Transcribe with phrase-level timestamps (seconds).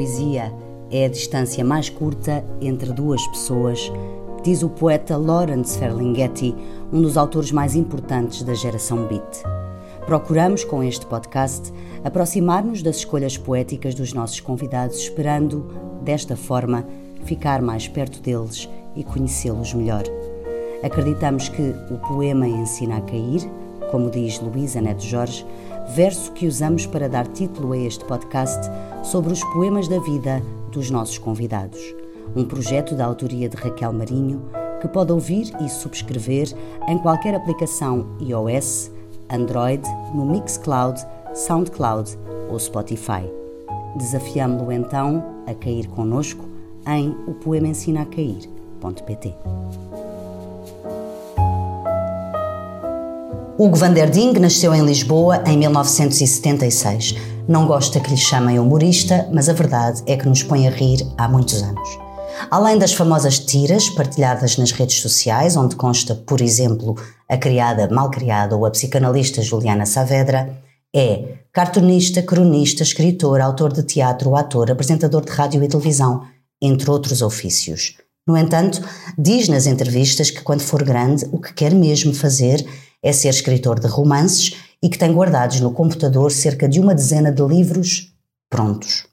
[0.00, 0.50] poesia
[0.90, 3.92] é a distância mais curta entre duas pessoas,
[4.42, 6.56] diz o poeta Lawrence Ferlinghetti,
[6.90, 9.42] um dos autores mais importantes da geração beat.
[10.06, 11.70] Procuramos, com este podcast,
[12.02, 15.66] aproximar-nos das escolhas poéticas dos nossos convidados, esperando,
[16.00, 16.86] desta forma,
[17.24, 20.04] ficar mais perto deles e conhecê-los melhor.
[20.82, 23.42] Acreditamos que o poema ensina a cair,
[23.90, 25.44] como diz Luísa Neto Jorge,
[25.94, 28.66] verso que usamos para dar título a este podcast
[29.02, 31.80] sobre os poemas da vida dos nossos convidados.
[32.36, 34.42] Um projeto da autoria de Raquel Marinho
[34.80, 36.54] que pode ouvir e subscrever
[36.88, 38.90] em qualquer aplicação iOS,
[39.28, 39.82] Android,
[40.14, 41.00] no Mixcloud,
[41.34, 42.18] Soundcloud
[42.50, 43.30] ou Spotify.
[43.96, 46.44] Desafiamo-lo então a cair conosco
[46.86, 49.34] em o poema ensina a cair.pt.
[53.58, 57.14] Hugo van der Ding nasceu em Lisboa em 1976.
[57.50, 61.04] Não gosta que lhe chamem humorista, mas a verdade é que nos põe a rir
[61.18, 61.98] há muitos anos.
[62.48, 66.94] Além das famosas tiras partilhadas nas redes sociais, onde consta, por exemplo,
[67.28, 70.62] a criada malcriada ou a psicanalista Juliana Saavedra,
[70.94, 76.22] é cartunista, cronista, escritor, autor de teatro, ator, apresentador de rádio e televisão,
[76.62, 77.96] entre outros ofícios.
[78.28, 78.80] No entanto,
[79.18, 82.64] diz nas entrevistas que quando for grande, o que quer mesmo fazer
[83.02, 87.30] é ser escritor de romances e que tem guardados no computador cerca de uma dezena
[87.30, 88.14] de livros
[88.48, 89.06] prontos.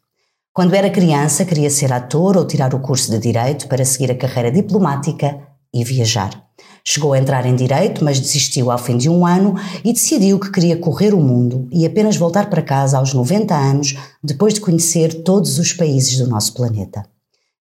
[0.54, 4.18] Quando era criança, queria ser ator ou tirar o curso de Direito para seguir a
[4.18, 5.40] carreira diplomática
[5.74, 6.48] e viajar.
[6.84, 10.50] Chegou a entrar em Direito, mas desistiu ao fim de um ano e decidiu que
[10.50, 15.22] queria correr o mundo e apenas voltar para casa aos 90 anos, depois de conhecer
[15.22, 17.06] todos os países do nosso planeta.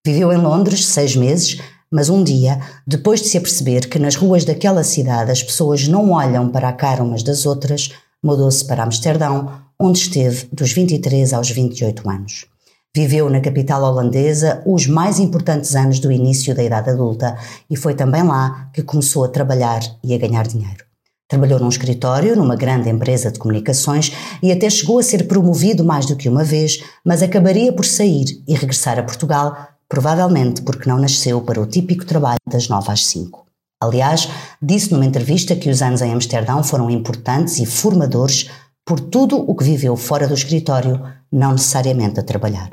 [0.07, 4.45] Viveu em Londres seis meses, mas um dia, depois de se aperceber que nas ruas
[4.45, 9.50] daquela cidade as pessoas não olham para a cara umas das outras, mudou-se para Amsterdão,
[9.78, 12.47] onde esteve dos 23 aos 28 anos.
[12.94, 17.37] Viveu na capital holandesa os mais importantes anos do início da idade adulta
[17.69, 20.84] e foi também lá que começou a trabalhar e a ganhar dinheiro.
[21.28, 24.12] Trabalhou num escritório, numa grande empresa de comunicações
[24.43, 28.43] e até chegou a ser promovido mais do que uma vez, mas acabaria por sair
[28.47, 33.07] e regressar a Portugal provavelmente porque não nasceu para o típico trabalho das 9 às
[33.07, 33.47] 5.
[33.81, 34.29] Aliás,
[34.61, 38.51] disse numa entrevista que os anos em Amsterdão foram importantes e formadores
[38.87, 42.71] por tudo o que viveu fora do escritório, não necessariamente a trabalhar.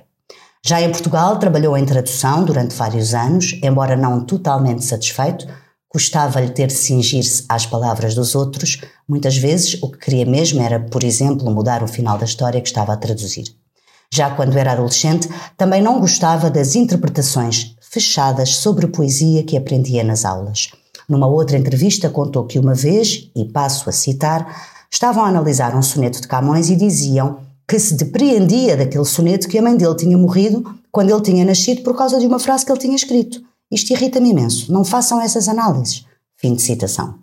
[0.65, 5.45] Já em Portugal, trabalhou em tradução durante vários anos, embora não totalmente satisfeito,
[5.89, 10.79] custava-lhe ter de cingir-se às palavras dos outros, muitas vezes o que queria mesmo era,
[10.79, 13.55] por exemplo, mudar o final da história que estava a traduzir.
[14.15, 20.23] Já quando era adolescente, também não gostava das interpretações fechadas sobre poesia que aprendia nas
[20.23, 20.69] aulas.
[21.09, 25.81] Numa outra entrevista, contou que uma vez, e passo a citar, estavam a analisar um
[25.81, 30.15] soneto de Camões e diziam que se depreendia daquele soneto que a mãe dele tinha
[30.15, 33.41] morrido quando ele tinha nascido por causa de uma frase que ele tinha escrito.
[33.71, 34.71] Isto irrita-me imenso.
[34.71, 36.05] Não façam essas análises.
[36.37, 37.15] Fim de citação.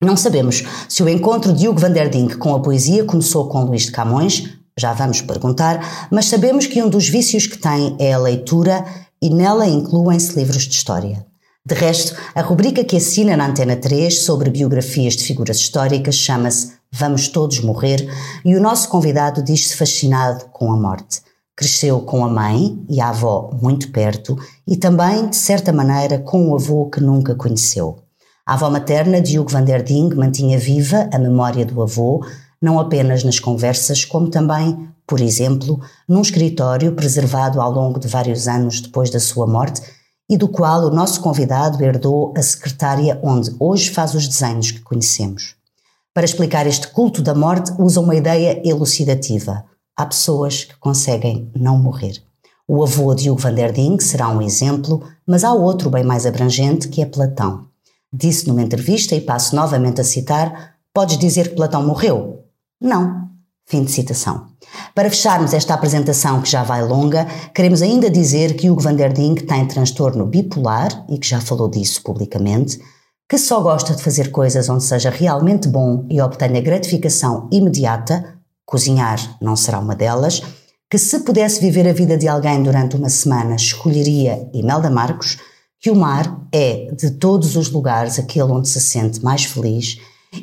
[0.00, 3.64] Não sabemos se o encontro de Hugo van der Dink com a poesia começou com
[3.64, 8.12] Luís de Camões, já vamos perguntar, mas sabemos que um dos vícios que tem é
[8.12, 8.84] a leitura
[9.20, 11.26] e nela incluem-se livros de história.
[11.64, 16.72] De resto, a rubrica que assina na Antena 3 sobre biografias de figuras históricas chama-se
[16.90, 18.08] Vamos Todos Morrer
[18.44, 21.22] e o nosso convidado diz-se fascinado com a morte.
[21.54, 26.48] Cresceu com a mãe e a avó muito perto e também, de certa maneira, com
[26.48, 28.02] o avô que nunca conheceu.
[28.44, 32.24] A avó materna de Hugo van der Ding mantinha viva a memória do avô,
[32.62, 38.46] não apenas nas conversas, como também, por exemplo, num escritório preservado ao longo de vários
[38.46, 39.82] anos depois da sua morte
[40.30, 44.80] e do qual o nosso convidado herdou a secretária onde hoje faz os desenhos que
[44.80, 45.56] conhecemos.
[46.14, 49.64] Para explicar este culto da morte, usa uma ideia elucidativa.
[49.96, 52.22] Há pessoas que conseguem não morrer.
[52.68, 56.24] O avô de Hugo van der Ding será um exemplo, mas há outro bem mais
[56.24, 57.66] abrangente que é Platão.
[58.12, 62.41] Disse numa entrevista, e passo novamente a citar: Podes dizer que Platão morreu?
[62.82, 63.30] Não.
[63.64, 64.48] Fim de citação.
[64.94, 69.12] Para fecharmos esta apresentação que já vai longa, queremos ainda dizer que Hugo van der
[69.12, 72.80] Ding tem transtorno bipolar e que já falou disso publicamente,
[73.28, 78.36] que só gosta de fazer coisas onde seja realmente bom e obtenha gratificação imediata,
[78.66, 80.42] cozinhar não será uma delas,
[80.90, 85.38] que se pudesse viver a vida de alguém durante uma semana escolheria Imelda Marcos,
[85.80, 89.98] que o mar é, de todos os lugares, aquele onde se sente mais feliz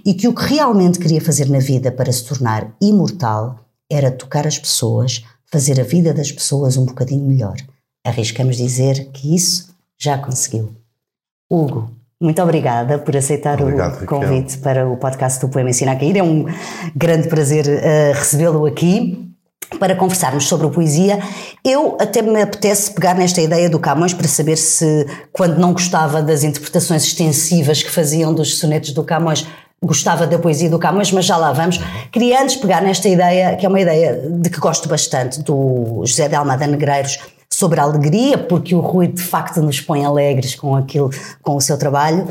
[0.05, 3.59] e que o que realmente queria fazer na vida para se tornar imortal
[3.91, 7.55] era tocar as pessoas, fazer a vida das pessoas um bocadinho melhor.
[8.05, 10.71] Arriscamos dizer que isso já conseguiu.
[11.49, 11.89] Hugo,
[12.21, 14.61] muito obrigada por aceitar Obrigado, o convite Raquel.
[14.61, 16.17] para o podcast do Poema Ensina a Cair.
[16.17, 16.45] É um
[16.95, 19.25] grande prazer uh, recebê-lo aqui.
[19.79, 21.19] para conversarmos sobre a poesia.
[21.63, 26.21] Eu até me apetece pegar nesta ideia do Camões para saber se, quando não gostava
[26.21, 29.45] das interpretações extensivas que faziam dos sonetos do Camões,
[29.81, 31.79] gostava da poesia do Camões, mas já lá vamos.
[32.11, 36.27] Queria antes pegar nesta ideia, que é uma ideia de que gosto bastante, do José
[36.27, 40.75] de Almada Negreiros, sobre a alegria, porque o Rui de facto nos põe alegres com
[40.75, 41.09] aquilo,
[41.41, 42.27] com o seu trabalho.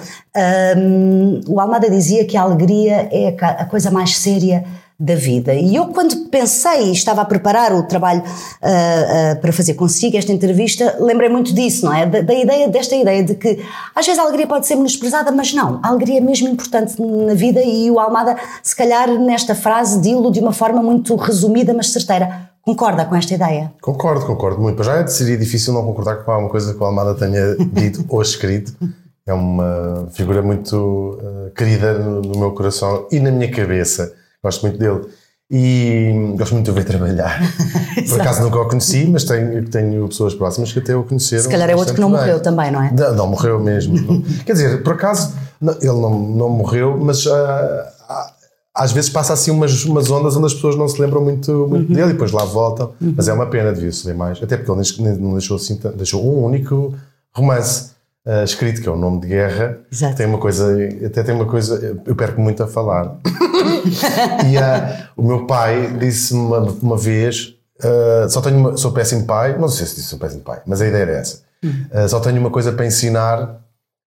[0.77, 4.65] Um, o Almada dizia que a alegria é a coisa mais séria
[5.00, 5.55] da vida.
[5.55, 10.17] E eu, quando pensei e estava a preparar o trabalho uh, uh, para fazer consigo
[10.17, 12.05] esta entrevista, lembrei muito disso, não é?
[12.05, 13.65] Da, da, ideia, desta ideia de que
[13.95, 15.79] às vezes a alegria pode ser menosprezada, mas não.
[15.85, 20.33] A alegria é mesmo importante na vida e o Almada, se calhar, nesta frase, dilo
[20.33, 22.51] de uma forma muito resumida, mas certeira.
[22.61, 23.73] Concorda com esta ideia?
[23.81, 24.83] Concordo, concordo muito.
[24.83, 28.75] Já seria difícil não concordar com alguma coisa que o Almada tenha dito ou escrito.
[29.25, 30.77] É uma figura muito
[31.23, 34.12] uh, querida no, no meu coração e na minha cabeça
[34.43, 35.06] gosto muito dele.
[35.50, 37.40] E gosto muito de o ver trabalhar.
[38.08, 41.43] Por acaso nunca o conheci, mas tenho, tenho pessoas próximas que até o conheceram.
[41.43, 42.20] Se calhar é outro que não bem.
[42.20, 42.93] morreu também, não é?
[42.93, 44.23] Não, não morreu mesmo.
[44.44, 47.32] Quer dizer, por acaso, não, ele não, não morreu, mas uh,
[48.75, 51.88] às vezes passa assim umas, umas ondas onde as pessoas não se lembram muito, muito
[51.88, 51.96] uhum.
[51.96, 52.93] dele e depois lá voltam.
[53.00, 53.14] Uhum.
[53.17, 54.43] Mas é uma pena, devia-se ver mais.
[54.43, 56.94] Até porque ele não deixou, assim, deixou um único
[57.34, 57.93] romance
[58.29, 59.79] uh, escrito, que é o Nome de Guerra.
[59.91, 60.17] Exato.
[60.17, 63.17] Tem uma coisa, até tem uma coisa, eu perco muito a falar.
[64.47, 69.25] e uh, o meu pai disse-me uma, uma, vez: uh, só tenho uma, sou péssimo
[69.27, 71.41] pai, não sei se disse sou péssimo pai, mas a ideia era essa.
[71.65, 73.65] Uh, só tenho uma coisa para ensinar.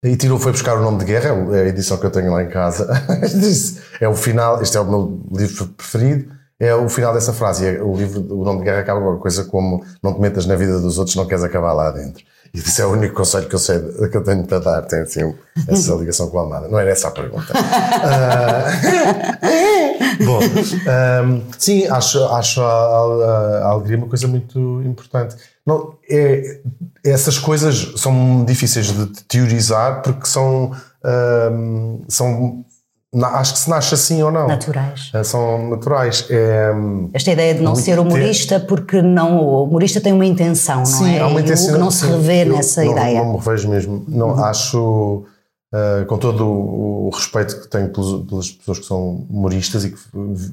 [0.05, 2.43] E tirou, foi buscar o nome de guerra, é a edição que eu tenho lá
[2.43, 2.87] em casa.
[3.35, 6.31] disse, é o final, este é o meu livro preferido,
[6.61, 7.67] é o final dessa frase.
[7.67, 10.47] É, o livro, o nome de guerra acaba com uma coisa como não te metas
[10.47, 12.23] na vida dos outros, não queres acabar lá dentro.
[12.55, 13.79] E isso é o único conselho que eu sei
[14.11, 14.83] que eu tenho para dar.
[14.83, 15.35] Tem assim
[15.69, 16.69] essa ligação com a Almada.
[16.69, 17.53] Não era essa a pergunta.
[17.53, 17.67] uh,
[20.25, 25.37] bom, um, sim, acho, acho a, a, a, alegria uma coisa muito importante.
[25.65, 26.61] Não, é,
[27.05, 30.73] essas coisas são difíceis de teorizar porque são,
[31.53, 32.65] um, são
[33.25, 34.47] acho que se nasce assim ou não.
[34.49, 35.11] Naturais.
[35.15, 36.27] É, são naturais.
[36.29, 36.71] É,
[37.13, 38.67] Esta ideia de não ser humorista ter...
[38.67, 41.21] porque não, o humorista tem uma intenção, não sim, é?
[41.21, 43.19] Há uma intenção, não se revê nessa não, ideia.
[43.23, 44.05] Não me revejo mesmo.
[44.09, 44.45] Não, uhum.
[44.45, 45.25] Acho,
[45.73, 49.99] uh, com todo o, respeito que tenho pelos, pelas pessoas que são humoristas e que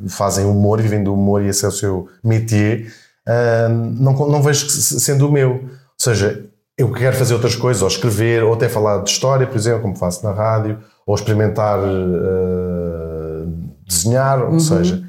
[0.07, 2.87] fazem humor, vivem do humor e esse é o seu métier,
[3.27, 5.51] uh, não, não vejo sendo o meu.
[5.51, 5.59] Ou
[5.97, 6.45] seja,
[6.77, 9.95] eu quero fazer outras coisas, ou escrever, ou até falar de história, por exemplo, como
[9.95, 13.51] faço na rádio, ou experimentar uh,
[13.85, 14.59] desenhar, ou uhum.
[14.59, 15.03] seja.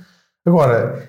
[0.46, 1.08] Agora,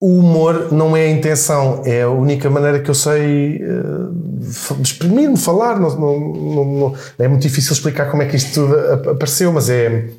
[0.00, 5.36] o humor não é a intenção, é a única maneira que eu sei uh, exprimir-me,
[5.36, 5.78] falar.
[5.78, 10.10] Não, não, não, é muito difícil explicar como é que isto tudo apareceu, mas é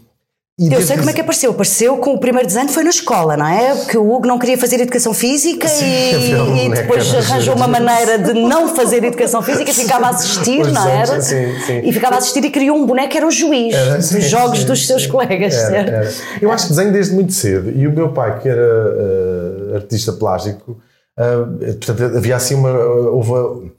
[0.58, 1.52] e eu sei como é que apareceu.
[1.52, 3.76] Apareceu com o primeiro desenho, foi na escola, não é?
[3.76, 6.32] Porque o Hugo não queria fazer educação física Sim, e,
[6.66, 10.88] e depois arranjou uma maneira de não fazer educação física e ficava a assistir, não
[10.88, 11.20] era?
[11.20, 11.82] Sim, sim.
[11.84, 14.60] E ficava a assistir e criou um boneco que era o juiz era, dos jogos
[14.60, 15.78] sim, dos seus colegas, era?
[15.78, 16.14] Era.
[16.42, 17.72] Eu acho que desenho desde muito cedo.
[17.72, 20.82] E o meu pai, que era uh, artista plástico,
[21.20, 22.72] uh, portanto, havia assim uma.
[22.72, 23.74] Houve,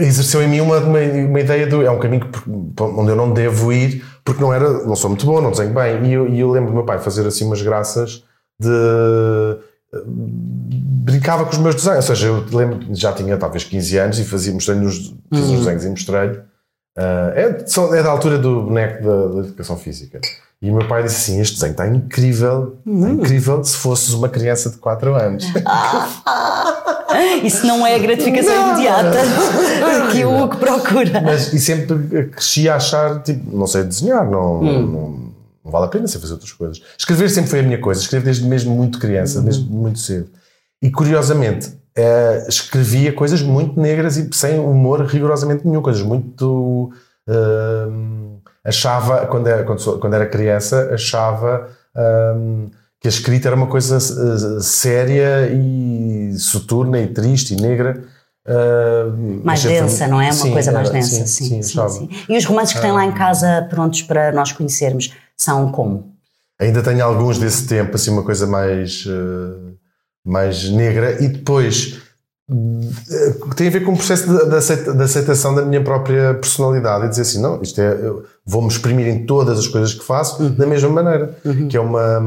[0.00, 1.82] exerceu em mim uma, uma, uma ideia do.
[1.82, 2.40] É um caminho que,
[2.80, 6.04] onde eu não devo ir porque não era, não sou muito bom, não desenho bem.
[6.06, 8.24] E eu, e eu lembro do meu pai fazer assim umas graças
[8.60, 9.58] de
[10.04, 14.24] brincava com os meus desenhos, ou seja, eu lembro já tinha talvez 15 anos e
[14.24, 15.54] fazia, mostrei-lhe os, fiz uhum.
[15.54, 16.38] os desenhos e mostrei-lhe.
[16.96, 20.20] Uh, é, é, da altura do boneco da, da, educação física.
[20.60, 23.08] E o meu pai disse assim: Este desenho está incrível, está uhum.
[23.14, 25.44] incrível se fosses uma criança de 4 anos.
[27.42, 29.18] Isso não é a gratificação não, imediata
[30.12, 31.20] que o que procura.
[31.20, 34.86] Mas, e sempre cresci a achar, tipo, não sei desenhar, não, hum.
[34.86, 35.10] não,
[35.64, 36.82] não, vale a pena sei fazer outras coisas.
[36.98, 39.44] Escrever sempre foi a minha coisa, escrevo desde mesmo muito criança, uhum.
[39.44, 40.28] desde muito cedo.
[40.80, 46.90] E curiosamente, é, escrevia coisas muito negras e sem humor rigorosamente nenhum, coisas muito.
[47.28, 51.68] Uh, achava, quando era, quando, quando era criança, achava.
[51.94, 52.70] Uh,
[53.02, 58.04] que a escrita era uma coisa uh, séria e soturna e triste e negra.
[58.46, 60.26] Uh, mais densa, não é?
[60.26, 63.04] Uma sim, coisa mais era, densa, sim, sim, sim, E os romances que tem lá
[63.04, 63.14] em ah.
[63.14, 66.12] casa prontos para nós conhecermos são como?
[66.60, 69.76] Ainda tenho alguns desse tempo, assim, uma coisa mais, uh,
[70.24, 71.20] mais negra.
[71.20, 72.01] E depois
[73.56, 77.40] tem a ver com o processo de, aceitação da minha própria personalidade e dizer assim,
[77.40, 77.96] não, isto é,
[78.44, 80.54] vou-me exprimir em todas as coisas que faço uhum.
[80.54, 81.68] da mesma maneira, uhum.
[81.68, 82.22] que é uma,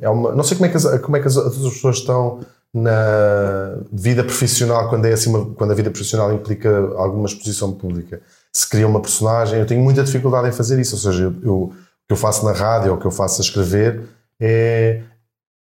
[0.00, 2.40] é uma, não sei como é que as, como é que as outras pessoas estão
[2.72, 8.20] na vida profissional quando é assim, uma, quando a vida profissional implica alguma exposição pública,
[8.52, 11.54] se cria uma personagem, eu tenho muita dificuldade em fazer isso, ou seja, eu, eu
[11.54, 11.72] o
[12.10, 14.02] que eu faço na rádio ou o que eu faço a escrever
[14.40, 15.02] é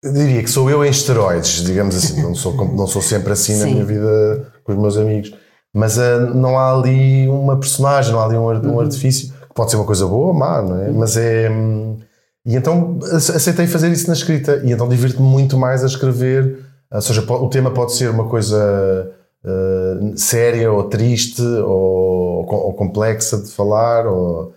[0.03, 2.23] diria que sou eu em esteroides, digamos assim.
[2.23, 3.73] Não sou, não sou sempre assim na Sim.
[3.75, 5.35] minha vida com os meus amigos.
[5.75, 8.81] Mas ah, não há ali uma personagem, não há ali um, um Uhum.
[8.81, 10.91] artifício, que pode ser uma coisa boa ou má, não é?
[10.91, 11.49] Mas é.
[11.51, 11.97] hum,
[12.45, 14.61] E então ace- aceitei fazer isso na escrita.
[14.65, 16.59] E então divirto-me muito mais a escrever.
[16.91, 19.11] Ou seja, o tema pode ser uma coisa
[19.45, 24.07] ah, séria ou triste ou, ou complexa de falar.
[24.07, 24.53] Ou,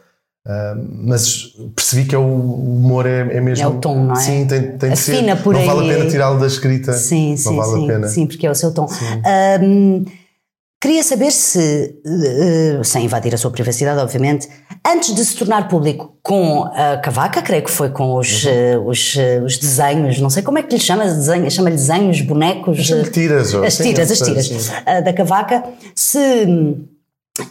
[0.48, 3.64] ah, mas percebi que é o o humor é, é mesmo.
[3.64, 4.18] É o tom, não é?
[4.20, 5.36] Sim, tem, tem de ser.
[5.44, 5.68] Por não aí.
[5.68, 6.94] vale a pena tirá-lo da escrita.
[6.94, 8.08] Sim, não sim, vale sim, a pena.
[8.08, 8.88] sim, porque é o seu tom.
[10.82, 14.48] Queria saber se, eh, sem invadir a sua privacidade, obviamente,
[14.86, 18.52] antes de se tornar público com a Cavaca, creio que foi com os, Uhum.
[18.52, 22.22] eh, os, eh, os desenhos, não sei como é que lhe chama, desenho, chama-lhe desenhos,
[22.22, 22.78] bonecos.
[23.12, 24.72] Tiras, As sim, tiras, as sim, tiras sim.
[24.86, 25.64] ah, da Cavaca.
[25.96, 26.46] Se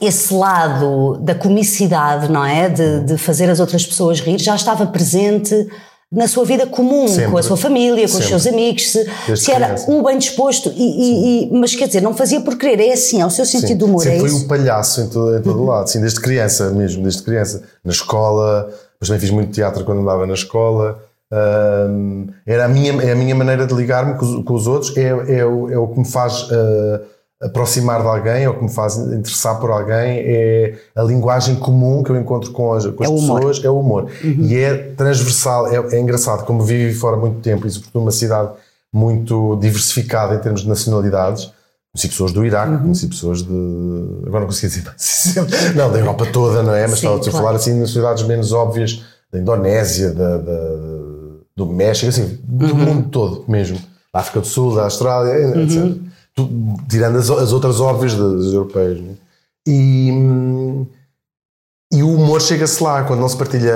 [0.00, 2.68] esse lado da comicidade, não é?
[2.68, 5.54] De, de fazer as outras pessoas rir, já estava presente
[6.12, 7.32] na sua vida comum, Sempre.
[7.32, 8.28] com a sua família, com os Sempre.
[8.28, 12.14] seus amigos, se, se era o bem disposto, e, e- e- mas quer dizer, não
[12.14, 14.36] fazia por querer, é assim, é o seu sentido de humor, Sempre é isso?
[14.36, 14.42] Uhum.
[14.44, 17.62] o palhaço em todo, em todo lado, sim, desde criança mesmo, desde criança.
[17.84, 18.62] Na escola,
[18.92, 21.00] depois também fiz muito teatro quando andava na escola.
[22.46, 25.38] Era a minha, é a minha maneira de ligar-me com, os- com os outros, é,
[25.38, 27.00] é, o, é o que me faz ah,
[27.44, 32.02] aproximar de alguém, é o que me faz interessar por alguém, é a linguagem comum
[32.02, 33.30] que eu encontro com as, com as É humor.
[33.30, 33.36] Uhum.
[33.36, 34.10] pessoas, é o humor.
[34.22, 38.50] E é transversal, é, é engraçado, como vivi fora muito tempo e sobretudo numa cidade
[38.92, 41.52] muito diversificada em termos de nacionalidades,
[41.92, 42.78] Conheci pessoas do Iraque, Uhum.
[42.82, 43.52] conheci pessoas de.
[44.26, 44.92] Agora não consegui dizer.
[45.76, 46.88] Não, da Europa toda, não é?
[46.88, 47.36] Mas Sim, estava a claro.
[47.36, 49.00] falar assim nas cidades menos óbvias,
[49.32, 50.52] da Indonésia, da, da-
[51.56, 52.74] do México, assim, do Uhum.
[52.74, 53.78] mundo todo mesmo.
[54.12, 55.96] Da África do Sul, da Austrália, etc.
[56.34, 56.50] Tu-
[56.88, 59.00] tirando as, as outras óbvias das europeias.
[59.00, 59.14] não é?
[59.66, 60.10] E.
[61.92, 63.72] E o humor chega-se lá quando não se partilha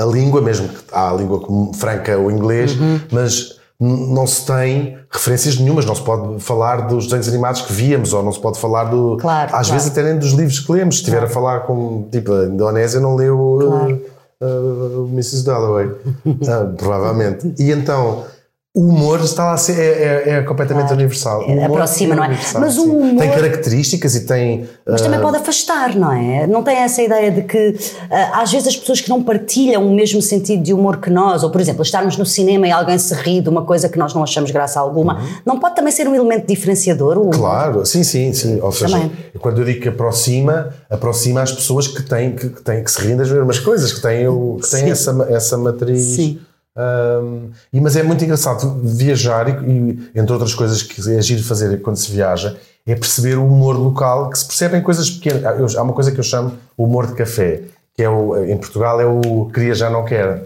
[0.00, 1.40] a língua, mesmo que há a língua
[1.74, 3.00] franca, o inglês, Uhum.
[3.12, 8.12] mas não se tem referências nenhumas, não se pode falar dos desenhos animados que víamos,
[8.12, 9.16] ou não se pode falar do.
[9.20, 9.72] Claro, às claro.
[9.74, 10.96] vezes até nem dos livros que lemos.
[10.96, 12.08] Se estiver a falar com.
[12.10, 14.00] Tipo, a Indonésia não leu uh, Claro.
[14.42, 15.44] uh, Mrs.
[15.44, 15.90] Dalloway.
[16.48, 17.54] Ah, provavelmente.
[17.58, 18.24] E então.
[18.72, 21.40] O humor está lá, a ser- é, é, é completamente universal.
[21.40, 22.28] O É, aproxima, não é?
[22.28, 22.90] universal, Mas o sim.
[22.90, 24.68] humor- Tem características e tem.
[24.86, 26.46] Mas ah, também pode afastar, não é?
[26.46, 27.76] Não tem essa ideia de que
[28.08, 31.42] ah, às vezes as pessoas que não partilham o mesmo sentido de humor que nós,
[31.42, 34.14] ou por exemplo, estarmos no cinema e alguém se ri de uma coisa que nós
[34.14, 37.18] não achamos graça alguma, não pode também ser um elemento diferenciador?
[37.18, 37.34] O humor?
[37.34, 37.40] Uhum.
[37.40, 38.60] Claro, sim, sim, sim.
[38.60, 39.10] Ou seja, Também.
[39.40, 43.00] quando eu digo que aproxima, aproxima as pessoas que têm que, que, têm, que se
[43.00, 44.90] riem das mesmas coisas, que têm, o, que têm Sim.
[44.92, 46.00] essa, essa matriz.
[46.02, 46.38] Sim.
[46.76, 51.42] Ahm, e, mas é muito engraçado viajar e, e, entre outras coisas que é giro
[51.42, 55.44] fazer quando se viaja, é perceber o humor local, que se percebe em coisas pequenas.
[55.44, 57.62] Há- eu- há uma coisa que eu chamo o humor de café,
[57.94, 60.44] que é o, em Portugal é o queria já não quer.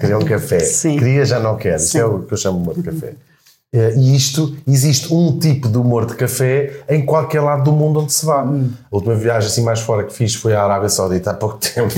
[0.00, 0.58] Queria um café.
[0.64, 0.96] Sim.
[0.98, 1.76] Queria já não quer.
[1.76, 3.12] Isto é o que eu chamo humor de café.
[3.76, 8.00] Eh, E isto, existe um tipo de humor de café em qualquer lado do mundo
[8.00, 8.42] onde se vá.
[8.42, 8.70] Hum.
[8.90, 11.92] A última viagem assim mais fora que fiz foi à Arábia Saudita há pouco tempo.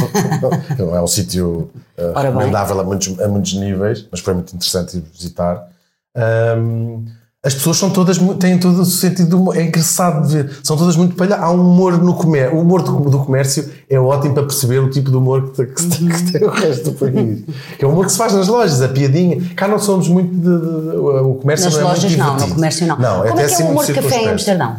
[0.78, 2.06] Não é um sítio bem.
[2.24, 5.68] recomendável a muitos, a muitos níveis, mas foi muito interessante ir visitar.
[6.16, 7.04] Ahm,
[7.44, 9.52] as pessoas são todas, têm todo o sentido.
[9.54, 10.58] É engraçado de ver.
[10.62, 11.44] São todas muito palhaças.
[11.44, 12.56] Há um humor no comércio.
[12.56, 15.86] O humor do, do comércio é ótimo para perceber o tipo de humor que, que,
[16.08, 17.44] que tem o resto do país.
[17.78, 19.40] Que é o humor que se faz nas lojas, a piadinha.
[19.54, 20.34] Cá não somos muito.
[20.34, 22.54] De, de- o comércio Nas não é lojas muito não, no divertido.
[22.56, 22.98] comércio não.
[22.98, 24.28] Não, Como até é que é o humor de café em.
[24.30, 24.76] Amsterdão?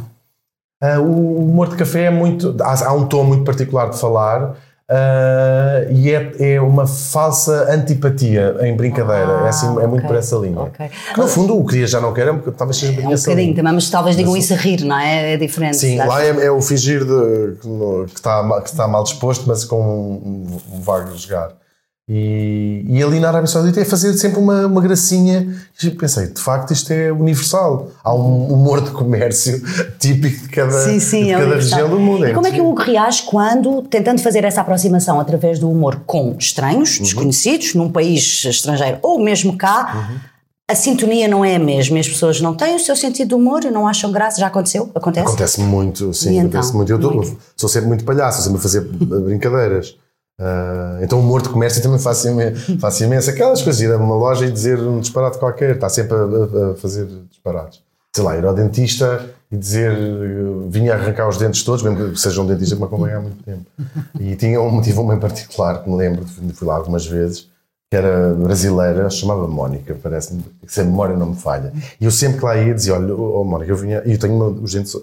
[0.82, 2.56] Ah, o humor de café é muito.
[2.62, 4.56] Há, há um tom muito particular de falar
[4.90, 9.44] ah, e é, é uma falsa antipatia em brincadeira.
[9.46, 10.60] é, assim, é muito ok, por essa linha.
[10.62, 10.90] ok.
[11.18, 13.30] No fundo, o queria já não quer, é um- talvez seja É bem um essa
[13.30, 15.34] bocadinho também, mas talvez digam isso a rir, não é?
[15.34, 15.78] É diferente.
[15.78, 17.56] Sim, lá é, é o fingir de,
[18.08, 21.50] que, está, que está mal disposto, mas com um, um vago jogar.
[22.12, 25.48] E, e ali na Arábia Saudita é fazer sempre uma, uma gracinha.
[25.84, 27.92] E pensei, de facto, isto é universal.
[28.04, 29.62] Há um humor de comércio
[30.00, 31.80] típico de cada, Sim, sim, de é cada universal.
[31.80, 32.28] região do mundo.
[32.28, 36.02] E como é que o Hugo reage quando, tentando fazer essa aproximação através do humor
[36.08, 37.04] com estranhos, Uhum.
[37.04, 40.10] desconhecidos, num país estrangeiro ou mesmo cá,
[40.68, 43.34] a sintonia não é a mesma e as pessoas não têm o seu sentido de
[43.36, 44.40] humor e não acham graça?
[44.40, 44.90] Já aconteceu?
[44.96, 45.28] Acontece?
[45.28, 46.60] Acontece muito, sim, E então?
[46.60, 46.92] acontece muito.
[46.92, 47.38] Eu Muito.
[47.56, 49.96] sou sempre muito palhaço, sempre a fazer brincadeiras.
[50.40, 53.30] Ah, então o humor de comércio também faço, imen- faço imenso.
[53.30, 56.76] Aquelas coisas, ir a uma loja e dizer um disparate qualquer, está sempre a, a-
[56.76, 57.82] fazer disparates.
[58.16, 62.20] Sei lá, ir ao dentista e dizer eh, vinha arrancar os dentes todos, mesmo que
[62.20, 63.66] seja um dentista que me acompanha há muito tempo.
[64.20, 67.48] E tinha um motivo uma em particular que me lembro, fui lá algumas vezes,
[67.92, 71.72] que era brasileira, chamava Mónica, parece-me, se a memória não me falha.
[72.00, 74.44] E eu sempre que lá ia dizia: Olha, oh, Mónica, eu vinha, e eu tenho
[74.62, 74.96] os dentes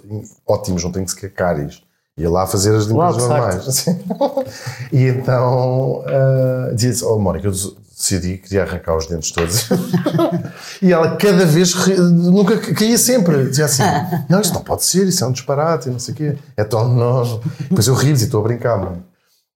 [0.47, 1.83] ótimos, não tenho sequer cáries.
[2.19, 3.87] Ia lá fazer as limpezas normais.
[4.93, 7.53] E então uh, dizia oh Mónica, eu
[7.97, 9.69] decidi que queria arrancar os dentes todos.
[10.81, 13.49] e ela, cada vez, nunca caía sempre.
[13.49, 13.83] Dizia assim:
[14.29, 16.37] Não, isto não pode ser, isso é um disparate, não sei o quê.
[16.57, 17.41] É tão nono.
[17.61, 19.05] Depois eu rio e estou a brincar, mano.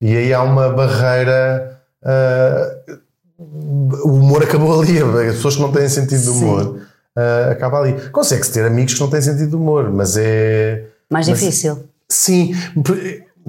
[0.01, 1.81] E aí há uma barreira.
[2.03, 3.01] Uh,
[3.39, 4.99] o humor acabou ali.
[4.99, 6.77] As pessoas que não têm sentido de humor
[7.17, 8.11] uh, acaba ali.
[8.11, 10.85] Consegue-se ter amigos que não têm sentido de humor, mas é.
[11.11, 11.90] Mais mas, difícil.
[12.11, 12.55] Sim,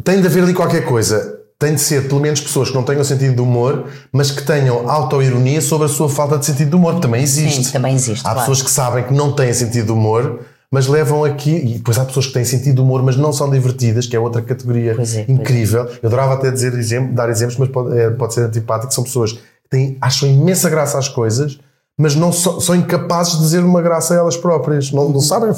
[0.03, 1.39] tem de haver ali qualquer coisa.
[1.57, 4.89] Tem de ser, pelo menos, pessoas que não tenham sentido de humor, mas que tenham
[4.89, 6.99] autoironia sobre a sua falta de sentido de humor.
[6.99, 7.65] Também existe.
[7.65, 8.21] Sim, também existe.
[8.21, 8.39] Há claro.
[8.39, 10.39] pessoas que sabem que não têm sentido de humor,
[10.71, 11.55] mas levam aqui.
[11.55, 14.19] E depois há pessoas que têm sentido de humor, mas não são divertidas, que é
[14.19, 15.83] outra categoria é, incrível.
[15.83, 15.99] É.
[16.01, 18.91] Eu adorava até dizer dar exemplos, mas pode, é, pode ser antipático.
[18.91, 19.39] São pessoas que
[19.69, 21.59] têm, acham imensa graça às coisas,
[22.01, 24.91] mas não so, são incapazes de dizer uma graça a elas próprias.
[24.91, 25.53] Não, não sabem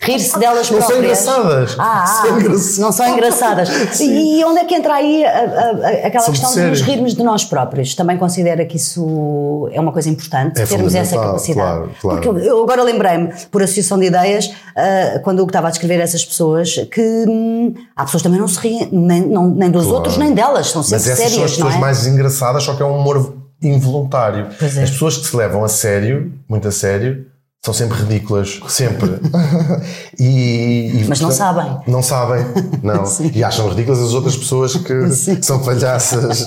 [0.00, 1.18] rir-se delas não próprias.
[1.18, 1.76] São engraçadas.
[1.78, 2.78] Ah, ah são engraçadas.
[2.78, 4.00] não são engraçadas.
[4.00, 7.14] e onde é que entra aí a, a, a, aquela Sobre questão de nos rirmos
[7.14, 7.94] de nós próprios?
[7.94, 11.70] Também considera que isso é uma coisa importante, é termos essa capacidade.
[11.70, 12.20] Claro, claro.
[12.20, 16.22] Porque eu agora lembrei-me, por associação de ideias, uh, quando eu estava a descrever essas
[16.22, 19.96] pessoas, que hum, há pessoas que também não se riem, nem, não, nem dos claro.
[19.96, 21.34] outros, nem delas, são sempre Mas essas sérias.
[21.34, 21.78] são as pessoas é?
[21.78, 24.48] mais engraçadas, só que é um humor involuntário.
[24.60, 24.64] É.
[24.64, 27.26] As pessoas que se levam a sério, muito a sério,
[27.64, 29.20] são sempre ridículas, sempre.
[30.18, 31.78] e, e, Mas não sabem.
[31.86, 32.44] Não sabem,
[32.82, 33.04] não.
[33.32, 35.40] e acham ridículas as outras pessoas que sim.
[35.40, 36.44] são palhaças.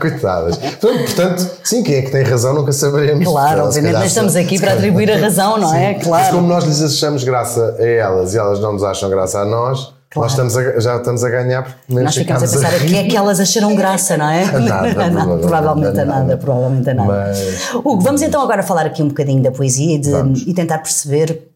[0.00, 0.56] Coitadas.
[0.56, 3.24] Portanto, sim, quem é que tem razão nunca saberemos.
[3.24, 5.94] Claro, obviamente nós estamos aqui para atribuir a razão, não é?
[5.94, 6.24] Claro.
[6.24, 9.44] Mas como nós lhes achamos graça a elas e elas não nos acham graça a
[9.44, 10.24] nós, Claro.
[10.24, 13.04] Nós estamos a, já estamos a ganhar porque Nós ficamos a pensar o que é
[13.04, 14.44] que elas acharam graça, não é?
[14.44, 17.12] A nada, a nada provavelmente a nada, nada, provavelmente a nada.
[17.12, 17.74] Mas...
[17.74, 21.48] Hugo, vamos então agora falar aqui um bocadinho da poesia e, de, e tentar perceber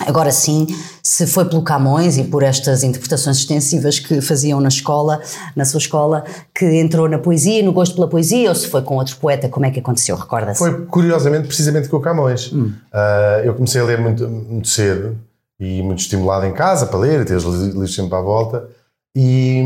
[0.00, 0.66] Agora sim,
[1.00, 5.20] se foi pelo Camões e por estas interpretações extensivas que faziam na escola,
[5.54, 8.96] na sua escola, que entrou na poesia, no gosto pela poesia, ou se foi com
[8.96, 10.16] outro poeta, como é que aconteceu?
[10.16, 10.58] Recorda-se?
[10.58, 12.52] Foi curiosamente, precisamente com o Camões.
[12.52, 12.72] Hum.
[12.92, 15.16] Uh, eu comecei a ler muito, muito cedo
[15.58, 18.68] e muito estimulado em casa para ler, e ter os livros sempre à volta.
[19.16, 19.62] E,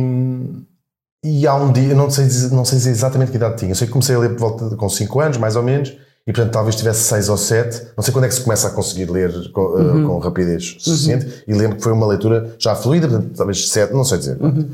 [1.24, 3.86] e há um dia, não sei, não sei dizer exatamente que idade tinha, eu sei
[3.86, 5.96] que comecei a ler por volta de, com 5 anos, mais ou menos,
[6.26, 8.70] e portanto talvez tivesse 6 ou 7, não sei quando é que se começa a
[8.70, 10.04] conseguir ler com, uhum.
[10.04, 11.32] uh, com rapidez suficiente, uhum.
[11.48, 14.36] e lembro que foi uma leitura já fluida, portanto talvez 7, não sei dizer.
[14.40, 14.70] Uhum.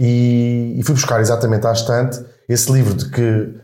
[0.00, 3.54] E, e, fui buscar exatamente à estante esse livro de que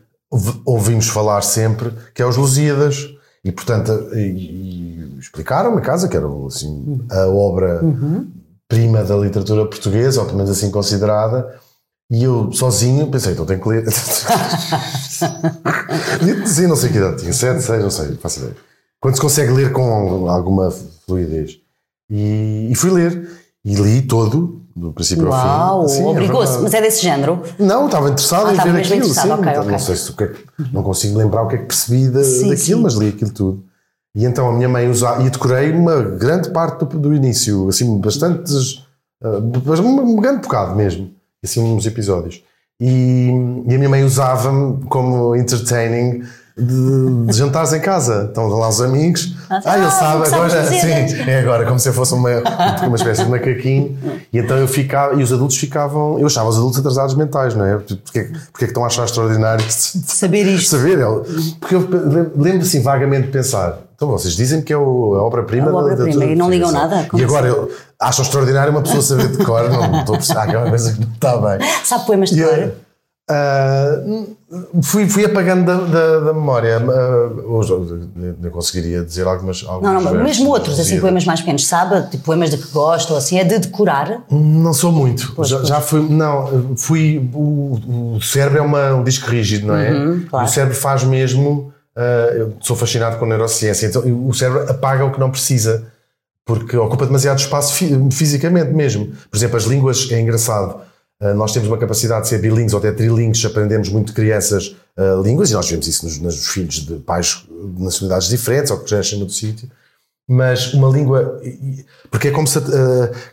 [0.64, 3.08] ouvimos falar sempre, que é Os Lusíadas,
[3.44, 8.30] e portanto, e, e explicaram-me casa que era assim, a obra uhum.
[8.68, 11.58] prima da literatura portuguesa, ou pelo menos assim considerada,
[12.10, 13.84] e eu sozinho pensei, então tenho que ler.
[16.44, 18.56] Sim, não sei que idade tinha, 7, 6, não sei, faço ideia.
[19.00, 21.58] Quando se consegue ler com alguma fluidez.
[22.10, 23.30] E, e fui ler,
[23.64, 26.02] e li todo, do princípio Uau, ao fim.
[26.02, 27.42] Uau, obrigou-se, é mas é desse género?
[27.58, 29.04] Não, estava interessado ah, em ver aquilo.
[29.04, 29.72] Sim, okay, então, okay.
[29.72, 30.32] Não sei se o que, é
[30.72, 32.82] não consigo lembrar o que é que percebi da, sim, daquilo, sim.
[32.82, 33.64] mas li aquilo tudo.
[34.14, 38.00] E então a minha mãe usava, e decorei uma grande parte do, do início, assim,
[38.00, 38.84] bastantes,
[39.22, 41.10] uh, um grande bocado mesmo,
[41.44, 42.42] assim, uns episódios.
[42.80, 43.30] E,
[43.68, 46.24] e a minha mãe usava-me como entertaining
[46.56, 48.26] de, de, jantares em casa.
[48.28, 49.34] Estão lá os amigos.
[49.48, 50.66] Ah, ah ele sabe agora.
[50.66, 52.30] Sim, é agora, como se eu fosse uma,
[52.86, 53.98] uma espécie de macaquinho.
[54.32, 56.18] E então eu ficava, e os adultos ficavam.
[56.18, 57.76] Eu achava os adultos atrasados mentais, não é?
[57.76, 60.76] Porque, porque é que estão a achar extraordinário saber isto?
[60.76, 60.98] Saber,
[61.58, 61.88] porque eu
[62.36, 63.78] lembro assim vagamente de pensar.
[64.00, 67.06] Então vocês dizem que é o, a obra-prima a obra-prima e não ligam nada.
[67.12, 70.56] E agora eu acho extraordinário uma pessoa saber de cor, não estou a pensar que
[70.56, 71.68] é uma coisa que não está bem.
[71.84, 72.72] Sabe poemas de cor?
[73.30, 74.36] Uh,
[74.82, 76.80] fui, fui apagando da, da, da memória.
[76.80, 77.72] Uh, hoje
[78.42, 79.64] eu conseguiria dizer algumas.
[79.64, 82.10] algumas não, não, mesmo outros, assim, poemas mais pequenos, sabe?
[82.10, 84.24] Tipo, poemas de que gosto, assim, é de decorar?
[84.28, 85.32] Não sou muito.
[85.36, 85.68] Pois, já, pois.
[85.68, 86.00] já fui.
[86.08, 87.30] Não, fui.
[87.32, 89.92] O, o cérebro é uma, um disco rígido, não é?
[89.92, 90.46] Uhum, claro.
[90.46, 91.72] O cérebro faz mesmo.
[91.96, 95.86] Uh, eu sou fascinado com neurociência, então o cérebro apaga o que não precisa.
[96.44, 97.74] Porque ocupa demasiado espaço
[98.10, 99.12] fisicamente mesmo.
[99.30, 100.80] Por exemplo, as línguas é engraçado
[101.34, 105.22] nós temos uma capacidade de ser bilíngues ou até trilingues, aprendemos muito de crianças uh,
[105.22, 108.86] línguas, e nós vemos isso nos, nos, filhos de pais de nacionalidades diferentes ou que
[108.86, 109.70] crescem no sítio.
[110.26, 111.40] Mas uma língua.
[112.10, 112.62] Porque é como se uh,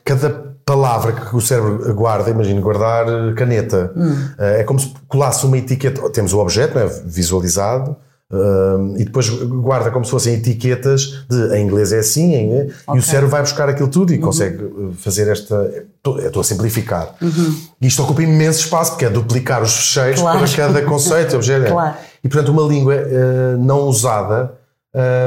[0.04, 0.30] cada
[0.66, 4.14] palavra que o cérebro guarda, imagina guardar caneta, hum.
[4.38, 6.10] é como se colasse uma etiqueta.
[6.10, 6.86] Temos o objeto é?
[7.06, 7.96] visualizado,
[8.30, 12.74] Uh, e depois guarda como se fossem etiquetas de em inglês é assim, em, okay.
[12.96, 14.22] e o cérebro vai buscar aquilo tudo e uhum.
[14.22, 15.88] consegue uh, fazer esta.
[16.04, 17.16] Estou a simplificar.
[17.22, 17.58] Uhum.
[17.82, 20.40] E isto ocupa imenso espaço, porque é duplicar os fecheiros claro.
[20.40, 21.72] para cada conceito, objeto.
[21.72, 21.96] claro.
[22.24, 24.54] E portanto, uma língua uh, não usada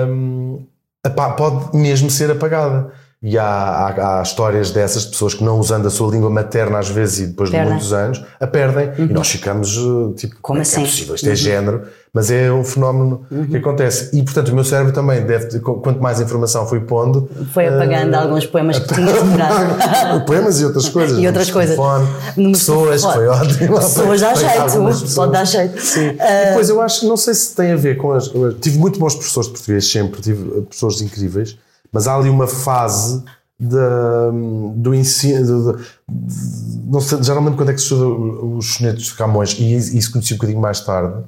[0.08, 0.66] um,
[1.36, 2.92] pode mesmo ser apagada.
[3.22, 6.78] E há, há, há, histórias dessas de pessoas que não usando a sua língua materna
[6.78, 8.88] às vezes e depois de muitos anos a perdem.
[8.98, 9.11] Uhum.
[9.11, 10.83] e nós ficamos eh, tipo como é, assim?
[10.83, 11.14] é possível?
[11.14, 11.33] Isto é uhum.
[11.33, 13.46] é género mas é um fenómeno uhum.
[13.46, 14.16] que acontece.
[14.16, 18.20] E portanto o meu cérebro também deve quanto mais informação fui pondo foi apagando uh,
[18.20, 21.18] alguns poemas que tinha separado poemas e outras coisas.
[21.18, 21.76] E outras coisas.
[21.76, 23.76] telefone, pessoas que foi ótimo.
[23.76, 25.80] Pessoas dá jeito pode dar jeito.
[25.80, 26.09] Sim.
[26.09, 28.30] Uh, e depois eu acho não sei se tem a ver com as
[28.61, 31.56] tive muito bons professores de português sempre tive professores incríveis
[31.92, 33.22] mas há ali uma fase
[33.61, 34.31] da,
[34.74, 35.74] do ensino.
[35.74, 39.14] De, de, não sei, já não lembro quando é que se estuda os sonetos de
[39.14, 41.22] Camões, e isso conheci um bocadinho mais tarde.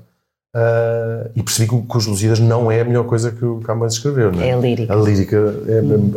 [0.55, 3.95] Uh, e percebi que, que os Lusíadas não é a melhor coisa que o Camões
[3.95, 4.33] escreveu.
[4.33, 4.49] Não é?
[4.49, 4.93] é a lírica.
[4.93, 6.13] A lírica é, hum.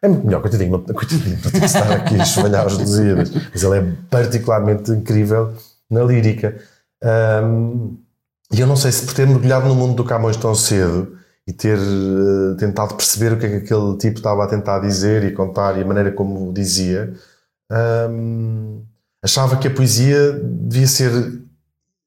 [0.00, 0.40] é, é, muito melhor.
[0.40, 3.32] Coitadinho, não, coitadinho, não tem que estar aqui a esvalhar os Lusíadas.
[3.52, 5.52] Mas ele é particularmente incrível
[5.90, 6.56] na lírica.
[7.02, 7.96] Um,
[8.52, 11.52] e eu não sei se por ter mergulhado no mundo do Camões tão cedo e
[11.52, 15.32] ter uh, tentado perceber o que é que aquele tipo estava a tentar dizer e
[15.32, 17.12] contar e a maneira como dizia,
[18.10, 18.84] um,
[19.22, 21.10] achava que a poesia devia ser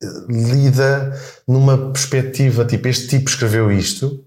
[0.03, 1.13] eh, lida
[1.47, 4.23] numa perspectiva tipo: este tipo escreveu isto,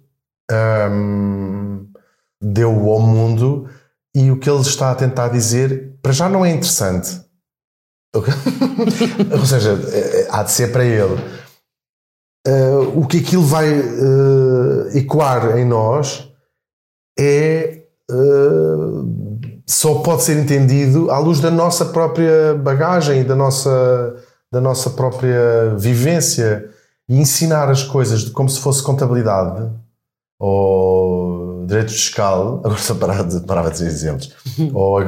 [0.91, 1.87] um,
[2.43, 3.69] deu-o ao mundo
[4.15, 7.21] e o que ele está a tentar dizer para já não é interessante.
[8.15, 11.17] Ou seja, eh, há de ser para ele
[12.47, 16.29] uh, o que aquilo vai uh, ecoar em nós
[17.19, 24.17] é uh, só pode ser entendido à luz da nossa própria bagagem, da nossa,
[24.51, 26.71] da nossa própria vivência
[27.09, 29.71] e ensinar as coisas como se fosse contabilidade
[30.39, 34.35] ou direito fiscal, agora só parava de, parava de dizer exemplos,
[34.73, 34.99] ou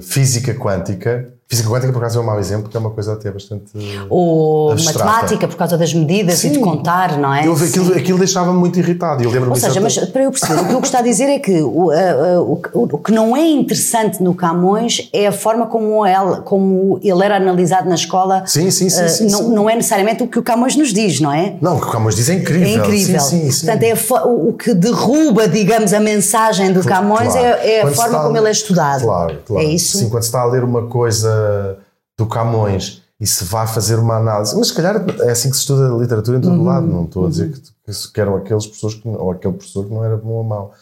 [0.00, 3.28] física quântica, Física quântica, por acaso, é um mau exemplo, porque é uma coisa até
[3.28, 3.72] bastante.
[4.08, 5.04] Ou abstrata.
[5.04, 6.46] matemática, por causa das medidas Sim.
[6.46, 7.44] e de contar, não é?
[7.44, 9.24] Eu, aquilo, aquilo deixava-me muito irritado.
[9.24, 11.60] Eu Ou seja, mas para eu perceber, o que eu gosto de dizer é que
[11.60, 17.00] o, o, o, que não é interessante no Camões é a forma como ele, como
[17.02, 18.44] ele era analisado na escola.
[18.46, 19.04] Sim, sim, sim.
[19.04, 19.52] Uh, sim, não, sim.
[19.52, 21.56] não é necessariamente o que o Camões nos diz, não é?
[21.60, 22.68] Não, o que o Camões diz é incrível.
[22.68, 23.18] É incrível.
[23.18, 23.66] Sim, sim.
[23.66, 27.44] Portanto, é o que derruba, digamos, a mensagem do Camões claro.
[27.44, 29.02] é, é a forma está, como ele é estudado.
[29.02, 29.66] Claro, claro.
[29.66, 29.98] É isso?
[29.98, 31.39] Sim, quando se está a ler uma coisa
[32.16, 34.56] do Camões e se vai fazer uma análise.
[34.56, 36.64] Mas se calhar é assim que se estuda literatura em todo uhum.
[36.64, 36.86] lado.
[36.86, 37.52] Não estou a dizer uhum.
[37.84, 40.72] que, que eram aqueles professores que, ou aquele professor que não era bom ou mau.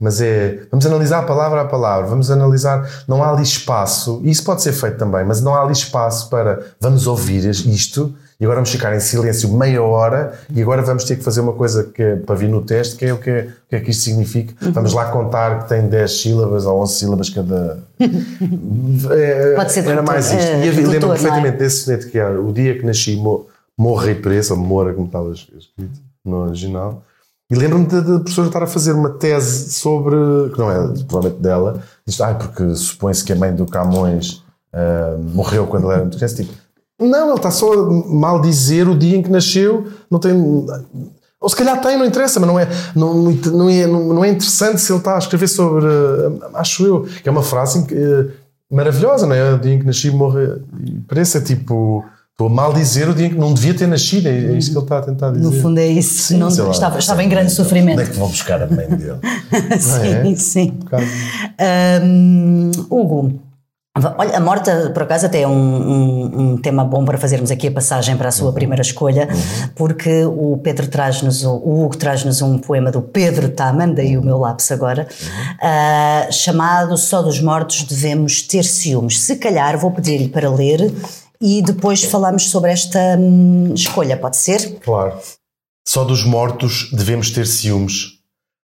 [0.00, 4.42] Mas é, vamos analisar palavra a palavra, vamos analisar, não há ali espaço, e isso
[4.42, 8.56] pode ser feito também, mas não há ali espaço para, vamos ouvir isto, e agora
[8.56, 12.02] vamos ficar em silêncio meia hora e agora vamos ter que fazer uma coisa que
[12.02, 14.02] é para vir no teste, que é o que é, o que, é que isto
[14.02, 14.54] significa.
[14.64, 14.72] Uhum.
[14.72, 17.78] Vamos lá contar que tem 10 sílabas ou 11 sílabas cada.
[18.00, 20.52] é, Pode ser Era mais isto.
[20.52, 21.10] Uh, e eu lembro é?
[21.10, 21.58] perfeitamente é?
[21.58, 23.16] desse soneto que era o dia que nasci,
[23.78, 27.02] morri preso, ou mora, como estava escrito no original.
[27.50, 30.16] E lembro-me da professora estar a fazer uma tese sobre,
[30.52, 34.42] que não é provavelmente dela, diz, ah, porque supõe-se que a mãe do Camões
[34.72, 36.42] uh, morreu quando ele era muito criança.
[36.42, 36.63] Tipo,
[37.00, 40.32] não, ele está só a mal dizer o dia em que nasceu, não tem.
[41.40, 44.80] Ou se calhar tem, não interessa, mas não é, não, não, é, não é interessante
[44.80, 45.86] se ele está a escrever sobre.
[46.54, 48.26] Acho eu, que é uma frase eh,
[48.70, 49.52] maravilhosa, não é?
[49.52, 50.62] O dia em que nasci morre.
[51.08, 52.04] Parece tipo.
[52.30, 54.76] Estou a mal dizer o dia em que não devia ter nascido, é isso que
[54.76, 55.44] ele está a tentar dizer.
[55.44, 58.00] No fundo é isso, sim, não, lá, estava, estava em grande sofrimento.
[58.00, 59.20] Onde é que vão buscar a mãe dele?
[59.78, 60.34] sim, é?
[60.34, 60.78] sim.
[62.02, 63.40] Um, Hugo,
[63.96, 67.68] Olha, a Morta, por acaso, até é um, um, um, tema bom para fazermos aqui
[67.68, 68.54] a passagem para a sua uhum.
[68.54, 69.68] primeira escolha, uhum.
[69.76, 74.36] porque o Pedro traz-nos, o Hugo traz-nos um poema do Pedro Taman, daí o meu
[74.36, 76.28] lápis agora, uhum.
[76.28, 79.20] uh, chamado Só dos Mortos Devemos Ter Ciúmes.
[79.20, 80.92] Se calhar vou pedir-lhe para ler
[81.40, 84.80] e depois falamos sobre esta hum, escolha, pode ser?
[84.80, 85.20] Claro.
[85.86, 88.13] Só dos mortos devemos ter ciúmes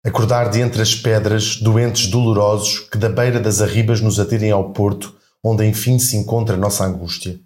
[0.06, 4.72] Acordar de entre as pedras, doentes dolorosos, que da beira das arribas nos atirem ao
[4.72, 7.40] porto, onde enfim se encontra a nossa angústia.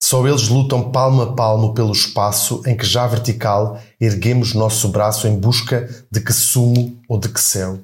[0.00, 5.26] Só eles lutam palmo a palmo pelo espaço em que já vertical erguemos nosso braço
[5.26, 7.80] em busca de que sumo ou de que céu.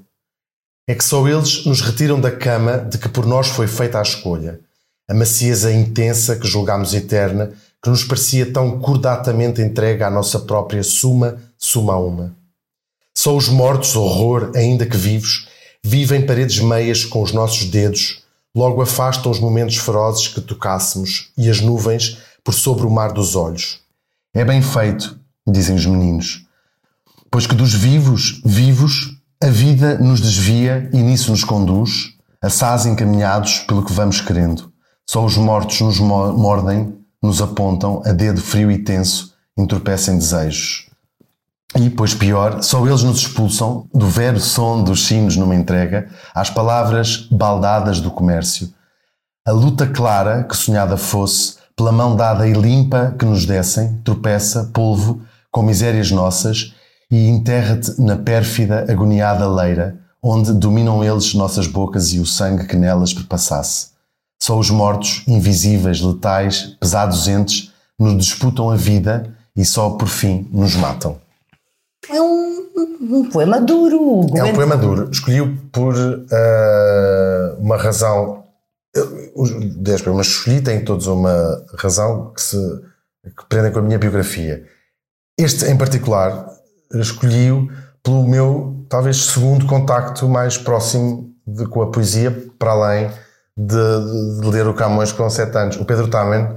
[0.89, 4.03] É que só eles nos retiram da cama de que por nós foi feita a
[4.03, 4.61] escolha,
[5.09, 10.85] a macieza intensa que julgamos eterna, que nos parecia tão cordatamente entregue à nossa própria
[10.85, 12.37] suma, suma a uma.
[13.19, 15.49] Só os mortos, horror, ainda que vivos,
[15.83, 18.23] vivem paredes meias com os nossos dedos,
[18.55, 23.35] logo afastam os momentos ferozes que tocássemos e as nuvens por sobre o mar dos
[23.35, 23.81] olhos.
[24.33, 26.47] É bem feito, dizem os meninos,
[27.29, 33.65] pois que dos vivos, vivos, a vida nos desvia e nisso nos conduz, assaz encaminhados
[33.67, 34.73] pelo que vamos querendo.
[35.05, 40.88] Só os mortos nos mordem, nos apontam, a dedo frio e tenso, entorpecem desejos.
[41.77, 46.49] E, pois pior, só eles nos expulsam do vero som dos sinos numa entrega às
[46.49, 48.73] palavras baldadas do comércio.
[49.47, 54.71] A luta clara que sonhada fosse, pela mão dada e limpa que nos dessem, tropeça,
[54.73, 56.75] polvo, com misérias nossas,
[57.11, 62.77] e enterra-te na pérfida, agoniada leira, onde dominam eles nossas bocas e o sangue que
[62.77, 63.89] nelas perpassasse.
[64.43, 70.49] Só os mortos, invisíveis, letais, pesados entes, nos disputam a vida e só por fim
[70.53, 71.17] nos matam.
[72.11, 72.67] É um,
[73.01, 74.27] um poema duro.
[74.37, 75.11] É um poema duro.
[75.11, 78.45] Escolhi-o por uh, uma razão.
[79.35, 82.57] Os dez poemas que escolhi têm todos uma razão que se
[83.37, 84.65] que prendem com a minha biografia.
[85.39, 86.47] Este, em particular,
[86.95, 87.69] escolhi-o
[88.03, 93.11] pelo meu, talvez, segundo contacto mais próximo de, com a poesia, para além
[93.57, 95.77] de, de, ler o Camões com sete anos.
[95.77, 96.55] O Pedro Tamen,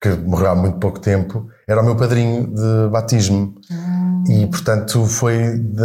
[0.00, 3.54] que morreu há muito pouco tempo, era o meu padrinho de batismo.
[3.70, 3.97] Hum.
[4.28, 5.82] E, portanto, foi de,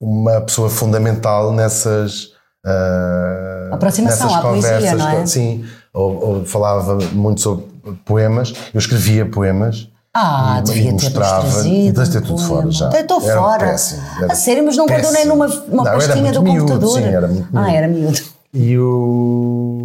[0.00, 2.32] uma pessoa fundamental nessas.
[2.64, 5.26] Uh, Aproximação nessas à conversas, poesia, não é?
[5.26, 7.66] Sim, ou, ou falava muito sobre
[8.04, 8.52] poemas.
[8.72, 12.90] Eu escrevia poemas ah, e, devia e mostrava, ter ter tudo fora já.
[12.90, 13.66] Estou fora.
[13.66, 16.98] Péssimo, a sério, mas não guardou nem numa uma não, pastinha do miúdo, computador.
[16.98, 17.58] Sim, era muito miúdo.
[17.58, 18.20] Ah, era miúdo.
[18.52, 19.81] E o.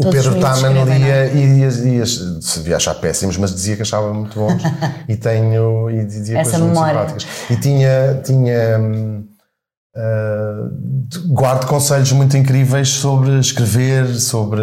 [0.00, 2.04] O Todos Pedro Taman lia e ia, ia,
[2.56, 4.62] devia achar péssimos, mas dizia que achava muito bons.
[5.06, 5.90] e tenho.
[5.90, 7.00] E dizia Essa coisas memória.
[7.00, 7.50] muito simpáticas.
[7.50, 8.20] E tinha.
[8.24, 9.20] tinha
[9.92, 10.70] Uh,
[11.34, 14.60] guardo conselhos muito incríveis sobre escrever, sobre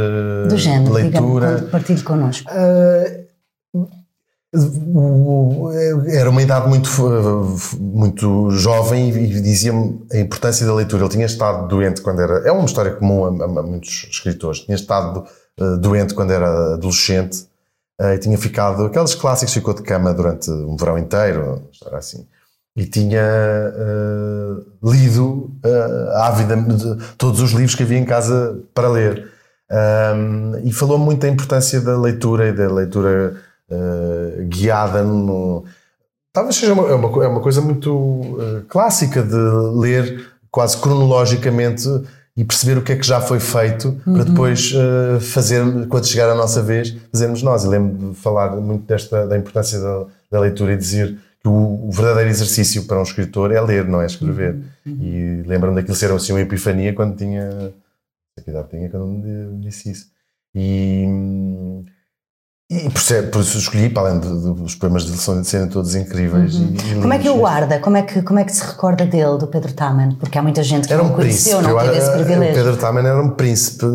[0.47, 1.55] Do género, leitura.
[1.55, 2.49] Diga, partilhe connosco.
[2.49, 3.26] Uh,
[6.09, 6.89] era uma idade muito,
[7.79, 11.03] muito jovem e dizia-me a importância da leitura.
[11.03, 12.47] Ele tinha estado doente quando era.
[12.47, 14.61] É uma história comum a, a muitos escritores.
[14.61, 15.25] Tinha estado
[15.59, 17.45] uh, doente quando era adolescente
[18.01, 18.85] uh, e tinha ficado.
[18.85, 22.25] Aqueles clássicos, ficou de cama durante um verão inteiro, história assim.
[22.73, 29.29] E tinha uh, lido uh, todos os livros que havia em casa para ler.
[29.69, 33.35] Um, e falou muito da importância da leitura e da leitura
[33.71, 35.65] uh, guiada no.
[36.33, 39.35] Talvez seja uma, é, uma, é uma coisa muito uh, clássica de
[39.79, 41.87] ler quase cronologicamente
[42.37, 44.13] e perceber o que é que já foi feito uhum.
[44.13, 47.63] para depois uh, fazer, quando chegar a nossa vez, fazermos nós.
[47.63, 51.87] Eu lembro de falar muito desta, da importância da, da leitura e dizer que o,
[51.87, 54.55] o, verdadeiro exercício para um escritor é ler, não é escrever.
[54.85, 54.97] Uhum.
[55.01, 57.73] E lembro-me daquilo ser assim uma epifania quando tinha.
[58.43, 60.11] Que idade tinha quando me disse isso.
[60.53, 61.05] E
[62.69, 65.95] e por, ser, por isso escolhi, para além dos poemas de lição de serem todos
[65.95, 66.55] incríveis.
[66.55, 66.73] Uhum.
[66.75, 67.79] E, como é que o guarda?
[67.79, 70.15] Como é que, como é que se recorda dele, do Pedro Taman?
[70.19, 72.51] Porque há muita gente que era um não conheceu, não teve esse privilégio.
[72.51, 73.85] O Pedro Taman era um príncipe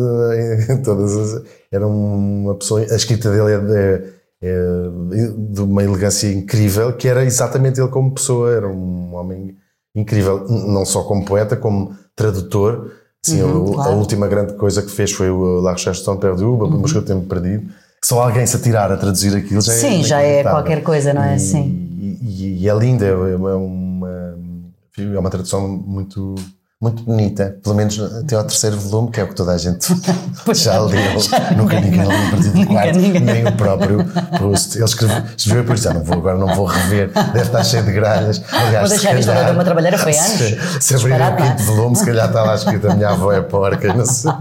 [0.71, 2.81] em todas as, Era uma pessoa.
[2.81, 8.15] A escrita dele é, é, é, de uma elegância incrível, que era exatamente ele como
[8.15, 8.51] pessoa.
[8.51, 9.55] Era um homem
[9.95, 12.91] incrível, não só como poeta, como tradutor.
[13.21, 13.91] Sim, uhum, a, claro.
[13.91, 16.79] a, última grande coisa que fez foi o La Recherche de Perdu, uhum.
[16.81, 17.71] Mas que eu tenho perdido
[18.05, 21.23] só alguém se atirar a traduzir aquilo já Sim, é já é qualquer coisa, não
[21.23, 21.35] é?
[21.35, 21.89] E, Sim.
[21.97, 24.37] E, e, é linda, é uma, uma,
[24.97, 26.35] é uma tradução muito
[26.83, 29.87] muito bonita, pelo menos até ao terceiro volume, que é o que toda a gente
[30.53, 30.99] já leu.
[31.55, 34.05] Nunca ninguém leu a partir do quarto, nem o próprio
[34.37, 34.75] Proust.
[34.75, 37.83] Ele escreveu, escreveu por isso, ah, não vou, agora não vou rever, deve estar cheio
[37.83, 38.43] de gralhas.
[38.51, 40.39] Aliás, vou deixar isto agora uma trabalhar foi anos.
[40.81, 43.41] Se, se abrir o quinto volume, se calhar está lá escrito a minha avó é
[43.41, 43.93] porca.
[43.93, 44.31] Não sei.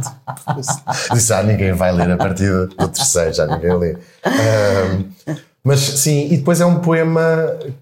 [1.12, 3.96] Disse, ah, ninguém vai ler a partir do terceiro, já ninguém lê.
[4.26, 7.22] Um, mas sim, e depois é um poema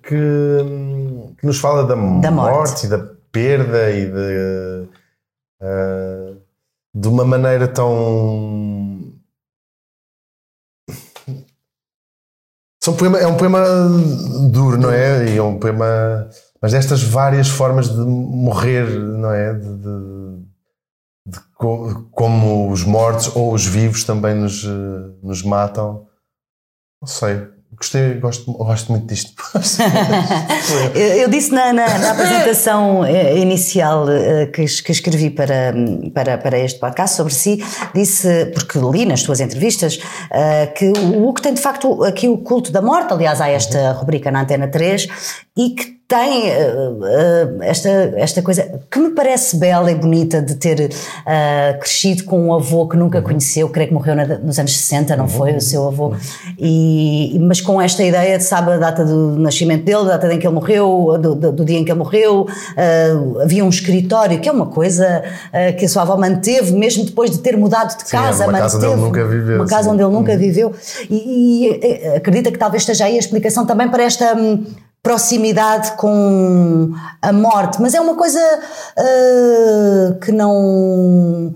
[0.03, 0.15] que,
[1.39, 2.31] que nos fala da, da morte.
[2.31, 4.89] morte e da perda e de,
[5.63, 6.41] uh,
[6.95, 9.15] de uma maneira tão.
[12.83, 13.63] São poema, é um poema
[14.51, 15.29] duro, não é?
[15.29, 16.29] E é um poema.
[16.63, 19.55] Mas destas várias formas de morrer, não é?
[19.55, 20.45] De, de,
[21.27, 21.41] de
[22.13, 24.65] como os mortos ou os vivos também nos,
[25.23, 26.07] nos matam.
[27.01, 27.60] Não sei.
[27.81, 29.33] Gostei, gosto, gosto muito disto.
[30.95, 35.73] eu disse na, na, na apresentação eh, inicial eh, que, que, escrevi para,
[36.13, 37.65] para, para este podcast sobre si,
[37.95, 39.99] disse, porque li nas suas entrevistas,
[40.31, 43.93] eh, que o Hugo tem de facto aqui o culto da morte, aliás, há esta
[43.93, 45.09] rubrica na Antena 3,
[45.57, 50.57] e que tem uh, uh, esta, esta coisa que me parece bela e bonita de
[50.57, 53.25] ter uh, crescido com um avô que nunca uhum.
[53.25, 55.31] conheceu, creio que morreu na, nos anos 60, não uhum.
[55.31, 55.55] foi?
[55.55, 56.09] O seu avô.
[56.09, 56.17] Uhum.
[56.59, 60.41] E, mas com esta ideia de, sabe, a data do nascimento dele, a data em
[60.41, 62.49] que ele morreu, do, do, do dia em que ele morreu,
[63.41, 65.23] havia um escritório, que é uma coisa
[65.79, 68.45] que a sua avó manteve, mesmo depois de ter mudado de casa.
[68.45, 69.57] Sim, uma casa onde ele nunca viveu.
[69.57, 69.91] Uma casa sim.
[69.91, 70.39] onde ele nunca uhum.
[70.39, 70.75] viveu.
[71.09, 74.35] E, e, acredita que talvez esteja aí a explicação também para esta.
[75.03, 78.39] Proximidade com a morte, mas é uma coisa
[78.99, 81.55] uh, que não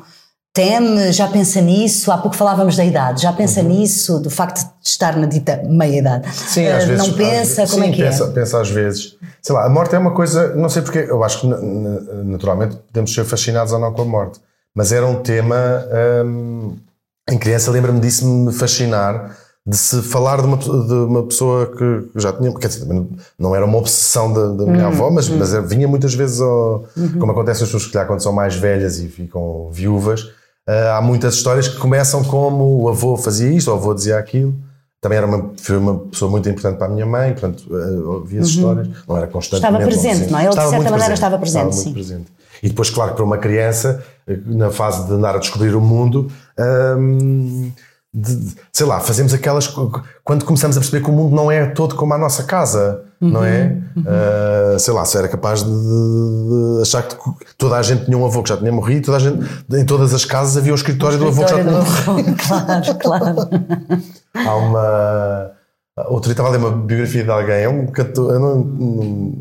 [0.55, 2.11] teme, já pensa nisso.
[2.11, 3.69] Há pouco falávamos da idade, já pensa uhum.
[3.69, 6.35] nisso, do facto de estar na dita meia-idade.
[6.35, 7.07] Sim, às uh, vezes.
[7.07, 8.31] Não pensa, vezes, como sim, é que pensa, é?
[8.31, 9.17] Pensa às vezes.
[9.43, 13.13] Sei lá, a morte é uma coisa, não sei porque, eu acho que naturalmente podemos
[13.13, 14.41] ser fascinados ou não com a morte,
[14.75, 15.85] mas era um tema.
[16.25, 16.77] Hum,
[17.31, 19.35] em criança, lembro-me disso me fascinar
[19.67, 22.87] de se falar de uma, de uma pessoa que já tinha, quer dizer,
[23.39, 25.39] não era uma obsessão da, minha avó, mas, uhum.
[25.39, 27.19] mas vinha muitas vezes, ao, uhum.
[27.19, 31.35] como acontece as pessoas que quando são mais velhas e ficam viúvas, uh, há muitas
[31.35, 34.55] histórias que começam como o avô fazia isto, o avô dizia aquilo.
[35.01, 38.41] Também era uma, foi uma pessoa muito importante para a minha mãe, portanto, uh, ouvia
[38.41, 38.55] as uhum.
[38.55, 39.83] histórias, não era constantemente.
[39.83, 40.43] Estava presente, não é?
[40.43, 41.93] Ele, de certa maneira, presente, estava presente, estava sim.
[41.95, 42.33] presente.
[42.63, 46.31] E depois, claro, para uma criança, eh, na fase de andar a descobrir o mundo,
[46.99, 47.71] hum,
[48.15, 49.67] de, sei lá, fazemos aquelas.
[50.23, 53.31] Quando começamos a perceber que o mundo não é todo como a nossa casa, uhum,
[53.31, 53.77] não é?
[53.97, 54.05] Uhum.
[54.05, 57.17] Uh, sei lá, se era capaz de, de, achar que
[57.59, 60.15] toda a gente tinha um avô que já tinha morrido, toda a gente, em todas
[60.15, 62.37] as casas havia um escritório, do avô que já tinha morrido.
[62.47, 63.37] Claro, claro.
[64.47, 65.51] Há uma.
[66.09, 68.35] Outro dia estava a ler uma biografia de alguém, é um cantor.
[68.35, 69.33] Eu não,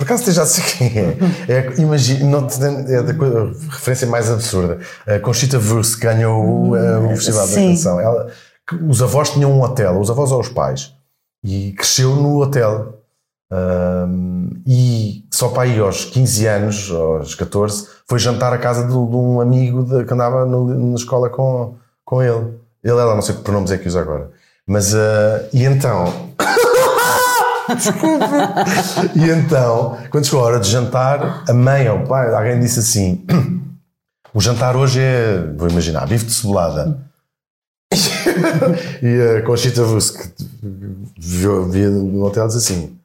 [0.00, 1.16] por acaso já sei quem é.
[1.46, 2.48] é imagina, não,
[2.88, 4.78] é a referência mais absurda.
[5.06, 7.54] A Conchita Wurst ganhou o, o Festival Sim.
[7.54, 8.00] da Canção.
[8.00, 8.28] Ela,
[8.88, 10.94] os avós tinham um hotel, os avós ou os pais,
[11.44, 12.94] e cresceu no hotel.
[13.52, 18.88] Um, e só para aí aos 15 anos, aos 14, foi jantar à casa de,
[18.88, 21.74] de um amigo de, que andava no, na escola com,
[22.06, 22.54] com ele.
[22.82, 24.30] Ele, ela, não sei que pronomes é que usa agora.
[24.66, 26.06] Mas, uh, e então,
[27.74, 28.24] Desculpe.
[29.16, 32.80] E então, quando chegou a hora de jantar, a mãe ou o pai, alguém disse
[32.80, 33.24] assim:
[34.32, 36.98] o jantar hoje é, vou imaginar, bife de cebolada.
[39.02, 40.30] e a Conchita Vus, que
[41.18, 42.99] vivia no hotel, disse assim: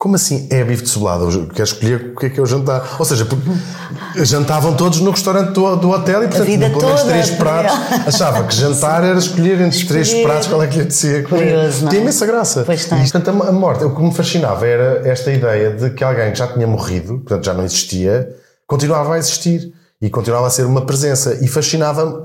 [0.00, 1.26] como assim é bife de cebolada?
[1.54, 2.96] Quer escolher o que é que é o jantar?
[2.98, 3.44] Ou seja, porque
[4.24, 7.76] jantavam todos no restaurante do, do hotel e, portanto, pelo menos três pratos.
[8.08, 11.82] Achava que jantar era escolher entre os três pratos qual é que lhe apetecia Curioso,
[11.82, 11.90] não é?
[11.90, 12.62] Tinha imensa graça.
[12.64, 12.98] Pois tem.
[13.04, 16.38] E, portanto, a morte, o que me fascinava era esta ideia de que alguém que
[16.38, 18.26] já tinha morrido, portanto, já não existia,
[18.66, 19.70] continuava a existir.
[20.00, 21.38] E continuava a ser uma presença.
[21.42, 22.24] E fascinava-me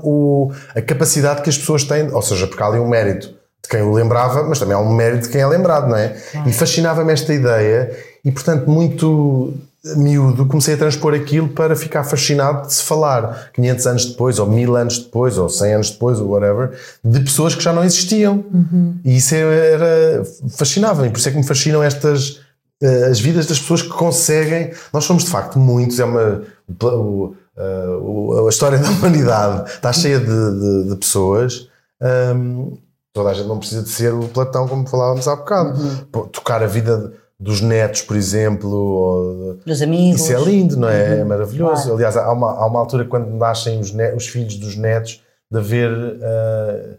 [0.74, 3.35] a capacidade que as pessoas têm, ou seja, porque há ali um mérito
[3.66, 6.16] de quem o lembrava, mas também há um mérito de quem é lembrado, não é?
[6.46, 9.52] E fascinava-me esta ideia e, portanto, muito
[9.96, 14.46] miúdo, comecei a transpor aquilo para ficar fascinado de se falar 500 anos depois, ou
[14.46, 16.72] 1000 anos depois, ou 100 anos depois, ou whatever,
[17.04, 18.44] de pessoas que já não existiam.
[18.52, 18.98] Uhum.
[19.04, 20.24] E isso era,
[20.56, 21.10] fascinava-me.
[21.10, 22.40] Por isso é que me fascinam estas
[22.82, 24.72] eh, as vidas das pessoas que conseguem.
[24.92, 26.42] Nós somos de facto muitos, é uma.
[26.82, 31.68] O, a, a história da humanidade está cheia de, de, de pessoas
[32.00, 32.76] um,
[33.16, 35.80] Toda a gente não precisa de ser o Platão, como falávamos há bocado.
[35.80, 36.28] Uhum.
[36.28, 40.20] Tocar a vida dos netos, por exemplo, dos amigos.
[40.20, 41.14] Isso é lindo, não é?
[41.14, 41.20] Uhum.
[41.20, 41.82] É maravilhoso.
[41.84, 41.94] Claro.
[41.94, 45.58] Aliás, há uma, há uma altura quando nascem os, netos, os filhos dos netos de
[45.58, 46.98] haver uh,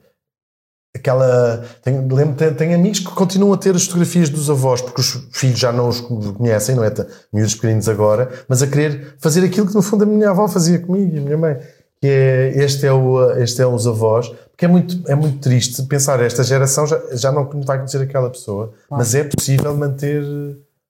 [0.96, 1.64] aquela.
[1.84, 5.28] Tenho, lembro, tenho, tenho, amigos que continuam a ter as fotografias dos avós, porque os
[5.32, 6.92] filhos já não os conhecem, não é?
[7.32, 10.80] Miúdos pequeninos agora, mas a querer fazer aquilo que no fundo a minha avó fazia
[10.80, 11.58] comigo e a minha mãe.
[12.00, 15.82] Que é, este é, o, este é os avós, porque é muito, é muito triste
[15.84, 19.02] pensar, esta geração já, já não vai conhecer aquela pessoa, claro.
[19.04, 20.22] mas é possível manter,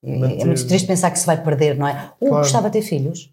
[0.02, 2.12] manter, É muito triste pensar que se vai perder, não é?
[2.20, 2.42] O claro.
[2.42, 3.32] gostava de ter filhos?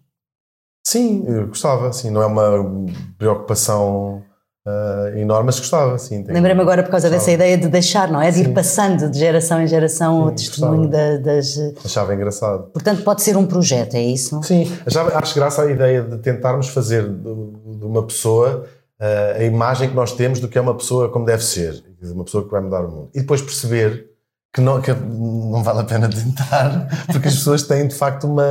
[0.86, 2.10] Sim, gostava, sim.
[2.10, 2.86] Não é uma
[3.18, 4.22] preocupação
[4.66, 6.24] uh, enorme, mas gostava, sim.
[6.26, 7.24] Lembrei-me agora por causa gostava.
[7.24, 8.30] dessa ideia de deixar, não é?
[8.30, 8.42] De sim.
[8.42, 11.56] ir passando de geração em geração sim, o testemunho da, das.
[11.84, 12.64] Achava engraçado.
[12.72, 14.42] Portanto, pode ser um projeto, é isso?
[14.42, 17.34] Sim, achava, acho graça a ideia de tentarmos fazer de,
[17.78, 18.66] de uma pessoa
[19.38, 22.44] a imagem que nós temos do que é uma pessoa como deve ser, uma pessoa
[22.44, 23.10] que vai mudar o mundo.
[23.14, 24.16] E depois perceber
[24.56, 28.42] que não, que não vale a pena tentar, porque as pessoas têm de facto uma.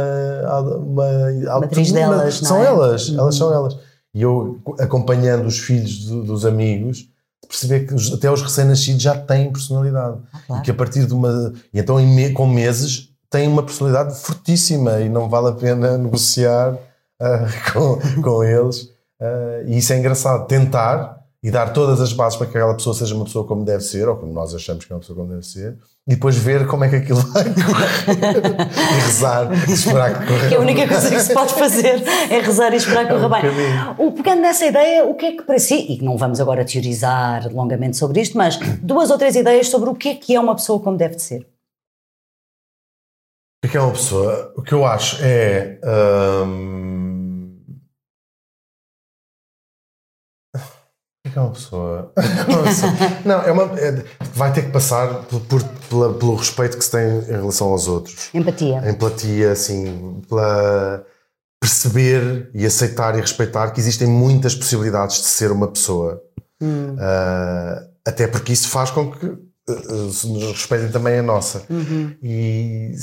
[0.77, 2.67] uma Matriz delas, São é?
[2.67, 3.19] elas, uhum.
[3.19, 3.77] elas são elas.
[4.15, 7.09] E eu, acompanhando os filhos do, dos amigos,
[7.45, 10.19] perceber que os, até os recém-nascidos já têm personalidade.
[10.31, 10.61] Ah, claro.
[10.61, 11.53] E que a partir de uma.
[11.73, 16.73] E então, me, com meses, têm uma personalidade fortíssima e não vale a pena negociar
[16.73, 18.83] uh, com, com eles.
[19.19, 21.14] Uh, e isso é engraçado, tentar
[21.45, 24.09] e dar todas as bases para que aquela pessoa seja uma pessoa como deve ser,
[24.09, 25.77] ou como nós achamos que é uma pessoa como deve ser,
[26.07, 28.67] e depois ver como é que aquilo vai correr
[28.97, 32.39] e rezar e esperar que corra Que a única coisa que se pode fazer é
[32.39, 34.07] rezar e esperar que corra é um bem.
[34.07, 37.47] O, pegando nessa ideia, o que é que para si, e não vamos agora teorizar
[37.53, 40.55] longamente sobre isto, mas duas ou três ideias sobre o que é que é uma
[40.55, 41.47] pessoa como deve de ser.
[43.63, 44.51] O que é uma pessoa?
[44.57, 45.79] O que eu acho é.
[46.43, 47.04] Hum,
[51.35, 52.13] que é uma pessoa?
[53.25, 56.91] não, é uma, é, vai ter que passar por, por, pela, pelo respeito que se
[56.91, 58.29] tem em relação aos outros.
[58.33, 58.89] Empatia.
[58.89, 61.05] Empatia, assim, pela
[61.59, 66.21] perceber e aceitar e respeitar que existem muitas possibilidades de ser uma pessoa.
[66.61, 66.93] Hum.
[66.93, 71.63] Uh, até porque isso faz com que uh, nos respeitem também a nossa.
[71.69, 72.15] Uhum.
[72.21, 72.93] E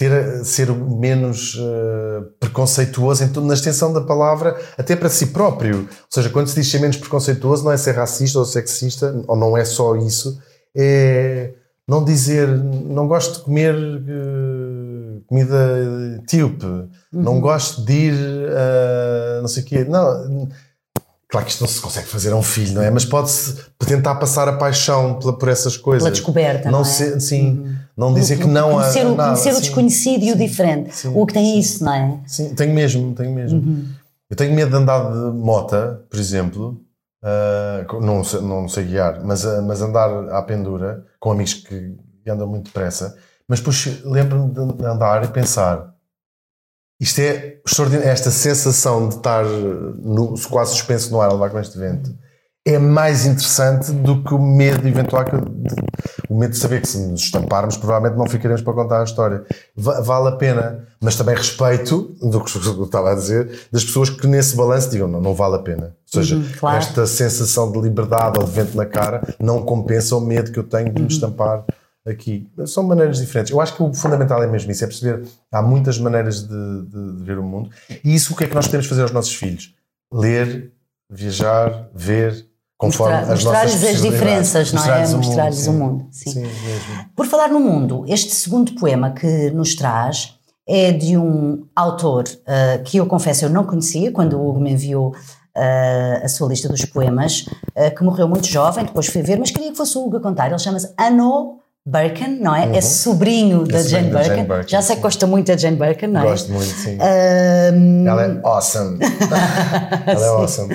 [0.00, 5.80] ter, ser menos uh, preconceituoso em, na extensão da palavra, até para si próprio.
[5.80, 9.36] Ou seja, quando se diz ser menos preconceituoso, não é ser racista ou sexista, ou
[9.36, 10.40] não é só isso,
[10.74, 11.52] é
[11.86, 16.88] não dizer não gosto de comer uh, comida etíope, uhum.
[17.12, 19.84] não gosto de ir uh, não sei o quê.
[19.84, 20.48] Não,
[21.30, 22.90] Claro que isto não se consegue fazer a um filho, não é?
[22.90, 23.54] Mas pode-se
[23.86, 26.02] tentar passar a paixão por, por essas coisas.
[26.02, 26.92] Pela descoberta, não, não é?
[26.92, 27.76] Ser, sim, uhum.
[28.00, 29.04] Não dizer que não conhecer, há.
[29.04, 30.96] Nada, conhecer o desconhecido sim, e o diferente.
[30.96, 32.20] Sim, o que tem sim, isso, não é?
[32.26, 33.58] Sim, tenho mesmo, tenho mesmo.
[33.58, 33.86] Uhum.
[34.30, 36.80] Eu tenho medo de andar de mota, por exemplo,
[37.22, 41.94] uh, não, sei, não sei guiar, mas, uh, mas andar à pendura com amigos que
[42.26, 43.16] andam muito depressa.
[43.46, 45.90] Mas depois lembro-me de andar e pensar
[47.00, 48.10] isto é extraordinário.
[48.10, 52.14] Esta sensação de estar no, quase suspenso no ar a levar com este vento
[52.66, 55.34] é mais interessante do que o medo eventual que,
[56.28, 59.44] o medo de saber que se nos estamparmos provavelmente não ficaremos para contar a história
[59.74, 64.26] vale a pena mas também respeito do que eu estava a dizer das pessoas que
[64.26, 66.78] nesse balanço digam não, não vale a pena ou seja, uhum, claro.
[66.78, 70.64] esta sensação de liberdade ou de vento na cara não compensa o medo que eu
[70.64, 71.06] tenho de me uhum.
[71.06, 71.64] estampar
[72.04, 72.48] aqui.
[72.66, 73.52] São maneiras diferentes.
[73.52, 77.16] Eu acho que o fundamental é mesmo isso, é perceber há muitas maneiras de, de,
[77.16, 77.70] de ver o mundo.
[78.02, 79.72] E isso o que é que nós podemos fazer aos nossos filhos?
[80.12, 80.72] Ler,
[81.08, 82.49] viajar, ver,
[82.80, 85.06] conforme Mostrar, as Mostrar-lhes as diferenças, não é?
[85.06, 86.06] Mostrar-lhes o mundo.
[86.10, 86.30] Sim.
[86.30, 86.46] Sim
[87.14, 90.34] Por falar no mundo, este segundo poema que nos traz
[90.66, 94.72] é de um autor uh, que eu confesso eu não conhecia quando o Hugo me
[94.72, 95.14] enviou
[95.52, 97.44] Uh, a sua lista dos poemas,
[97.76, 100.20] uh, que morreu muito jovem, depois fui ver, mas queria que fosse o Hugo a
[100.20, 100.46] contar.
[100.46, 102.66] Ele chama-se Ano Birkin, não é?
[102.66, 102.74] Uhum.
[102.76, 104.28] É sobrinho da, Jane, Birkin.
[104.28, 104.68] Jane, Birkin.
[104.68, 106.24] Já sei que gosta muito da Jane Birkin, não é?
[106.24, 106.96] Gosto muito, sim.
[106.96, 108.06] Um...
[108.06, 108.98] Ela é awesome.
[110.06, 110.74] Ela é awesome.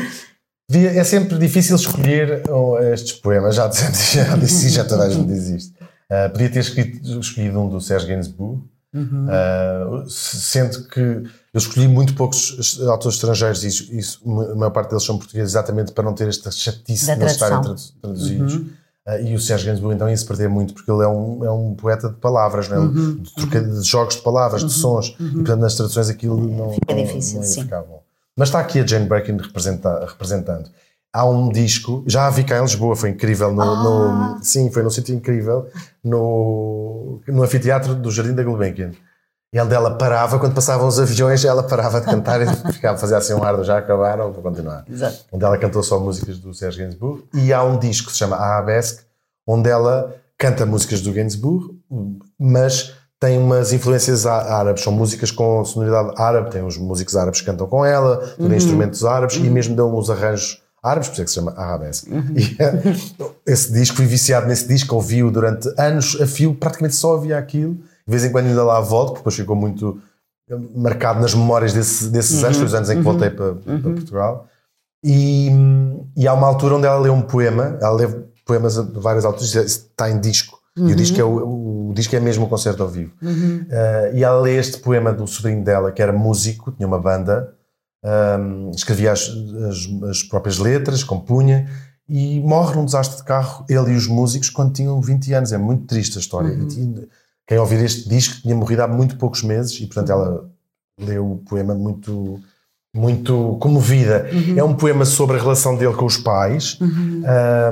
[0.72, 5.47] É sempre difícil escolher oh, estes poemas, já, já disse já toda a gente diz
[5.47, 5.76] isto.
[6.09, 8.63] Uh, podia ter escrito, escolhido um do Serge Gainsbourg,
[8.93, 9.28] uhum.
[9.28, 15.03] uh, sendo que eu escolhi muito poucos autores estrangeiros e isso, a maior parte deles
[15.03, 17.61] são portugueses exatamente para não ter esta chatice de não estarem
[18.01, 18.55] traduzidos.
[18.55, 18.70] Uhum.
[19.07, 21.51] Uh, e o Sérgio Gainsbourg então ia se perder muito porque ele é um, é
[21.51, 22.80] um poeta de palavras, não é?
[22.80, 23.80] Uhum, de, troca, uhum.
[23.80, 25.28] de, jogos de palavras, uhum, de sons, uhum.
[25.28, 28.05] e portanto nas traduções aquilo não, Fica não, difícil, não ia ficar bom.
[28.38, 30.70] Mas está aqui a Jane Birkin representa, representando.
[31.14, 34.36] Há um disco, já a vi cá em Lisboa, foi incrível, no, ah.
[34.36, 35.70] no sim, foi num sítio incrível,
[36.04, 38.92] no, no anfiteatro do Jardim da Gulbenkian.
[39.54, 43.00] E onde ela parava, quando passavam os aviões, ela parava de cantar e ficava a
[43.00, 44.84] fazer assim um ar já acabaram, vou continuar.
[44.90, 45.24] Exato.
[45.32, 47.24] Onde ela cantou só músicas do Sérgio Gainsbourg.
[47.34, 49.04] E há um disco que se chama Arabesque,
[49.48, 51.74] onde ela canta músicas do Gainsbourg,
[52.38, 57.45] mas tem umas influências árabes, são músicas com sonoridade árabe, tem os músicos árabes que
[57.45, 58.53] cantam com ela, tem uhum.
[58.53, 59.45] instrumentos árabes uhum.
[59.45, 62.11] e mesmo dão uns arranjos árabes, por isso é que se chama Arabesque.
[62.11, 62.36] Uhum.
[62.36, 62.95] E, eh,
[63.47, 67.78] esse disco, fui viciado nesse disco, ouvi-o durante anos a fio, praticamente só ouvia aquilo
[68.07, 69.99] de vez em quando ainda lá volto, porque depois ficou muito
[70.76, 73.45] marcado nas memórias desse, desses uhum, anos, foi os anos em que uhum, voltei para,
[73.45, 73.82] uhum.
[73.82, 74.47] para Portugal.
[75.03, 75.49] E,
[76.16, 78.07] e, há uma altura onde ela lê um poema, ela lê
[78.45, 80.59] poemas de vários autores, está em disco.
[80.78, 80.96] E o uhum.
[80.96, 83.14] disco, é o, o, disco é mesmo um concerto ao vivo.
[83.22, 87.54] Uh, e ela lê este poema do sobrinho dela, que era músico, tinha uma banda,
[88.40, 89.30] um, escrevia as,
[89.70, 91.70] as, as, próprias letras, compunha,
[92.08, 95.54] e morre num desastre de carro, ele e os músicos, quando tinham 20 anos.
[95.54, 96.52] É muito triste a história.
[96.52, 97.08] Uhum
[97.48, 100.50] quem ouvir este disco tinha morrido há muito poucos meses e, portanto, ela
[101.00, 102.40] leu o poema muito
[102.96, 104.30] muito comovida.
[104.32, 104.58] Uhum.
[104.58, 106.80] É um poema sobre a relação dele com os pais.
[106.80, 107.24] Uhum.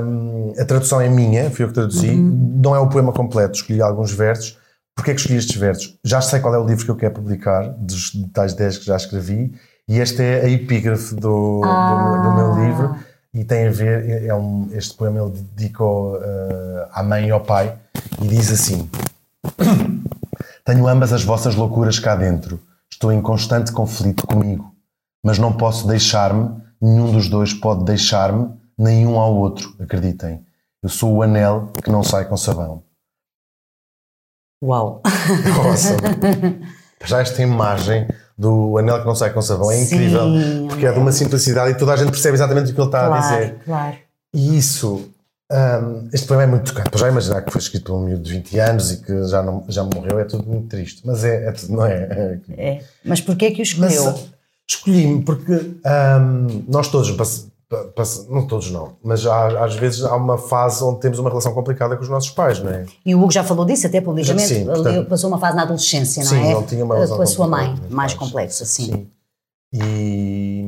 [0.04, 2.10] Um, a tradução é minha, fui eu que traduzi.
[2.10, 2.60] Uhum.
[2.62, 4.58] Não é o poema completo, escolhi alguns versos.
[4.94, 5.98] Porquê é que escolhi estes versos?
[6.04, 8.96] Já sei qual é o livro que eu quero publicar, dos tais 10 que já
[8.96, 9.52] escrevi,
[9.88, 12.22] e esta é a epígrafe do, ah.
[12.22, 12.96] do, do, meu livro.
[13.32, 16.20] E tem a ver, é, é um, este poema ele dedicou uh,
[16.92, 17.74] à mãe e ao pai,
[18.22, 18.88] e diz assim:
[20.64, 22.60] tenho ambas as vossas loucuras cá dentro.
[22.88, 24.73] Estou em constante conflito comigo.
[25.24, 30.44] Mas não posso deixar-me, nenhum dos dois pode deixar-me, nenhum ao outro, acreditem.
[30.82, 32.82] Eu sou o anel que não sai com sabão.
[34.62, 35.02] Uau!
[35.56, 35.96] Nossa!
[37.06, 38.06] Já esta imagem
[38.36, 41.72] do anel que não sai com sabão é incrível, Sim, porque é de uma simplicidade
[41.72, 43.58] e toda a gente percebe exatamente o que ele está claro, a dizer.
[43.64, 43.96] Claro.
[44.32, 45.10] E isso
[45.52, 46.98] um, este poema é muito tocante.
[46.98, 49.64] Já imaginar que foi escrito por um miúdo de 20 anos e que já, não,
[49.68, 51.02] já morreu é tudo muito triste.
[51.04, 52.40] Mas é, é tudo, não é?
[52.56, 52.80] É.
[53.04, 54.14] Mas porquê é que o escolheu?
[54.68, 57.10] Escolhi-me porque um, nós todos
[58.28, 61.96] não todos não, mas há, às vezes há uma fase onde temos uma relação complicada
[61.96, 62.86] com os nossos pais, não é?
[63.04, 66.22] E o Hugo já falou disso até publicamente, Sim, portanto- passou uma fase na adolescência,
[66.22, 66.52] não Sim, é?
[66.54, 68.92] não tinha uma relação com a sua mãe, mais complexa, sim.
[68.92, 69.10] Sim.
[69.72, 70.64] E,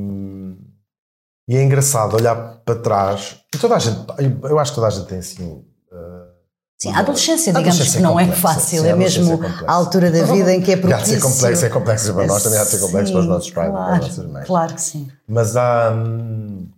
[1.49, 3.37] e é engraçado olhar para trás.
[3.55, 3.99] E toda a gente,
[4.43, 5.65] eu acho que toda a gente tem assim.
[6.79, 8.43] Sim, a adolescência, digamos adolescência que não é complexa.
[8.43, 10.89] fácil, Sim, é mesmo é a altura da vida em que é E há de
[10.91, 11.15] propício.
[11.15, 13.51] ser complexo, é complexo para nós, também há de ser complexo para os Sim, nossos
[13.51, 14.47] pais, para as claro, nossas mães.
[14.47, 15.09] Claro que sim.
[15.27, 16.69] Mas há, hum,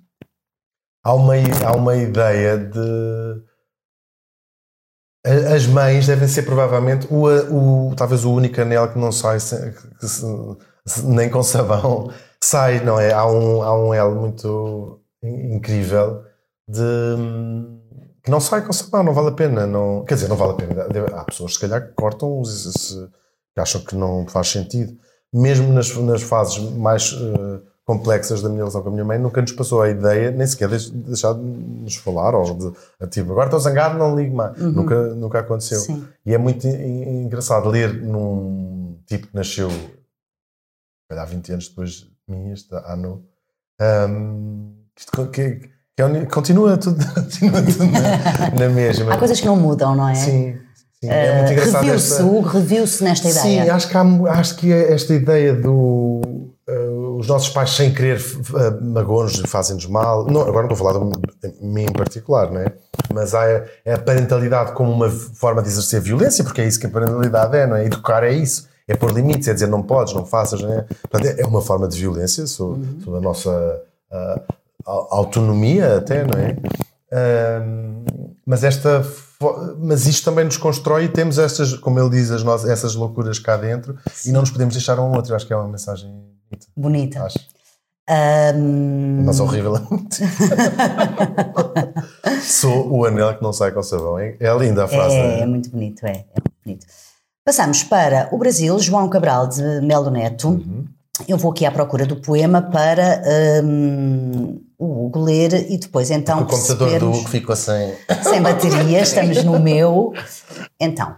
[1.04, 1.34] há, uma,
[1.66, 3.48] há uma ideia de.
[5.54, 9.72] As mães devem ser provavelmente o, o- talvez o único anel que não sai sem-
[10.00, 10.24] que se-
[11.04, 12.10] nem com sabão
[12.42, 13.12] sai, não é?
[13.12, 16.22] Há um, há um elo muito in- incrível
[16.68, 17.77] de hum,
[18.30, 19.66] não sai com sabão, não vale a pena.
[19.66, 20.86] Não, quer dizer, não vale a pena.
[21.16, 23.08] Há pessoas se calhar que cortam se,
[23.54, 24.96] que acham que não faz sentido.
[25.32, 29.40] Mesmo nas, nas fases mais eh, complexas da minha relação com a minha mãe, nunca
[29.42, 32.72] nos passou a ideia, nem sequer de deixar de nos falar, ou de,
[33.08, 34.56] tipo, agora estou zangado, não ligo mais.
[34.58, 35.80] Nunca, nunca aconteceu.
[35.80, 36.06] Sim.
[36.24, 39.68] E é muito en- engraçado ler num tipo que nasceu
[41.10, 43.24] calhar 20 anos depois de mim, este ano,
[43.80, 45.70] um, que, que
[46.30, 49.14] continua tudo, continua tudo na, na mesma.
[49.14, 50.14] Há coisas que não mudam, não é?
[50.14, 50.56] Sim,
[51.00, 51.08] sim.
[51.10, 53.74] é muito engraçado Reviu-se, esta- Hugo reviu-se nesta Sim, ideia.
[53.74, 56.20] acho que, há, acho que é esta ideia do.
[56.68, 56.88] eh,
[57.18, 60.24] os nossos pais, sem querer, uh, magoam-nos e fazem-nos mal.
[60.26, 62.72] Não, agora não estou a falar de mim em particular, não é?
[63.12, 63.44] Mas há
[63.84, 67.56] é a parentalidade como uma forma de exercer violência, porque é isso que a parentalidade
[67.56, 67.84] é, não é?
[67.86, 68.68] Educar é isso.
[68.86, 70.86] É pôr limites, é dizer não podes, não faças, não é?
[71.10, 73.82] Portanto, é- é uma forma de violência sobre, sobre a nossa
[74.12, 74.40] ah,
[75.10, 76.56] autonomia, até, não é?
[77.10, 78.04] Ahm,
[78.46, 79.04] mas esta
[79.78, 83.38] mas isto também nos constrói e temos estas, como ele diz, as nossas, essas loucuras
[83.38, 85.32] cá dentro e não nos podemos deixar um outro.
[85.32, 86.10] Eu Acho que é uma mensagem
[86.50, 86.66] bonita.
[86.76, 87.22] Bonita.
[87.22, 87.38] Acho.
[88.08, 89.74] Ahm, Mas horrível.
[92.42, 94.18] Sou o anel que não sai com sabão.
[94.18, 95.14] É, é linda a frase.
[95.14, 95.46] é, é é?
[95.46, 96.86] muito bonito, é, é muito bonito.
[97.44, 100.48] Passamos para o Brasil, João Cabral de Melo Neto.
[100.48, 100.84] Uhum.
[101.26, 106.42] Eu vou aqui à procura do poema para ahm, o Hugo ler e depois então
[106.42, 107.94] o computador do Hugo ficou sem.
[108.22, 110.12] sem bateria, estamos no meu.
[110.78, 111.16] Então,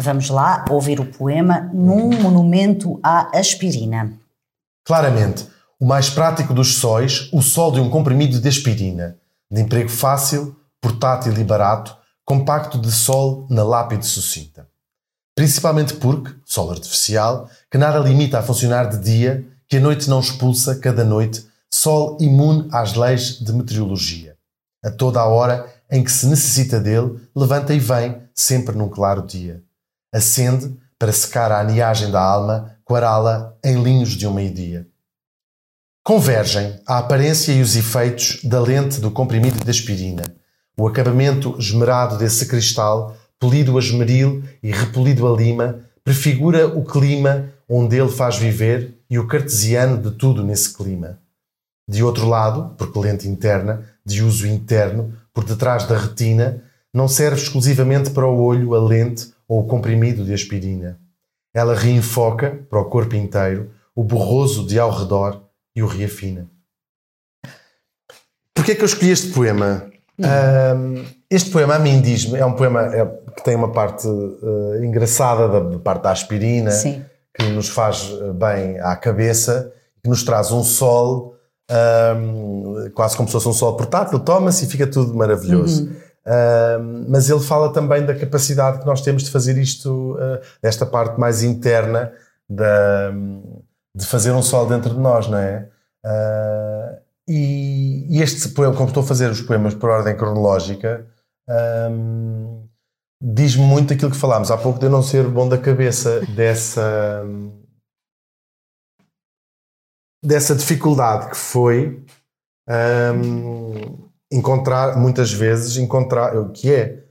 [0.00, 4.12] vamos lá ouvir o poema num monumento à aspirina.
[4.84, 5.46] Claramente,
[5.78, 9.16] o mais prático dos sóis, o sol de um comprimido de aspirina,
[9.50, 14.66] de emprego fácil, portátil e barato, compacto de sol na lápide sucinta.
[15.34, 20.20] Principalmente porque, sol artificial, que nada limita a funcionar de dia, que a noite não
[20.20, 24.36] expulsa, cada noite, sol imune às leis de meteorologia.
[24.84, 29.22] A toda a hora em que se necessita dele, levanta e vem, sempre num claro
[29.22, 29.62] dia.
[30.12, 34.86] Acende, para secar a aniagem da alma, quará-la em linhos de um meio-dia.
[36.04, 40.24] Convergem a aparência e os efeitos da lente do comprimido de aspirina,
[40.76, 47.48] o acabamento esmerado desse cristal, polido a esmeril e repolido a lima, prefigura o clima
[47.68, 51.18] onde ele faz viver e o cartesiano de tudo nesse clima.
[51.88, 56.62] De outro lado, porque lente interna, de uso interno, por detrás da retina,
[56.94, 61.00] não serve exclusivamente para o olho a lente ou o comprimido de aspirina.
[61.52, 65.42] Ela reenfoca, para o corpo inteiro, o borroso de ao redor
[65.74, 66.48] e o reafina.
[68.54, 69.90] Porquê é que eu escolhi este poema?
[70.22, 74.84] Ahm, este poema a mim diz-me, é um poema é, que tem uma parte eh,
[74.84, 77.04] engraçada da, da parte da aspirina, Sim.
[77.34, 79.72] que nos faz eh, bem à cabeça,
[80.02, 81.34] que nos traz um sol,
[81.70, 85.90] ahm, quase como se fosse um sol portátil, toma-se e fica tudo maravilhoso.
[86.26, 90.86] Ahm, mas ele fala também da capacidade que nós temos de fazer isto, eh, desta
[90.86, 92.12] parte mais interna
[92.48, 93.10] da,
[93.94, 95.68] de fazer um sol dentro de nós, não é?
[96.04, 101.06] Ah, e, e este poema, como estou a fazer os poemas por ordem cronológica,
[101.48, 102.62] ahm,
[103.22, 104.50] diz-me muito aquilo que falámos.
[104.50, 107.24] Há pouco de eu não ser bom da cabeça dessa
[110.24, 112.04] dessa dificuldade que foi
[112.68, 117.04] ahm, encontrar muitas vezes encontrar o que é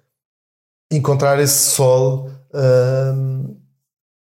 [0.90, 3.54] encontrar esse sol ahm,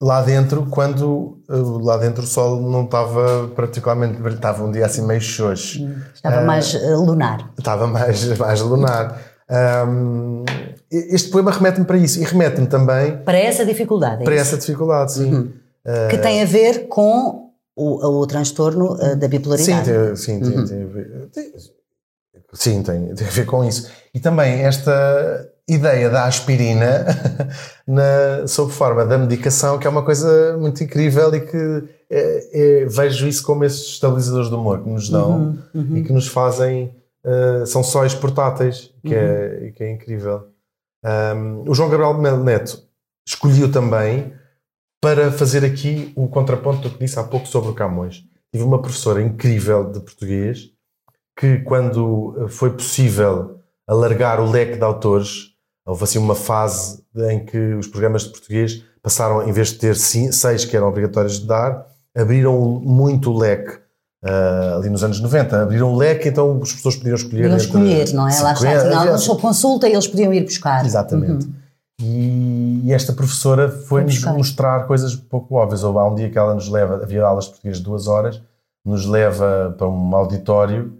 [0.03, 5.07] lá dentro quando uh, lá dentro o sol não estava particularmente estava um dia assim
[5.07, 5.89] meio xoxo.
[6.13, 7.53] Estava mais eh, lunar.
[7.57, 10.45] estava mais, mais lunar Ahm,
[10.91, 14.23] este poema remete-me para isso e remete-me também Para essa dificuldade.
[14.23, 14.43] é para isso?
[14.45, 15.53] essa dificuldade sim
[16.09, 19.91] Que tem a ver com o, o transtorno eh, da Sim, bipolaridade.
[19.93, 21.53] tem, sim, tem, tem a ver, tem-
[22.53, 23.91] sim tem, tem a ver com isso.
[24.15, 27.07] E também esta ideia da aspirina
[27.87, 32.85] na, sob forma da medicação, que é uma coisa muito incrível e que é, é,
[32.87, 35.97] vejo isso como esses estabilizadores do humor que nos dão uhum, uhum.
[35.97, 36.95] e que nos fazem.
[37.25, 39.73] Uh, são sóis portáteis, que, é, uhum.
[39.73, 40.49] que é incrível.
[41.05, 42.83] Um, o João Gabriel Neto
[43.27, 44.33] escolheu também
[45.01, 48.25] para fazer aqui o contraponto do que disse há pouco sobre o Camões.
[48.53, 50.71] Tive uma professora incrível de português
[51.39, 55.55] que, quando foi possível alargar o leque de autores,
[55.87, 59.97] houve assim uma fase em que os programas de português passaram, em vez de ter
[59.97, 63.81] seis que eram obrigatórios de dar, abriram muito o leque.
[64.23, 67.43] Uh, ali nos anos 90, abriram o leque, então as pessoas podiam escolher.
[67.43, 68.41] Podiam escolher, não é?
[68.41, 70.85] Lá está, tinha alguns sob consulta e eles podiam ir buscar.
[70.85, 71.47] Exatamente.
[71.47, 71.53] Uhum.
[72.03, 75.83] E, e, esta professora foi-nos mostrar coisas pouco óbvias.
[75.83, 78.43] Houve há um dia que ela nos leva, havia aulas de português de duas horas,
[78.85, 80.93] nos leva para um auditório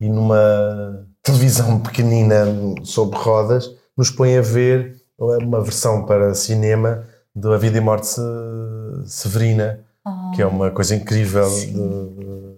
[0.00, 2.44] e numa televisão pequenina
[2.84, 7.04] sobre rodas nos põe a ver uma versão para cinema
[7.34, 8.14] da Vida e Morte
[9.06, 9.80] Severina.
[10.34, 11.48] Que é uma coisa incrível.
[11.48, 12.48] De, de,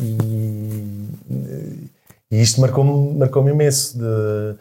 [0.00, 1.90] e,
[2.30, 3.98] e, isto marcou-me marcou imenso.
[3.98, 4.56] De,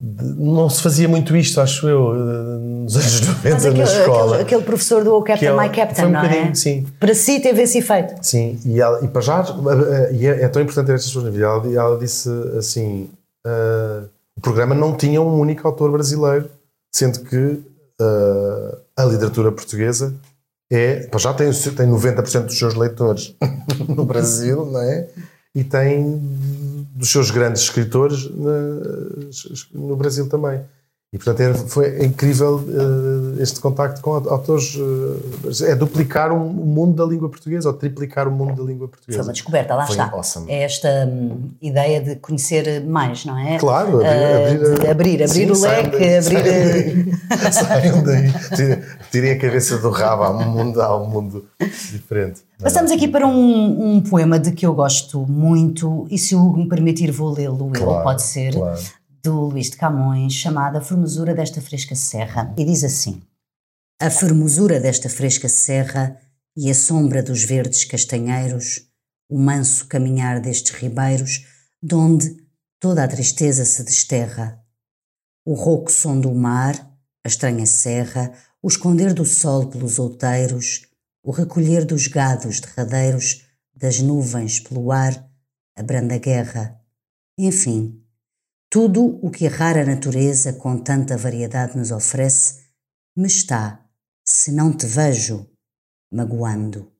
[0.00, 4.24] não se fazia muito isto, acho eu, nos anos 90 aquele, na escola.
[4.26, 6.54] Aquele, aquele, professor do O Captain, é, My Captain, um não é?
[6.54, 6.86] Sim.
[7.00, 8.14] Para si teve esse efeito.
[8.22, 9.44] Sim, e, ela, e para já,
[10.12, 13.10] e é, é, tão importante ter estas pessoas na vida, ela, ela disse assim,
[13.44, 16.48] uh, o programa não tinha um único autor brasileiro,
[16.94, 20.14] sendo que uh, a literatura portuguesa
[20.70, 23.34] é, já tem, tem 90% dos seus leitores
[23.88, 25.08] no Brasil, não é?
[25.54, 26.20] E tem
[26.94, 28.30] dos seus grandes escritores
[29.72, 30.62] no Brasil também.
[31.10, 34.74] E, portanto, é, foi incrível uh, este contacto com autores.
[34.74, 38.88] Uh, é duplicar um, o mundo da língua portuguesa ou triplicar o mundo da língua
[38.88, 39.20] portuguesa.
[39.20, 40.10] Foi uma descoberta, lá foi está.
[40.10, 40.52] Awesome.
[40.52, 43.56] É esta um, ideia de conhecer mais, não é?
[43.58, 47.52] Claro, abrir, uh, abrir, abrir, abrir sim, o leque, daí, abrir.
[47.52, 52.42] Saiam daí, tirem, tirem a cabeça do rabo, há um mundo, há um mundo diferente.
[52.60, 56.58] Passamos aqui para um, um, poema de que eu gosto muito, e se o Hugo
[56.58, 57.70] me permitir, vou lê-lo.
[57.70, 58.52] Claro, pode ser.
[58.54, 63.20] Claro do Luís de Camões, chamada A Formosura desta Fresca Serra, e diz assim:
[64.00, 66.18] A formosura desta fresca serra
[66.56, 68.88] e a sombra dos verdes castanheiros,
[69.30, 71.46] o manso caminhar destes ribeiros,
[71.82, 72.36] donde
[72.80, 74.60] toda a tristeza se desterra.
[75.44, 76.74] O rouco som do mar,
[77.24, 78.32] a estranha serra,
[78.62, 80.86] o esconder do sol pelos outeiros,
[81.22, 83.44] o recolher dos gados derradeiros,
[83.74, 85.30] das nuvens pelo ar,
[85.76, 86.80] a branda guerra.
[87.38, 88.02] Enfim,
[88.70, 92.66] tudo o que a rara natureza com tanta variedade nos oferece
[93.16, 93.84] me está,
[94.26, 95.48] se não te vejo,
[96.12, 96.92] magoando.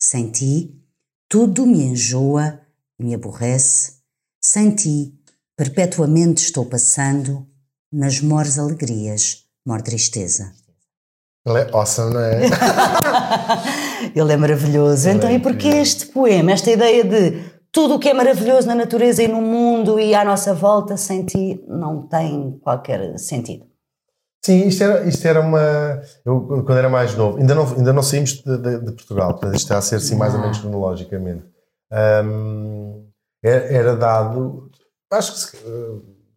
[0.00, 0.80] Sem ti,
[1.28, 2.60] tudo me enjoa
[2.98, 3.94] e me aborrece.
[4.42, 5.18] Sem ti,
[5.56, 7.48] perpetuamente estou passando
[7.92, 10.54] nas mores alegrias, mor tristeza.
[11.46, 12.40] Ele é awesome, não é?
[14.16, 15.08] Ele é maravilhoso.
[15.08, 18.66] Ele então, é e porquê este poema, esta ideia de tudo o que é maravilhoso
[18.66, 23.66] na natureza e no mundo e à nossa volta, sem ti, não tem qualquer sentido.
[24.44, 26.02] Sim, isto era, isto era uma.
[26.24, 29.54] Eu, quando era mais novo, ainda não, ainda não saímos de, de, de Portugal, portanto,
[29.54, 31.44] isto está a ser assim, mais ou menos cronologicamente.
[31.90, 33.06] Um,
[33.42, 34.70] era, era, dado.
[35.10, 35.56] Acho que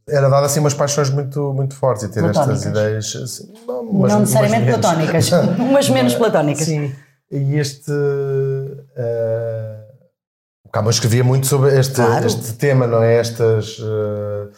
[0.08, 2.66] era dado assim umas paixões muito, muito fortes e ter platónicas.
[2.66, 3.16] estas ideias.
[3.16, 6.66] Assim, não, umas, não necessariamente umas platónicas, umas menos platónicas.
[6.66, 6.96] Sim,
[7.32, 7.92] e este.
[7.92, 9.88] Uh,
[10.86, 12.26] o escrevia muito sobre este, claro.
[12.26, 13.16] este tema, não é?
[13.16, 14.50] Estas, uh,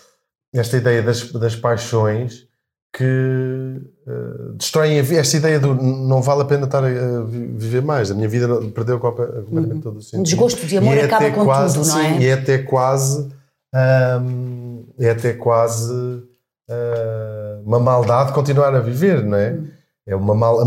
[0.53, 2.49] esta ideia das, das paixões
[2.91, 8.11] que uh, destroem esta ideia do não vale a pena estar a viver mais.
[8.11, 9.81] A minha vida perdeu completamente uhum.
[9.81, 10.19] todo o sentido.
[10.19, 12.13] Um desgosto de amor acaba com quase, tudo, não é?
[12.13, 13.29] Sim, e é até quase,
[13.73, 19.51] um, é até quase uh, uma maldade continuar a viver, não é?
[19.51, 19.67] Uhum.
[20.07, 20.57] É uma, mal,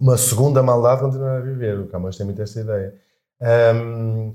[0.00, 1.78] uma segunda maldade continuar a viver.
[1.78, 2.94] O Camões tem muito esta ideia.
[3.74, 4.34] Um,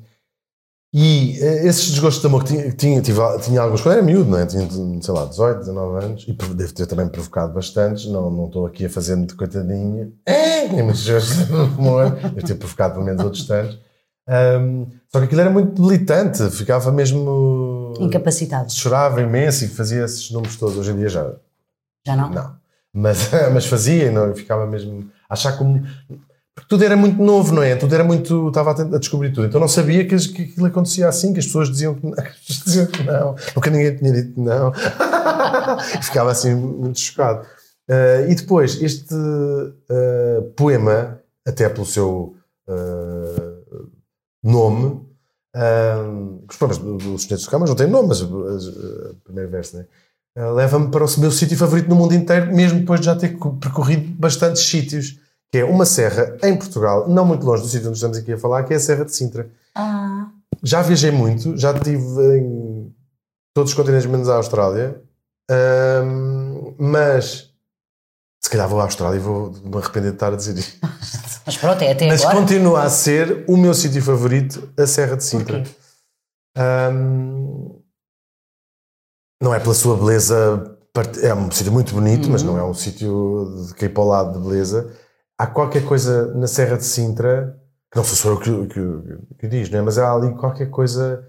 [0.94, 4.30] e eh, esses desgostos de amor que tinha, tinha, tive, tinha alguns quando era miúdo,
[4.30, 4.46] não é?
[4.46, 4.68] Tinha,
[5.02, 8.86] sei lá, 18, 19 anos, e devo ter também provocado bastantes, não, não estou aqui
[8.86, 10.14] a fazer muito coitadinho.
[10.26, 13.80] É, tinha muitos desgostos de amor, devo ter provocado pelo menos outros tantos.
[14.28, 17.30] Um, só que aquilo era muito debilitante, ficava mesmo.
[18.04, 18.72] Incapacitado.
[18.72, 20.78] Chorava imenso e fazia esses números todos.
[20.78, 21.34] Hoje em dia já.
[22.06, 22.30] Já não?
[22.30, 22.56] Não.
[22.94, 25.10] Mas, mas fazia e não, ficava mesmo.
[25.30, 25.84] Achar como
[26.60, 27.74] porque tudo era muito novo, não é?
[27.76, 28.50] Tudo era muito.
[28.50, 29.48] Estava a descobrir tudo.
[29.48, 32.16] Então não sabia que, que aquilo acontecia assim, que as pessoas diziam que não.
[32.66, 33.36] Diziam que não.
[33.56, 34.74] Nunca ninguém tinha dito não.
[36.04, 37.48] Ficava assim muito chocado.
[37.90, 42.36] Uh, e depois, este uh, poema, até pelo seu
[42.68, 43.90] uh,
[44.44, 45.09] nome,
[46.48, 49.86] os poemas dos Sonetos de Camas não têm nome, mas o primeiro verso, né?
[50.36, 54.08] leva-me para o meu sítio favorito no mundo inteiro, mesmo depois de já ter percorrido
[54.18, 55.20] bastantes sítios
[55.52, 58.38] que é uma serra em Portugal, não muito longe do sítio onde estamos aqui a
[58.38, 59.50] falar, que é a Serra de Sintra.
[59.74, 60.28] Ah,
[60.62, 62.94] Já viajei muito, já estive em
[63.56, 65.02] todos os continentes menos a Austrália,
[65.50, 67.50] Ahm, mas
[68.40, 70.80] se calhar vou à Austrália e vou me arrepender de estar a dizer isto.
[71.50, 72.38] Mas pronto, é até Mas agora.
[72.38, 75.64] continua a ser o meu sítio favorito, a Serra de Sintra.
[76.56, 77.80] Ahm,
[79.42, 80.78] não é pela sua beleza,
[81.24, 84.38] é um sítio muito bonito, mas não é um sítio de cair para o lado
[84.40, 84.92] de beleza.
[85.40, 87.58] Há qualquer coisa na Serra de Sintra,
[87.92, 89.82] que não sou só eu que, que, que diz, não é?
[89.82, 91.26] mas há ali qualquer coisa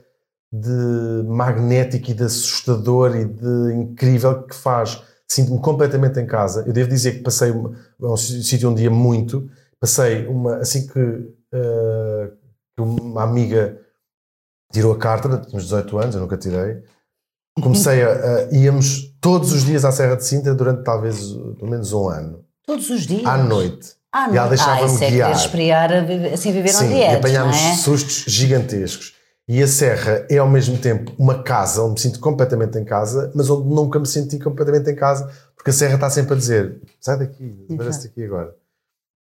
[0.53, 5.03] de magnético e de assustador e de incrível que faz.
[5.29, 6.65] Sinto-me completamente em casa.
[6.67, 7.71] Eu devo dizer que passei uma-
[8.03, 9.49] é um sí- sítio onde ia muito.
[9.81, 11.01] Passei uma assim que,
[11.53, 12.31] eh,
[12.77, 13.81] que uma amiga
[14.73, 16.83] tirou a carta, tínhamos 18 anos, eu nunca tirei.
[17.63, 21.93] Comecei a, a- íamos todos os dias à Serra de Sintra durante talvez pelo menos
[21.93, 23.25] um ano, Todos os dias.
[23.27, 23.95] à noite.
[24.13, 25.93] Ah, E ela deixava-me ah, é guiar.
[25.93, 27.75] a viver- assim viver Sim, onde e apanhámos é?
[27.77, 29.15] sustos gigantescos.
[29.49, 33.33] E a Serra é ao mesmo tempo uma casa onde me sinto completamente em casa,
[33.35, 36.81] mas onde nunca me senti completamente em casa, porque a Serra está sempre a dizer:
[37.01, 38.55] sai daqui, desaparece daqui agora.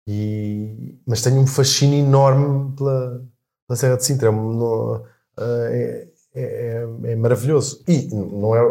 [0.07, 3.25] E, mas tenho um fascínio enorme pela,
[3.67, 4.29] pela Serra de Sintra.
[4.29, 5.03] É no-
[5.37, 7.83] É, é- é- é maravilhoso.
[7.89, 8.63] E não é.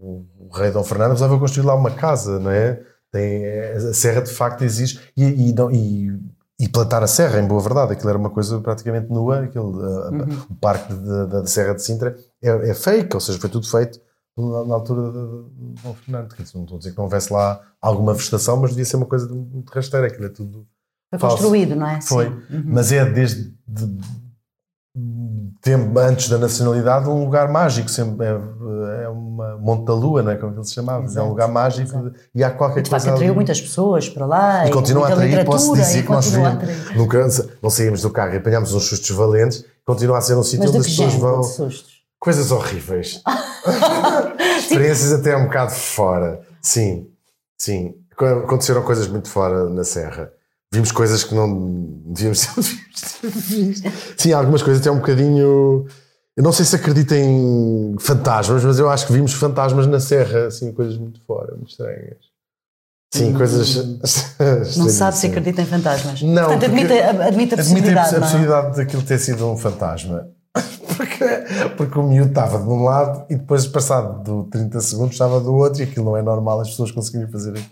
[0.00, 2.80] O, o rei Dom Fernando resolveu construir lá uma casa, não é?
[3.12, 5.00] Tem, a Serra de facto existe.
[5.16, 6.18] E, e, não- e-
[6.60, 10.10] e plantar a serra, em boa verdade, aquilo era uma coisa praticamente nua, aquele, uh,
[10.12, 10.42] Uhum.
[10.50, 14.00] o parque da, Serra de Sintra é, é fake, ou seja, foi tudo feito
[14.36, 16.34] na, na altura de Dom Fernando.
[16.54, 19.28] Não estou a dizer que não houvesse lá alguma vegetação, mas devia ser uma coisa
[19.28, 20.66] muito rasteira, aquilo é tudo
[21.10, 21.36] Foi falso.
[21.38, 22.00] construído, não é?
[22.02, 22.26] foi.
[22.26, 22.32] Sim.
[22.50, 22.62] Uhum.
[22.66, 23.98] Mas é desde de-
[25.60, 30.32] tempo antes da nacionalidade um lugar mágico, sempre é, é uma Monte da Lua, não
[30.32, 32.12] é como ele se chamava, é um Exato, lugar mágico exato.
[32.34, 33.36] e há qualquer E de facto coisa atraiu ali.
[33.36, 34.66] muitas pessoas para lá.
[34.66, 36.96] E continua a atrair, posso dizer e que nós vimos, atrair.
[36.96, 37.26] nunca,
[37.62, 40.72] não saímos do carro e apanhámos uns sustos valentes, continua a ser um sítio onde
[40.72, 41.42] de as pessoas vão.
[42.18, 43.22] Coisas horríveis.
[44.58, 46.40] Experiências até um bocado fora.
[46.62, 47.06] Sim,
[47.56, 47.94] sim.
[48.16, 50.30] Aconteceram coisas muito fora na Serra.
[50.72, 52.40] Vimos coisas que não devíamos
[53.20, 53.90] ter visto.
[54.16, 55.86] Sim, algumas coisas até um bocadinho.
[56.36, 60.46] Eu não sei se acredito em fantasmas, mas eu acho que vimos fantasmas na Serra,
[60.46, 62.18] assim, coisas muito fora, muito estranhas.
[63.12, 63.76] Sim, coisas.
[63.76, 63.98] Hum.
[64.76, 66.20] Não sabe se acredita em fantasmas.
[66.22, 68.14] Não, Portanto, admite, a- admite a Admite a possibilidade.
[68.14, 68.20] é?
[68.20, 70.28] possibilidade daquilo ter sido um fantasma.
[70.98, 71.24] Porque,
[71.76, 75.54] porque o miúdo estava de um lado e depois, passado do 30 segundos, estava do
[75.54, 77.66] outro e aquilo não é normal as pessoas conseguirem fazer aquilo.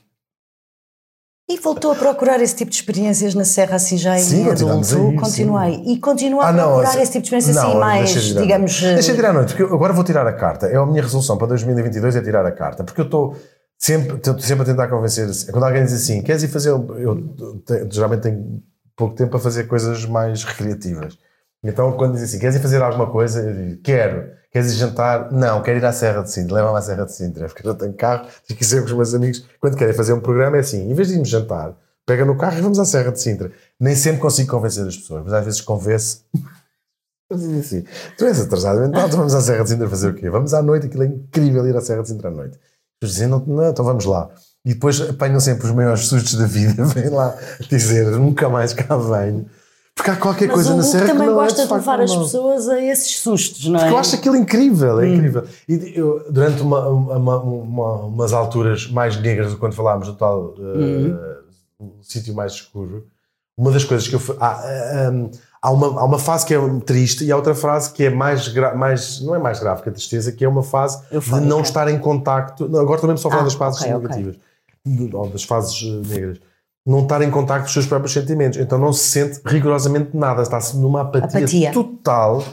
[1.48, 4.68] E voltou a procurar esse tipo de experiências na Serra, assim já em Sim, adulto.
[4.96, 5.74] a ir, Continuei.
[5.76, 5.92] sim.
[5.92, 8.40] E continua a Ah, não, procurar assim- esse tipo de experiências assim não, mais, deixa
[8.42, 8.80] digamos.
[8.80, 10.66] Deixa de eh, ir à noite, porque eu agora vou tirar a carta.
[10.66, 12.82] É a minha resolução para 2022 é tirar a carta.
[12.82, 13.36] Porque eu estou
[13.78, 15.28] sempre, estou sempre a tentar convencer.
[15.52, 16.72] Quando alguém diz assim, queres ir fazer.
[16.72, 17.16] um-" Eu
[17.64, 18.60] te- geralmente tenho
[18.96, 21.16] pouco tempo para fazer coisas mais recreativas.
[21.62, 23.40] Então, quando diz assim, queres ir fazer alguma coisa?
[23.40, 24.30] Eu digo, quero.
[24.56, 25.30] Queres ir jantar?
[25.30, 26.54] Não, quero ir à Serra de Sintra.
[26.54, 27.46] Leva-me à Serra de Sintra.
[27.46, 29.46] Porque eu não tenho carro, tenho que ir com os meus amigos.
[29.60, 31.76] Quando querem fazer um programa, é assim: em vez de irmos jantar,
[32.06, 33.52] pega no carro e vamos à Serra de Sintra.
[33.78, 36.24] Nem sempre consigo convencer as pessoas, mas às vezes convenço.
[37.30, 37.84] Assim:
[38.16, 40.30] tu és atrasado mental, então vamos à Serra de Sintra fazer o quê?
[40.30, 42.58] Vamos à noite, aquilo é incrível ir à Serra de Sintra à noite.
[43.02, 44.30] Eles dizem: não, não, então vamos lá.
[44.64, 47.36] E depois apanham sempre os maiores sustos da vida, vêm lá
[47.68, 49.44] dizer: nunca mais cá venho.
[49.96, 51.80] Porque há qualquer Mas coisa o na Serra que também não é gosta de facto
[51.80, 53.82] levar as pessoas a esses sustos, não é?
[53.82, 55.44] Porque eu acho aquilo incrível, é incrível.
[55.66, 61.38] E eu, durante uma, uma- uma- umas alturas mais negras, quando falámos do tal uh,
[61.80, 63.06] o sítio mais escuro,
[63.56, 64.20] uma das coisas que eu.
[64.38, 65.30] Há, ah, um,
[65.62, 68.52] há, uma, há uma fase que é triste e há outra fase que é mais,
[68.76, 71.88] mais não é mais grave que a tristeza, que é uma fase de não estar
[71.88, 72.68] em contacto.
[72.68, 74.08] Não, agora também só falar Ah, das fases ok, ok.
[74.08, 74.36] negativas,
[75.14, 76.38] ou das fases eh, negras.
[76.86, 78.58] Não estar em contacto com os seus próprios sentimentos.
[78.58, 80.42] Então não se sente rigorosamente nada.
[80.42, 81.72] Está-se numa apatia, Apatia.
[81.72, 82.44] total.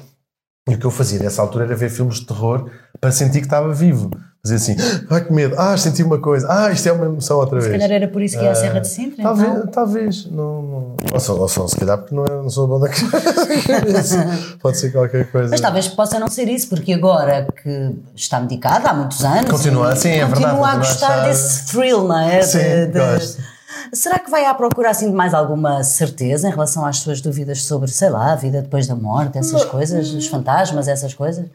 [0.68, 2.70] E o que eu fazia nessa altura era ver filmes de terror
[3.00, 4.10] para sentir que estava vivo.
[4.42, 4.76] Fazer assim,
[5.12, 7.82] ai que medo, ah, senti uma coisa, ah, isto é uma emoção outra Se vez.
[7.82, 9.24] calhar era por isso que ia à Serra de Sintra.
[9.24, 9.68] Talvez, então.
[9.68, 10.26] talvez.
[10.32, 10.96] Não, não.
[11.14, 12.88] Ou, só, ou só, se calhar porque não, é, não sou bom da
[13.68, 14.26] cabeça.
[14.62, 15.50] Pode ser qualquer coisa.
[15.50, 19.50] Mas talvez possa não ser isso, porque agora que está medicada há muitos anos.
[19.50, 22.42] Continua, sim, é verdade, Continua a gostar desse thrill, não é?
[22.42, 23.53] Sim, De- de- gosto.
[23.92, 27.64] Será que vai à procura assim de mais alguma certeza em relação às suas dúvidas
[27.64, 31.46] sobre, sei lá, a vida depois da morte, essas coisas, os fantasmas, essas coisas?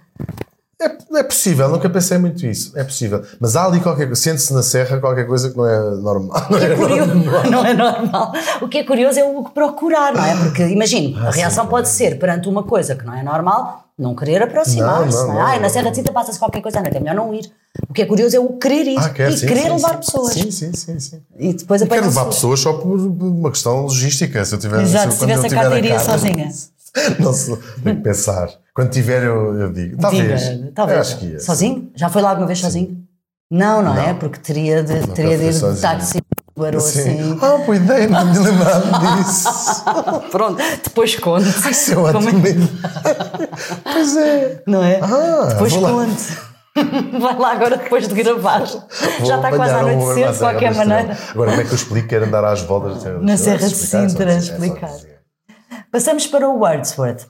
[0.81, 2.73] É, é possível, nunca pensei muito isso.
[2.79, 3.25] É possível.
[3.41, 6.47] Mas há ali qualquer coisa, sente-se na serra qualquer coisa que não é normal.
[6.51, 7.43] Não é Curioso, normal.
[7.51, 8.33] não é normal.
[8.63, 10.37] O que é curioso é o que procurar, não é?
[10.37, 11.69] Porque imagino, a Ah, sim, reação é.
[11.69, 15.17] pode ser perante uma coisa que não é normal, não querer aproximar-se.
[15.17, 15.69] Não, não, não, não, Ai, na.
[15.69, 17.51] Serra de Sintra passa-se qualquer coisa, não, é melhor não ir.
[17.89, 19.91] O que é curioso é o querer ir Ah, quer, e sim, querer sim, levar
[19.91, 19.97] sim.
[19.99, 20.33] pessoas.
[20.33, 21.23] Sim, sim, sim, sim.
[21.37, 24.45] E depois quero levar pessoas só por uma questão logística.
[24.45, 26.49] Se eu tiver, Exato, se, se tivesse a Cátia, iria sozinha.
[27.19, 27.33] Não
[27.83, 28.51] tenho que pensar.
[28.75, 29.97] Quando tiver, eu, eu digo.
[29.99, 30.41] Talvez.
[30.41, 31.01] Diga, talvez.
[31.01, 31.41] Acho que ia.
[31.41, 31.91] Sozinho?
[31.95, 33.05] Já foi lá alguma vez sozinho?
[33.51, 34.15] Não, não, é?
[34.15, 36.28] Porque teria de, teria de fui ir de
[36.81, 37.01] Sim.
[37.01, 37.39] assim.
[37.43, 39.85] Ah, boa ideia, não me lembrava disso.
[40.31, 41.47] Pronto, depois conto.
[41.71, 42.69] Isso é Como ótimo.
[43.85, 44.63] pois é.
[44.67, 45.01] Não é?
[45.03, 46.49] Ah, depois vou conto.
[47.21, 48.65] Vai lá agora depois de gravar.
[49.25, 51.19] Já está quase a anoitecer, de qualquer maneira.
[51.31, 52.09] Agora, como é que eu explico?
[52.09, 53.37] Quero andar às voltas Na.
[53.37, 54.93] Serra de é Sintra, é explicar.
[55.91, 57.27] Passamos para o Wordsworth.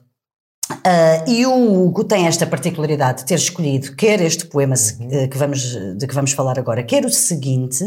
[0.85, 5.09] Ah, e o Hugo tem esta particularidade de ter escolhido quer este poema Uhum.
[5.11, 5.61] eh, que vamos,
[5.97, 7.85] de que vamos falar agora, quer o seguinte,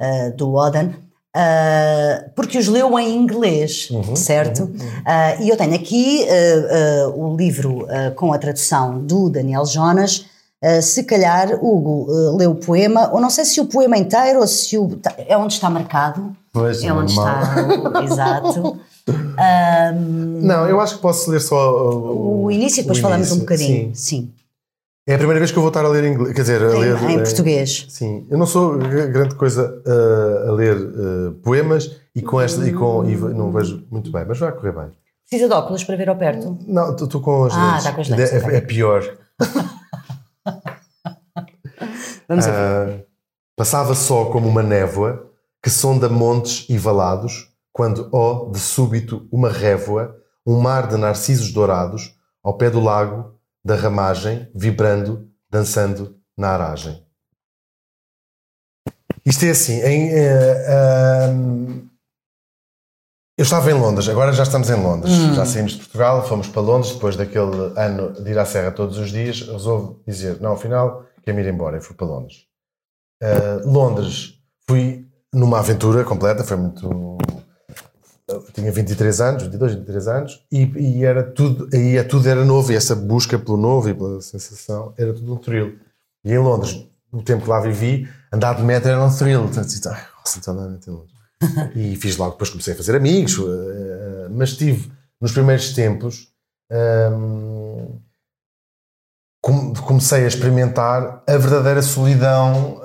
[0.00, 0.94] ah, do Oden,
[1.34, 4.70] ah, porque os leu em inglês, Uhum, certo?
[5.04, 6.26] Ah, e eu tenho aqui
[7.14, 7.86] o livro
[8.16, 10.26] com a tradução do Daniel Jonas.
[10.82, 14.76] Se calhar Hugo leu o poema, ou não sei se o poema inteiro ou se
[14.76, 14.96] o.
[14.96, 16.34] tá- É onde está marcado.
[16.52, 17.42] Pois, é onde normal.
[17.42, 18.00] está.
[18.00, 18.80] o- Exato.
[20.42, 23.40] Não, eu acho que posso ler só o, O início, depois o falamos um início,
[23.40, 23.90] bocadinho.
[23.94, 23.94] sim.
[23.94, 24.32] Sim.
[25.08, 26.80] É a primeira vez que eu vou estar a ler inglês, quer dizer, a Em,
[26.80, 27.86] ler em eh, português.
[27.88, 32.74] Sim, eu não sou grande coisa uh, a ler uh, poemas e com esta e
[32.74, 34.90] com e não vejo muito bem, mas vai correr bem.
[35.26, 36.58] Precisa de óculos para ver ao perto.
[36.66, 37.78] Não, estou com as Ah, lentes.
[37.78, 38.54] está com as lentes, É, ok.
[38.56, 39.02] é pior.
[42.28, 42.58] Vamos a ver.
[42.58, 42.98] Ah,
[43.56, 45.26] passava só como uma névoa
[45.62, 50.14] que sonda montes e valados, quando, ó, de súbito, uma révoa,
[50.46, 53.37] um mar de narcisos dourados, ao pé do lago,
[53.68, 57.04] da ramagem, vibrando, dançando na aragem.
[59.26, 61.86] Isto é assim, em, eh, ahm,
[63.36, 65.12] eu estava em Londres, agora já estamos em Londres.
[65.36, 68.96] Já saímos de Portugal, fomos para Londres, depois daquele ano de ir à Serra todos
[68.96, 72.46] os dias, resolvo dizer, não, afinal, quero-me ir embora, e fui para Londres.
[73.22, 77.18] Uh, Londres, fui numa aventura completa, foi muito.
[78.28, 82.44] Eu tinha 23 anos, 22, 23 anos, e, e era tudo, aí é, tudo era
[82.44, 85.78] novo, e essa busca pelo novo e pela sensação era tudo um thrill.
[86.24, 89.44] E em Londres, o tempo que lá vivi, andar de metro era um thrill.
[89.46, 91.12] Então, nossa, então andar de Londres.
[91.74, 96.28] e fiz logo, depois comecei a fazer amigos, uh, mas tive nos primeiros tempos.
[96.70, 97.98] hum,
[99.40, 102.82] com- comecei a experimentar a verdadeira solidão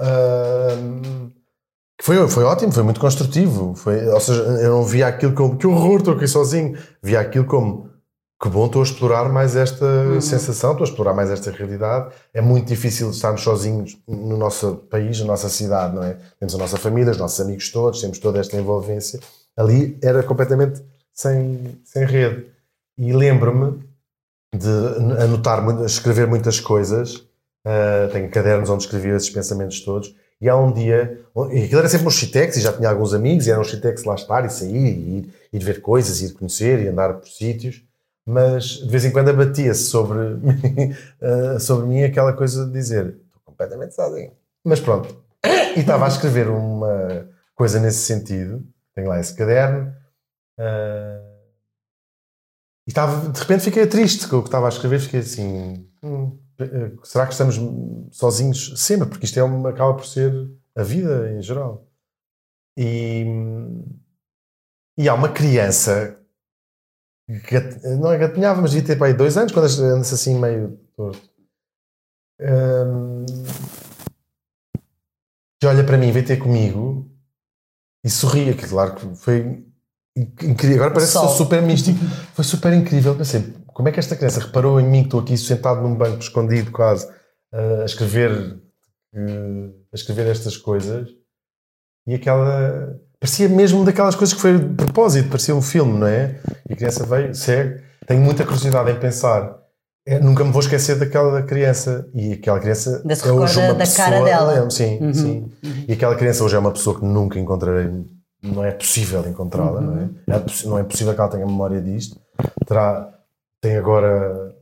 [0.80, 1.22] hum, que
[2.04, 5.66] foi, foi ótimo, foi muito construtivo foi, ou seja, eu não via aquilo como que
[5.66, 7.89] horror, estou aqui sozinho via aquilo como
[8.41, 12.41] que bom, estou a explorar mais esta sensação estou a explorar mais esta realidade é
[12.41, 16.18] muito difícil estarmos sozinhos no nosso país, na nossa cidade não é?
[16.39, 19.20] temos a nossa família, os nossos amigos todos temos toda esta envolvência
[19.56, 20.84] ali era completamente
[21.14, 22.47] sem, sem rede
[22.97, 23.82] e lembro-me
[24.54, 27.16] de anotar, escrever muitas coisas.
[27.66, 30.14] Uh, tenho cadernos onde escrevia esses pensamentos todos.
[30.41, 31.21] E há um dia,
[31.51, 34.03] e aquilo era sempre um shitex, e já tinha alguns amigos, e era um shitex
[34.03, 37.27] lá estar e sair, e ir, ir ver coisas, e ir conhecer, e andar por
[37.27, 37.84] sítios.
[38.25, 40.17] Mas de vez em quando abatia-se sobre,
[41.21, 44.31] uh, sobre mim aquela coisa de dizer: estou completamente sozinho.
[44.63, 45.15] Mas pronto.
[45.75, 48.63] E estava a escrever uma coisa nesse sentido.
[48.95, 49.93] Tenho lá esse caderno.
[50.57, 51.34] Uh,
[52.86, 56.38] e estava, de repente fiquei triste com o que estava a escrever, fiquei assim, hum,
[56.38, 56.43] eh,
[57.03, 57.55] será que estamos
[58.11, 59.07] sozinhos sempre?
[59.09, 60.32] Porque isto é uma, acaba por ser
[60.76, 61.88] a vida em geral.
[62.78, 63.26] E,
[64.97, 66.20] e há uma criança
[67.49, 70.78] gat- não é gatinhava, mas devia ter para aí dois anos, quando anda-se assim meio
[70.95, 71.30] torto.
[72.39, 73.26] Hum,
[75.59, 77.09] que olha para mim, veio ter comigo
[78.03, 79.66] e sorria, que claro que foi
[80.18, 80.76] incrível.
[80.78, 81.99] Agora parece que sou super místico.
[82.34, 83.16] Foi super incrível.
[83.16, 86.19] Pensei, como é que esta criança reparou em mim que estou aqui sentado num banco
[86.19, 87.07] escondido quase
[87.82, 88.59] a escrever
[89.13, 91.09] eh, a escrever estas coisas
[92.07, 96.39] e aquela parecia mesmo daquelas coisas que foi de propósito, parecia um filme, não é?
[96.69, 97.82] E a criança veio, segue.
[98.05, 99.57] Tenho muita curiosidade em pensar.
[100.05, 103.67] É, nunca me vou esquecer daquela criança e aquela criança Ainda se é hoje uma
[103.69, 104.51] da pessoa, cara dela.
[104.51, 105.51] lembro, sim, Uhum, sim.
[105.88, 107.89] E aquela criança hoje é uma pessoa que nunca encontrarei,
[108.43, 110.09] não é possível encontrá-la, não Uhum.
[110.28, 110.36] é?
[110.36, 112.19] É possi- Não é possível que ela tenha memória disto.
[112.67, 113.09] Terá,
[113.64, 114.53] tem agora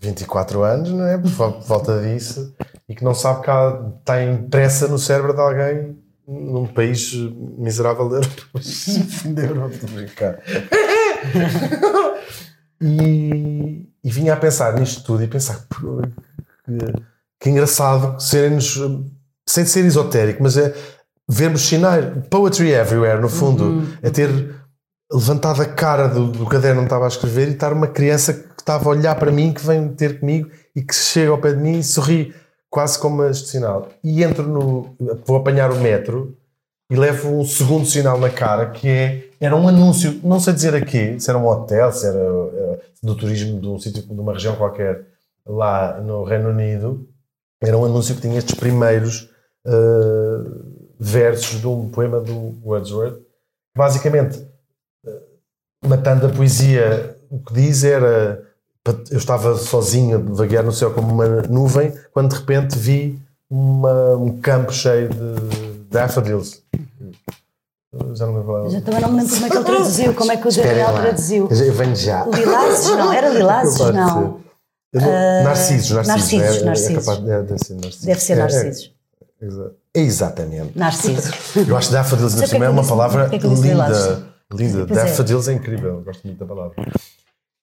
[0.00, 1.18] 24 anos, não é?
[1.18, 2.54] Por vol- por volta disso,
[2.88, 7.12] e que não sabe que ela está impressa no cérebro de alguém num país
[7.58, 8.42] miserável da Europa.
[9.34, 10.38] da Europa, estou a brincar.
[12.80, 16.02] E, e vinha a pensar nisto tudo e pensar "Pô,
[16.64, 17.02] que,
[17.40, 18.78] que engraçado serem-nos,
[19.48, 20.74] sem ser esotérico, mas é
[21.28, 24.54] vermos sinais, poetry everywhere, no fundo, é ter
[25.12, 28.44] levantado a cara do, do caderno onde estava a escrever e estar uma criança
[28.74, 31.78] a olhar para mim, que vem ter comigo e que chega ao pé de mim
[31.78, 32.34] e sorri,
[32.68, 33.88] quase como este sinal.
[34.02, 34.96] E entro no.
[35.24, 36.36] Vou apanhar o metro
[36.90, 39.26] e levo um segundo sinal na cara que é.
[39.38, 43.14] Era um anúncio, não sei dizer aqui, se era um hotel, se era uh, do
[43.14, 45.06] turismo de um sítio, de uma região qualquer
[45.46, 47.06] lá no Reino Unido.
[47.62, 49.30] Era um anúncio que tinha estes primeiros
[49.66, 53.20] uh, versos de um poema do Wordsworth.
[53.76, 54.38] Basicamente,
[55.04, 58.45] uh, matando a poesia, o que diz era.
[59.10, 63.18] Eu estava sozinho a vaguear no céu como uma nuvem, quando de repente vi
[63.50, 66.62] uma, um campo cheio de daffodils.
[68.14, 68.70] Já não me lembro.
[68.70, 70.92] Já também não me lembro como é que ele traduziu, como é que o Daniel
[70.92, 71.48] traduziu.
[71.50, 72.24] Eu venho já.
[72.26, 72.90] Lilazes?
[72.90, 73.78] Não, era Lilazes?
[73.78, 74.40] Não.
[74.94, 76.32] Uh, narcisos, narcisos.
[76.32, 77.08] Narcisos, é, narcisos.
[77.08, 78.04] É capaz, é, deve ser narcisos.
[78.04, 78.94] Deve ser narcisos.
[79.42, 80.78] É, é, exatamente.
[80.78, 81.56] Narcisos.
[81.68, 84.22] Eu acho daffodils ainda cima é uma palavra linda.
[84.52, 84.86] Linda.
[84.86, 86.02] Daffodils é incrível.
[86.02, 86.74] Gosto muito da palavra.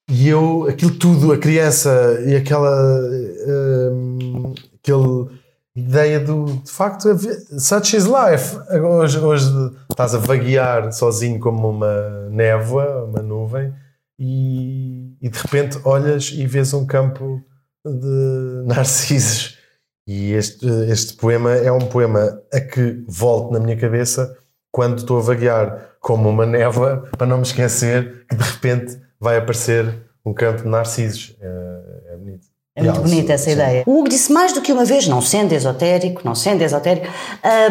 [0.10, 3.00] E eu, aquilo tudo, a criança e aquela.
[3.48, 5.44] Um, aquele
[5.76, 7.10] ideia do de facto
[7.58, 9.46] such is life hoje, hoje
[9.90, 13.74] estás a vaguear sozinho como uma névoa uma nuvem
[14.20, 17.42] e, e de repente olhas e vês um campo
[17.84, 19.58] de narcisos
[20.06, 24.38] e este, este poema é um poema a que volto na minha cabeça
[24.72, 29.38] quando estou a vaguear como uma névoa para não me esquecer que de repente vai
[29.38, 33.52] aparecer um campo de narcisos é, é bonito é muito bonita essa sim.
[33.52, 33.84] ideia.
[33.86, 37.08] O Hugo disse mais do que uma vez, não sendo esotérico, não sendo esotérico,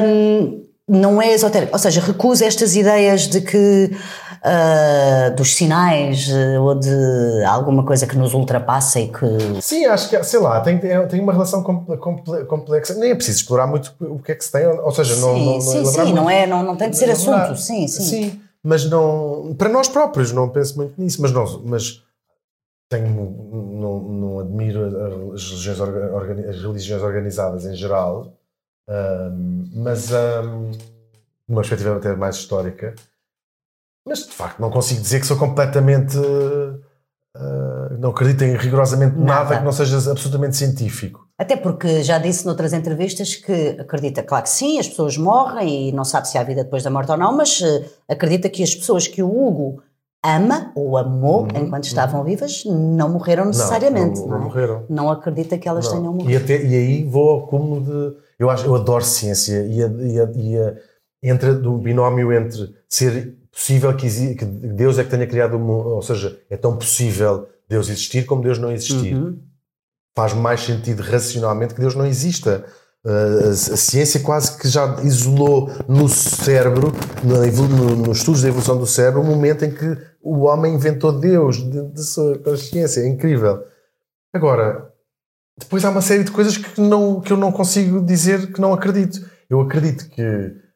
[0.00, 3.90] hum, não é esotérico, ou seja, recusa estas ideias de que
[4.42, 9.60] uh, dos sinais uh, ou de alguma coisa que nos ultrapassa e que.
[9.60, 13.92] Sim, acho que, sei lá, tem, tem uma relação complexa, nem é preciso explorar muito
[14.00, 15.34] o que é que se tem, ou seja, não.
[15.34, 16.14] Sim, não, sim, sim, muito.
[16.14, 18.02] não, é, não, não tem de ser assunto, sim, sim.
[18.02, 19.54] Sim, mas não.
[19.56, 21.62] Para nós próprios, não penso muito nisso, mas não.
[21.64, 22.04] Mas,
[22.88, 24.84] tenho, não, não admiro
[25.32, 28.36] as religiões, as religiões organizadas em geral,
[28.88, 30.70] um, mas um,
[31.48, 32.94] numa perspectiva até mais histórica.
[34.06, 36.18] Mas de facto não consigo dizer que sou completamente.
[36.18, 39.44] Uh, não acredito em rigorosamente nada.
[39.44, 39.58] nada.
[39.58, 41.24] que não seja absolutamente científico.
[41.38, 45.92] Até porque já disse noutras entrevistas que acredita, claro que sim, as pessoas morrem e
[45.92, 48.74] não sabe se há vida depois da morte ou não, mas uh, acredita que as
[48.74, 49.80] pessoas que o Hugo
[50.24, 52.26] ama ou amou uhum, enquanto estavam uhum.
[52.26, 54.18] vivas não morreram necessariamente.
[54.18, 54.44] Não, não, não, é?
[54.44, 54.84] morreram.
[54.88, 55.92] Não acredita que elas não.
[55.92, 56.30] tenham morrido.
[56.32, 58.16] E, até, e aí vou ao cúmulo de.
[58.36, 60.74] Eu, acho, eu adoro ciência e, a, e, a, e a,
[61.22, 65.88] entre do binómio entre ser possível que, que, Deus é que tenha criado o mundo,
[65.90, 69.14] ou seja, é tão possível Deus existir como Deus não existir.
[69.14, 69.38] Uhum.
[70.14, 72.64] Faz mais sentido racionalmente que Deus não exista.
[73.04, 76.92] Uh, a, ciência quase que já isolou no cérebro,
[77.24, 81.18] no, no, nos estudos da evolução do cérebro, o momento em que o homem inventou
[81.18, 83.00] Deus de, de sua consciência.
[83.00, 83.64] É incrível.
[84.34, 84.92] Agora,
[85.58, 88.74] depois há uma série de coisas que, não, que eu não consigo dizer que não
[88.74, 89.18] acredito.
[89.48, 90.22] Eu acredito que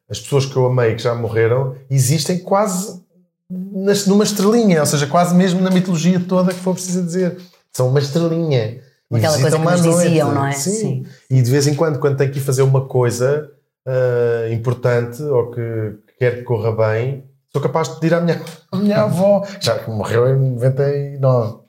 [0.09, 3.05] as pessoas que eu amei, que já morreram, existem quase
[3.49, 7.37] numa estrelinha, ou seja, quase mesmo na mitologia toda que for preciso dizer.
[7.71, 8.81] São uma estrelinha.
[9.13, 10.51] Aquela coisa que nos diziam, não é?
[10.51, 10.71] Sim.
[10.71, 11.05] Sim.
[11.29, 13.49] E de vez em quando, quando tenho que ir fazer uma coisa
[13.87, 15.61] uh, importante ou que,
[16.07, 18.41] que quer que corra bem, sou capaz de pedir à minha,
[18.71, 21.59] à minha avó, já que morreu em 99.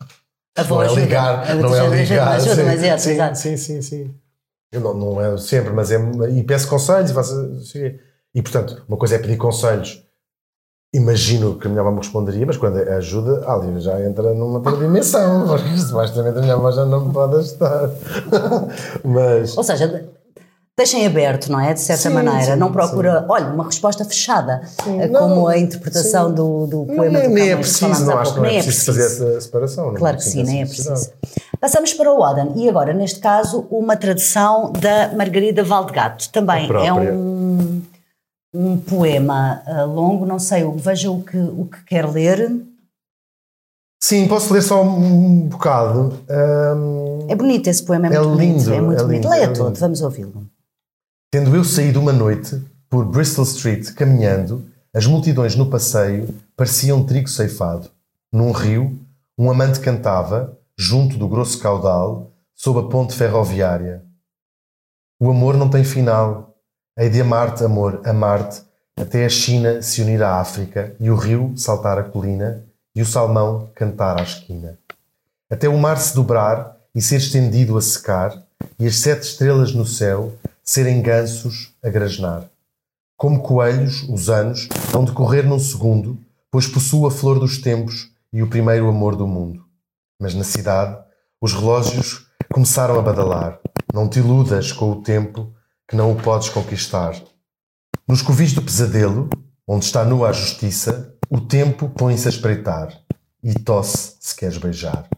[0.57, 2.29] A avó não é ligar, não é ligar.
[2.35, 4.15] Ajuda, sim, mas é, sim, sim, sim, sim.
[4.73, 5.99] Eu não, não é sempre, mas é.
[6.31, 7.35] E peço conselhos faço.
[8.35, 10.08] E portanto, uma coisa é pedir conselhos.
[10.95, 14.59] Imagino que a minha avó me responderia, mas quando é ajuda, ali já entra numa
[14.59, 17.91] outra dimensão, porque supostamente a minha avó já não me pode ajudar.
[19.05, 19.57] mas...
[19.57, 20.09] Ou seja,
[20.75, 21.75] deixem aberto, não é?
[21.75, 22.55] De certa sim, maneira.
[22.55, 23.27] Sim, não procura, sim.
[23.29, 27.51] olha, uma resposta fechada, eh, como não, a interpretação do, do poema nem, do Nem
[27.51, 29.95] é preciso, não acho que não é, é preciso, fazer essa separação.
[29.95, 31.11] Claro que sim, nem é preciso.
[31.61, 36.31] Passamos para o Oden e agora, neste caso, uma tradução da Margarida Valdegato.
[36.31, 37.83] Também é um,
[38.53, 42.51] um poema uh, longo, não sei, veja o que, o que quer ler.
[44.03, 46.19] Sim, posso ler só um bocado.
[46.31, 48.73] Um, é bonito esse poema, é, é muito lindo, bonito.
[48.73, 49.23] É muito é bonito.
[49.23, 50.47] Lindo, Leia é todo, vamos ouvi-lo.
[51.31, 57.29] Tendo eu saído uma noite por Bristol Street caminhando, as multidões no passeio pareciam trigo
[57.29, 57.91] ceifado.
[58.33, 58.99] Num rio,
[59.37, 64.05] um amante cantava, junto do grosso caudal, sob a ponte ferroviária.
[65.21, 66.48] O amor não tem final.
[67.01, 68.61] Hei de amar-te, amor, amar-te,
[69.01, 73.07] até a China se unir à África e o rio saltar a colina e o
[73.07, 74.77] salmão cantar à esquina.
[75.49, 78.43] Até o mar se dobrar e ser estendido a secar
[78.81, 82.51] e as sete estrelas no céu serem gansos a grasnar.
[83.17, 86.19] Como coelhos, os anos vão decorrer num segundo,
[86.51, 89.65] pois possuo a flor dos tempos e o primeiro amor do mundo.
[90.21, 90.99] Mas na cidade,
[91.41, 93.61] os relógios começaram a badalar.
[93.95, 95.57] Não te iludas com o tempo
[95.89, 97.19] que não o podes conquistar.
[98.07, 99.31] Nos covis do pesadelo,
[99.67, 102.93] onde está nua a justiça, o tempo põe-se a espreitar
[103.43, 105.09] e tosse se queres beijar.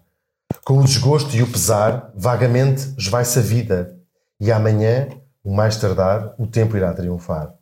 [0.64, 3.96] Com o desgosto e o pesar, vagamente esvai-se a vida,
[4.38, 5.08] e amanhã,
[5.42, 7.52] o mais tardar, o tempo irá triunfar.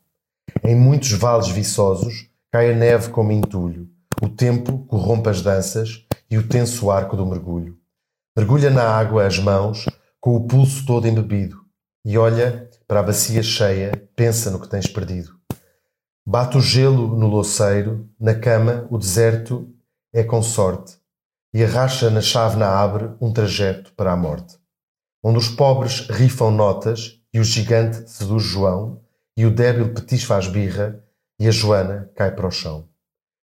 [0.63, 3.89] Em muitos vales viçosos cai a neve como entulho,
[4.23, 7.79] o tempo corrompe as danças e o tenso arco do mergulho.
[8.37, 9.87] Mergulha na água as mãos,
[10.21, 11.59] com o pulso todo embebido,
[12.05, 15.39] e olha para a bacia cheia, pensa no que tens perdido.
[16.27, 19.69] Bate o gelo no louceiro, na cama o deserto
[20.11, 20.97] é com sorte,
[21.53, 24.57] e a racha na chávena abre um trajeto para a morte.
[25.23, 29.03] Onde os pobres rifam notas e o gigante seduz João,
[29.37, 31.05] e o débil petis faz birra,
[31.39, 32.89] e a Joana cai para o chão.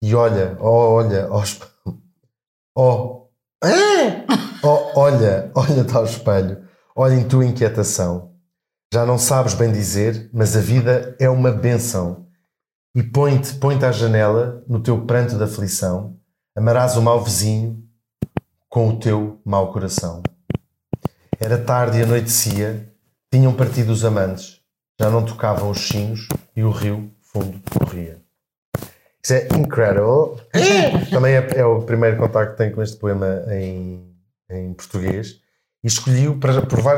[0.00, 1.42] E olha, oh, olha, oh,
[2.78, 3.28] oh,
[4.62, 6.64] oh olha, olha-te ao espelho,
[6.94, 8.33] olha em tua inquietação.
[8.94, 12.28] Já não sabes bem dizer, mas a vida é uma benção.
[12.94, 16.16] E põe-te, põe-te à janela, no teu pranto da aflição,
[16.56, 17.82] amarás o mau vizinho
[18.68, 20.22] com o teu mau coração.
[21.40, 22.88] Era tarde e anoitecia,
[23.32, 24.60] tinham partido os amantes,
[25.00, 28.22] já não tocavam os sinos e o rio fundo corria.
[29.20, 30.40] Isso é incredible.
[31.10, 34.14] Também é, é, o primeiro contacto que tenho com este poema em,
[34.48, 35.42] em português.
[35.84, 36.96] E escolhi-o para provar.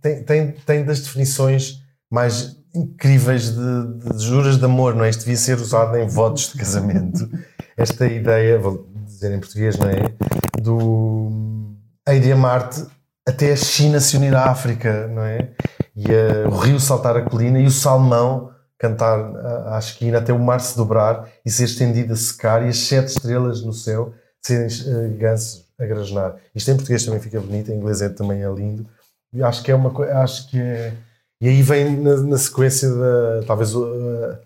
[0.00, 5.10] Tem, tem, tem das definições mais incríveis de, de, juras de amor, não é?
[5.10, 7.28] Isto devia ser usado em votos de casamento.
[7.76, 10.14] Esta ideia, vou dizer em português, não é?
[10.58, 11.76] Do
[12.08, 12.86] Heide Marte
[13.28, 15.50] até a China se unir à África, não é?
[15.94, 20.32] E a, o rio saltar a colina e o salmão cantar à, à esquina até
[20.32, 24.12] o mar se dobrar e ser estendido a secar e as sete estrelas no céu
[24.42, 26.36] serem uh, gansos a grasnar.
[26.54, 28.88] Isto em português também fica bonito, em inglês é, também é lindo.
[29.32, 30.94] E acho que é uma coisa, acho que é...
[31.40, 34.38] E aí vem na, na sequência da, talvez uh,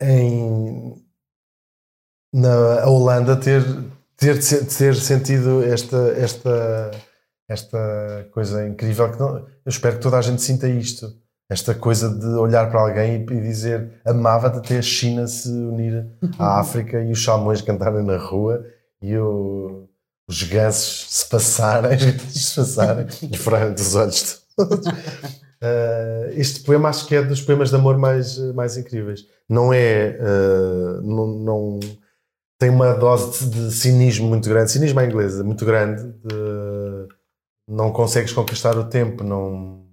[0.00, 1.04] em
[2.32, 3.62] na Holanda ter
[4.16, 6.90] ter, ter sentido esta esta
[7.48, 11.14] esta coisa incrível que não, eu espero que toda a gente sinta isto
[11.50, 16.06] esta coisa de olhar para alguém e dizer amava-te até a China se unir
[16.38, 18.64] à África e os salmões cantarem na rua
[19.08, 19.88] e o,
[20.28, 21.98] os gansos se passarem,
[22.30, 24.86] se passarem e furarem dos olhos todos.
[24.86, 29.26] Uh, este poema acho que é dos poemas de amor mais, mais incríveis.
[29.48, 30.18] Não é.
[30.20, 31.80] Uh, não, não,
[32.58, 34.70] tem uma dose de, de, cinismo muito grande.
[34.70, 36.02] Cinismo à inglesa, muito grande.
[36.02, 37.08] De,
[37.68, 39.84] não consegues conquistar o tempo, não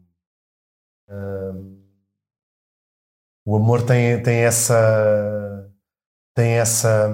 [3.45, 5.69] o amor tem, tem essa.
[6.35, 7.09] tem essa.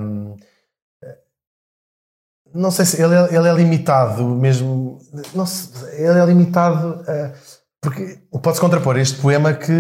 [2.53, 4.99] Não sei se ele é, ele é limitado mesmo.
[5.33, 7.01] Não sei, ele é limitado.
[7.01, 9.71] Uh, porque pode-se contrapor este poema que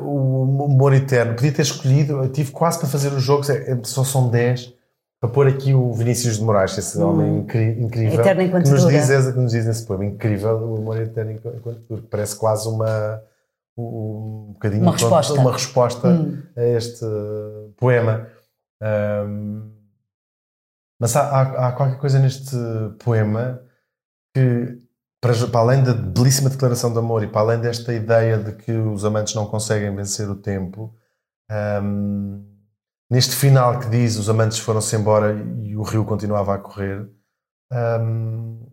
[0.00, 2.22] o amor eterno podia ter escolhido.
[2.22, 4.74] Eu tive quase para fazer os jogos, é, é, só são 10
[5.20, 7.08] para pôr aqui o Vinícius de Moraes, esse hum.
[7.08, 8.92] homem incrível, eterno enquanto que nos, dura.
[8.92, 13.22] diz, que nos diz nesse poema, incrível, o amor eterno enquanto dura, parece quase uma,
[13.76, 16.42] um bocadinho uma resposta, uma resposta hum.
[16.54, 17.06] a este
[17.78, 18.28] poema.
[18.82, 19.75] Um,
[21.00, 22.56] mas há, há, há, qualquer coisa neste
[23.02, 23.60] poema
[24.34, 24.78] que,
[25.20, 28.72] para, para, além da belíssima declaração de amor e para além desta ideia de que
[28.72, 30.94] os amantes não conseguem vencer o tempo,
[31.82, 32.44] um,
[33.10, 37.08] neste final que diz os amantes foram-se embora e o rio continuava a correr,
[38.00, 38.66] um,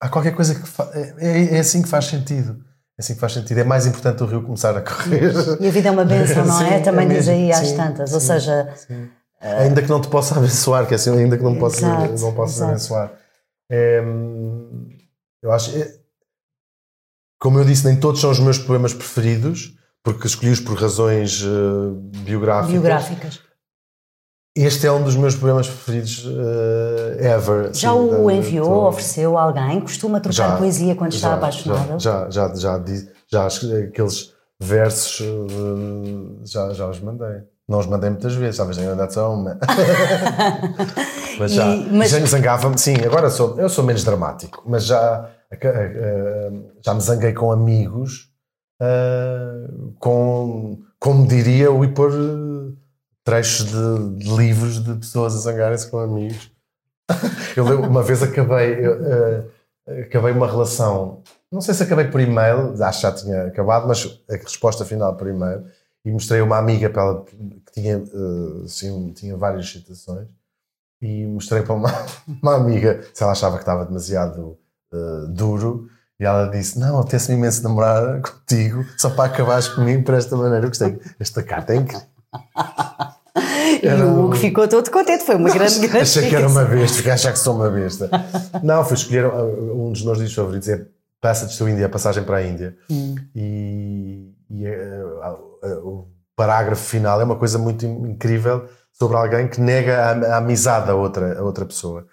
[0.00, 0.62] há qualquer coisa que
[0.98, 2.64] é, é, é assim que faz sentido
[2.98, 3.58] é assim que faz sentido.
[3.58, 5.30] É mais importante o rio começar a correr.
[5.60, 6.80] E a vida é uma bênção, não é?
[6.80, 8.08] Também é diz aí às sim, tantas.
[8.08, 8.74] Sim, Ou seja.
[9.46, 9.62] Uh...
[9.62, 12.34] Ainda que não te possa abençoar, que é assim, ainda que não possa, exato, não
[12.34, 13.12] possa abençoar.
[13.70, 14.02] É,
[15.42, 15.76] eu acho.
[15.76, 15.98] É,
[17.38, 21.92] como eu disse, nem todos são os meus poemas preferidos, porque escolhi-os por razões uh,
[22.24, 22.72] biográficas.
[22.72, 23.40] Biográficas.
[24.56, 27.74] Este é um dos meus poemas preferidos uh, ever.
[27.74, 28.88] Já sim, o enviou, tô...
[28.88, 29.80] ofereceu a alguém?
[29.82, 32.00] Costuma trocar já, poesia quando já, está apaixonado?
[32.00, 32.82] Já, já, já,
[33.30, 37.42] já, já aqueles versos uh, já, já os mandei.
[37.68, 39.58] Não os mandei muitas vezes, talvez tenha mandado só uma.
[41.38, 42.10] mas já, e, mas...
[42.10, 45.28] já me zangava-me, sim, agora sou, eu sou menos dramático, mas já,
[46.84, 48.30] já me zanguei com amigos,
[49.98, 52.12] com, como diria o ir pôr
[53.24, 56.52] trechos de, de livros de pessoas a zangarem-se com amigos.
[57.56, 62.72] eu uma vez acabei, eu, uh, acabei uma relação, não sei se acabei por e-mail,
[62.82, 65.64] acho que já tinha acabado, mas a resposta final por e-mail,
[66.06, 70.28] e mostrei uma amiga para ela que tinha, uh, assim, tinha várias citações,
[71.02, 71.90] e mostrei para uma,
[72.42, 74.56] uma amiga se ela achava que estava demasiado
[74.92, 75.88] uh, duro.
[76.18, 80.64] E ela disse: Não, apetece-me imenso namorar contigo, só para acabares comigo por esta maneira.
[80.64, 80.98] Eu gostei.
[81.18, 82.06] Esta carta é incrível.
[83.82, 86.96] E o Hugo ficou todo contente, foi uma grande grande Achei que era uma besta,
[86.96, 88.08] fiquei a achar que sou uma besta.
[88.62, 90.86] Não, foi escolher uh, um dos meus livros favoritos, é
[91.20, 92.76] Passage to a passagem para a Índia.
[92.90, 93.14] Hum.
[93.34, 99.96] E, e uh, o parágrafo final é uma coisa muito incrível sobre alguém que nega
[99.96, 102.06] a, a amizade a outra, a outra pessoa.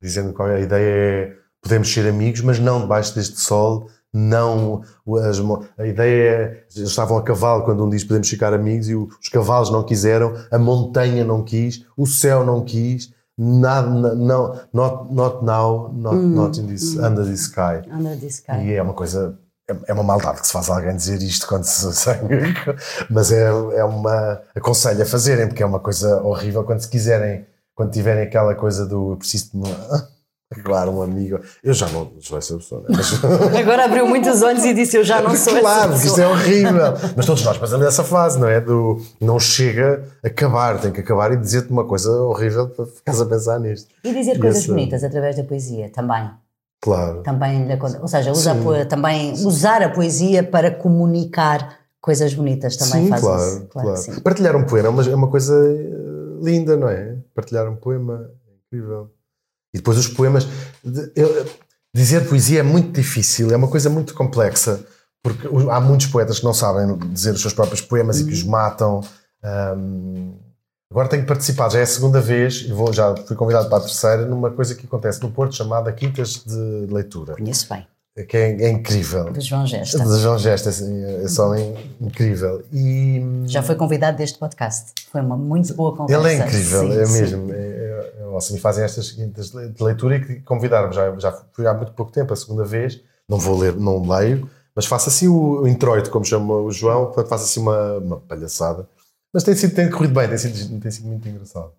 [0.00, 4.82] Dizendo que a ideia é podemos ser amigos, mas não debaixo deste sol, não
[5.22, 5.38] as,
[5.78, 9.28] a ideia é, eles estavam a cavalo quando um diz podemos ficar amigos e os
[9.30, 15.44] cavalos não quiseram, a montanha não quis, o céu não quis, nada, não, not, not
[15.44, 17.06] now, not, mm, not in this, mm.
[17.06, 17.82] under this sky.
[17.90, 18.64] Under this sky.
[18.64, 19.38] E é uma coisa,
[19.70, 22.54] é, é uma maldade que se faz a alguém dizer isto quando se sangue,
[23.08, 27.46] mas é, é uma, aconselho a fazerem, porque é uma coisa horrível quando se quiserem,
[27.74, 29.70] quando tiverem aquela coisa do preciso de
[30.64, 31.38] Claro, um amigo.
[31.62, 32.80] Eu já não sou essa pessoa.
[32.80, 32.88] Né?
[32.96, 33.24] Mas...
[33.56, 36.26] Agora abriu muitos olhos e disse: Eu já não sou claro, essa pessoa.
[36.26, 37.12] Claro, isto é horrível.
[37.16, 38.60] Mas todos nós passamos nessa fase, não é?
[38.60, 43.20] Do não chega a acabar, tem que acabar e dizer-te uma coisa horrível para ficares
[43.20, 43.94] a pensar nisto.
[44.02, 44.72] E dizer e coisas essa...
[44.72, 46.28] bonitas através da poesia também.
[46.80, 47.22] Claro.
[47.22, 47.68] Também,
[48.00, 48.54] ou seja, usa
[48.88, 53.66] também usar a poesia para comunicar coisas bonitas também sim, faz claro, isso.
[53.66, 54.20] Claro, claro.
[54.22, 55.54] Partilhar um poema é uma, é uma coisa
[56.42, 57.18] linda, não é?
[57.34, 59.10] Partilhar um poema é incrível.
[59.74, 60.48] E depois os poemas.
[61.14, 61.46] Eu,
[61.94, 64.80] dizer poesia é muito difícil, é uma coisa muito complexa,
[65.22, 68.22] porque há muitos poetas que não sabem dizer os seus próprios poemas uhum.
[68.22, 69.00] e que os matam.
[69.76, 70.38] Um,
[70.90, 73.80] agora tenho participado, já é a segunda vez, e vou, já fui convidado para a
[73.80, 77.34] terceira, numa coisa que acontece no Porto chamada Quintas de Leitura.
[77.34, 77.86] Conheço bem
[78.24, 79.30] que é, é, incrível.
[79.32, 80.04] De João Gesta.
[80.04, 81.54] De João Gesta, assim, é só
[82.00, 82.62] incrível.
[82.72, 84.92] E, Já foi convidado deste podcast.
[85.10, 86.28] Foi uma muito boa conversa.
[86.28, 87.20] Ele é incrível, sim, é sim.
[87.20, 87.52] mesmo.
[87.52, 90.94] É, é, é, assim, fazem estas seguintes de leitura e convidaram-me.
[90.94, 93.00] Já, já fui há muito pouco tempo, a segunda vez.
[93.28, 97.12] Não vou ler, não leio, mas faço assim o, o introito, como chama o João,
[97.12, 98.88] faço assim uma, uma palhaçada.
[99.32, 101.72] Mas tem, sido, tem corrido bem, tem sido, tem sido muito engraçado.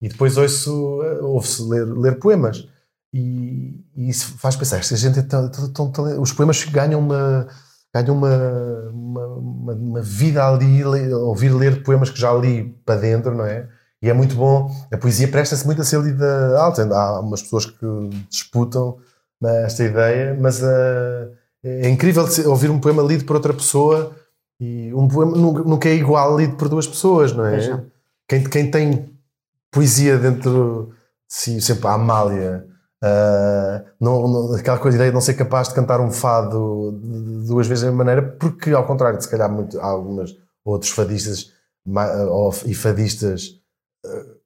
[0.00, 2.68] E depois ouço, ouve-se ler, ler poemas.
[3.12, 7.00] E, e, isso faz pensar, se a gente é tão, tão, tão, os poemas ganham
[7.00, 7.48] uma
[7.94, 8.36] ganham uma,
[8.92, 13.68] uma, uma, uma, vida ali, ouvir ler poemas que já li para dentro, não é?
[14.02, 14.68] E é muito bom.
[14.92, 16.82] A poesia presta-se muito a ser lida alta.
[16.92, 17.86] Há umas pessoas que
[18.28, 18.98] disputam
[19.64, 21.30] esta ideia, mas uh,
[21.62, 24.14] é incrível ouvir um poema lido por outra pessoa
[24.88, 27.84] e um poema nunca é igual lido por duas pessoas, não é?
[28.28, 29.18] Quem, quem tem
[29.70, 30.92] poesia dentro
[31.28, 32.66] de si, sempre a Amália
[33.04, 36.90] Uh, não, não, aquela coisa, ideia de não ser capaz de cantar um fado
[37.46, 40.34] duas vezes da mesma maneira, porque ao contrário de se calhar muito, há algumas
[40.64, 41.52] outros fadistas
[42.30, 43.60] ou, e fadistas,
[44.06, 44.40] uh,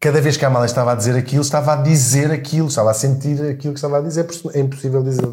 [0.00, 2.94] cada vez que a Amália estava a dizer aquilo, estava a dizer aquilo, estava a
[2.94, 5.26] sentir aquilo que estava a dizer, é impossível dizer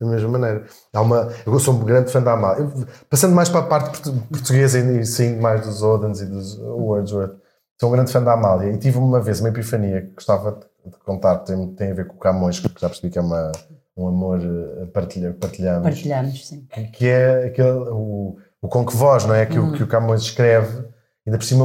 [0.00, 0.64] da mesma maneira.
[0.92, 2.62] Há uma, eu sou um grande fã da Amália.
[2.62, 7.36] Eu, passando mais para a parte portuguesa e sim mais dos Odens e dos Wordsworth,
[7.78, 10.98] sou um grande fã da Amália e tive uma vez uma epifania que gostava de
[11.04, 13.52] contar tem, tem a ver com o Camões, que já percebi que é uma,
[13.96, 15.82] um amor eh, partilha, partilhamos.
[15.82, 16.66] Partilhamos, sim.
[16.72, 19.44] Que, que é aquele, o, o com que voz, não é?
[19.46, 19.70] Que, uhum.
[19.70, 20.84] o, que o Camões escreve,
[21.30, 21.64] ainda por cima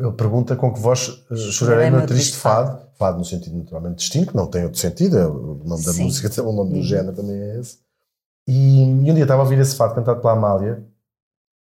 [0.00, 2.80] ele pergunta com que voz eh, chorarei no triste fado.
[2.98, 3.18] fado.
[3.18, 6.04] No sentido naturalmente distinto, que não tem outro sentido, é o nome da sim.
[6.04, 6.82] música, o nome do uhum.
[6.82, 7.78] género também é esse.
[8.48, 10.84] E, e um dia estava a ouvir esse fado cantado pela Amália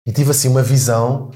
[0.07, 1.31] e tive assim uma visão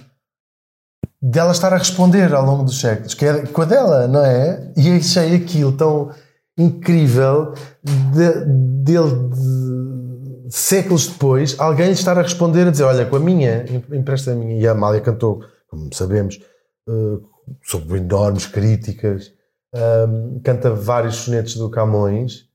[1.20, 4.72] dela estar a responder ao longo dos séculos, que é com a dela, não é?
[4.76, 6.10] E achei aquilo tão
[6.58, 8.44] incrível de,
[8.84, 13.64] dele de, de, séculos depois, alguém estar a responder a dizer: Olha, com a minha,
[13.92, 14.60] empresta a minha.
[14.60, 15.42] E a Amália cantou,
[15.74, 16.40] como sabemos,
[16.88, 17.22] uh,
[17.62, 19.32] sob enormes críticas,
[19.74, 22.48] um, canta vários sonetos do Camões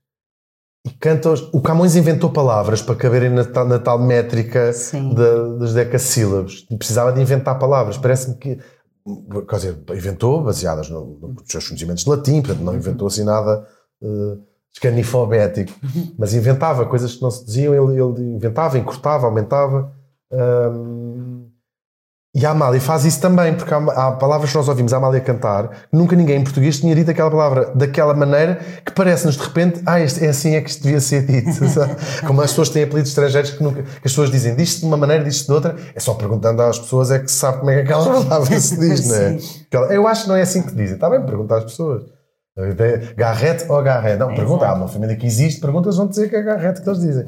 [0.86, 1.32] e canta.
[1.52, 6.62] O Camões inventou palavras para caberem na tal, na tal métrica de, dos decassílabos.
[6.78, 7.98] Precisava de inventar palavras.
[7.98, 8.58] Parece-me que.
[9.48, 13.66] Quer dizer, inventou baseadas no, nos seus conhecimentos de latim, portanto, não inventou assim nada
[14.02, 14.42] uh,
[14.72, 15.72] escanifobético,
[16.18, 19.92] mas inventava coisas que não se diziam, ele, ele inventava, encurtava, aumentava.
[20.30, 21.29] Um,
[22.32, 25.20] e a Amália faz isso também, porque há, há, palavras que nós ouvimos a Amália
[25.20, 29.82] cantar nunca ninguém em português tinha dito aquela palavra daquela maneira que parece-nos de repente,
[29.84, 31.50] ah, este, é assim é que isto devia ser dito.
[32.24, 34.96] Como as pessoas têm apelidos estrangeiros que, nunca, que as pessoas dizem disto de uma
[34.96, 37.74] maneira, disto de outra, é só perguntando às pessoas é que se sabe como é
[37.74, 39.38] que aquela palavra se diz, não é?
[39.90, 40.94] Eu acho que não é assim que dizem.
[40.94, 42.04] Está bem, perguntar às pessoas.
[43.16, 44.20] Garrete ou garrete?
[44.20, 44.68] Não, pergunta.
[44.68, 47.24] Há uma família que existe, perguntas vão dizer que é garrete que eles dizem.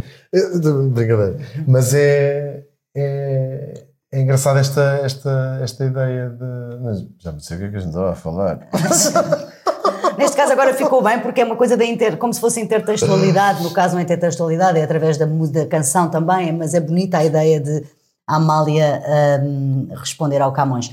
[0.92, 1.38] Brincadeira.
[1.66, 2.62] Mas é,
[2.96, 7.08] é é engraçada esta, esta, esta ideia de.
[7.18, 8.68] já não sei o que é que a gente estava a falar.
[10.18, 13.62] Neste caso agora ficou bem porque é uma coisa da inter, como se fosse intertextualidade,
[13.62, 17.24] no caso não é intertextualidade, é através da, da canção também, mas é bonita a
[17.24, 17.82] ideia de
[18.26, 19.02] a Amália
[19.42, 20.90] um, responder ao Camões.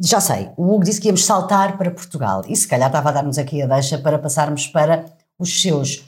[0.00, 3.12] Já sei, o Hugo disse que íamos saltar para Portugal e se calhar estava a
[3.12, 5.04] dar-nos aqui a deixa para passarmos para
[5.38, 6.04] os seus,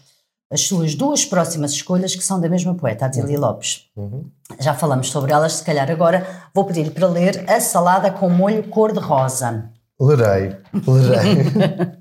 [0.51, 3.47] as suas duas próximas escolhas que são da mesma poeta, a Adília uhum.
[3.47, 3.87] Lopes.
[3.97, 4.25] Uhum.
[4.59, 8.65] Já falamos sobre elas, se calhar agora vou pedir-lhe para ler A Salada com Molho
[8.65, 9.71] Cor-de-Rosa.
[10.01, 10.57] Lerei,
[10.87, 12.01] lerei.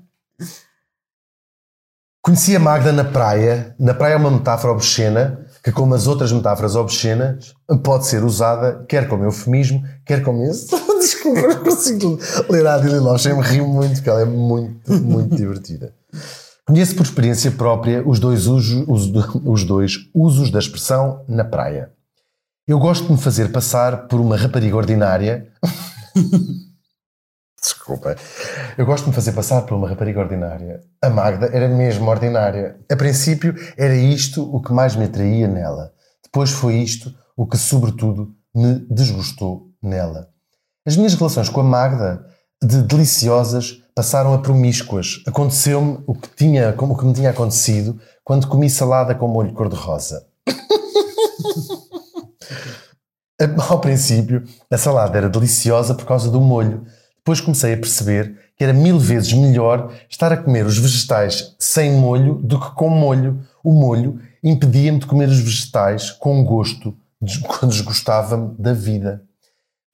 [2.22, 3.74] Conheci a Magda na praia.
[3.78, 8.84] Na praia é uma metáfora obscena que, como as outras metáforas obscenas, pode ser usada
[8.86, 10.68] quer como eufemismo, quer como isso.
[11.00, 12.18] Desculpa, não consigo
[12.50, 13.24] ler a Adília Lopes.
[13.24, 15.94] Eu me rio muito, porque ela é muito, muito divertida.
[16.70, 18.86] Conheço por experiência própria os dois, usos,
[19.44, 21.90] os dois usos da expressão na praia.
[22.64, 25.48] Eu gosto de me fazer passar por uma rapariga ordinária.
[27.60, 28.14] Desculpa.
[28.78, 30.80] Eu gosto de me fazer passar por uma rapariga ordinária.
[31.02, 32.78] A Magda era mesmo ordinária.
[32.88, 35.92] A princípio, era isto o que mais me atraía nela.
[36.22, 40.28] Depois foi isto o que, sobretudo, me desgostou nela.
[40.86, 42.24] As minhas relações com a Magda,
[42.62, 45.22] de deliciosas, passaram a promíscuas.
[45.26, 50.26] Aconteceu-me o que, tinha, como que me tinha acontecido quando comi salada com molho cor-de-rosa.
[53.68, 56.84] Ao princípio, a salada era deliciosa por causa do molho
[57.20, 61.92] depois comecei a perceber que era mil vezes melhor estar a comer os vegetais sem
[61.92, 63.40] molho do que com molho.
[63.62, 66.96] O molho impedia-me de comer os vegetais com gosto,
[67.46, 69.22] quando desgostava-me da vida.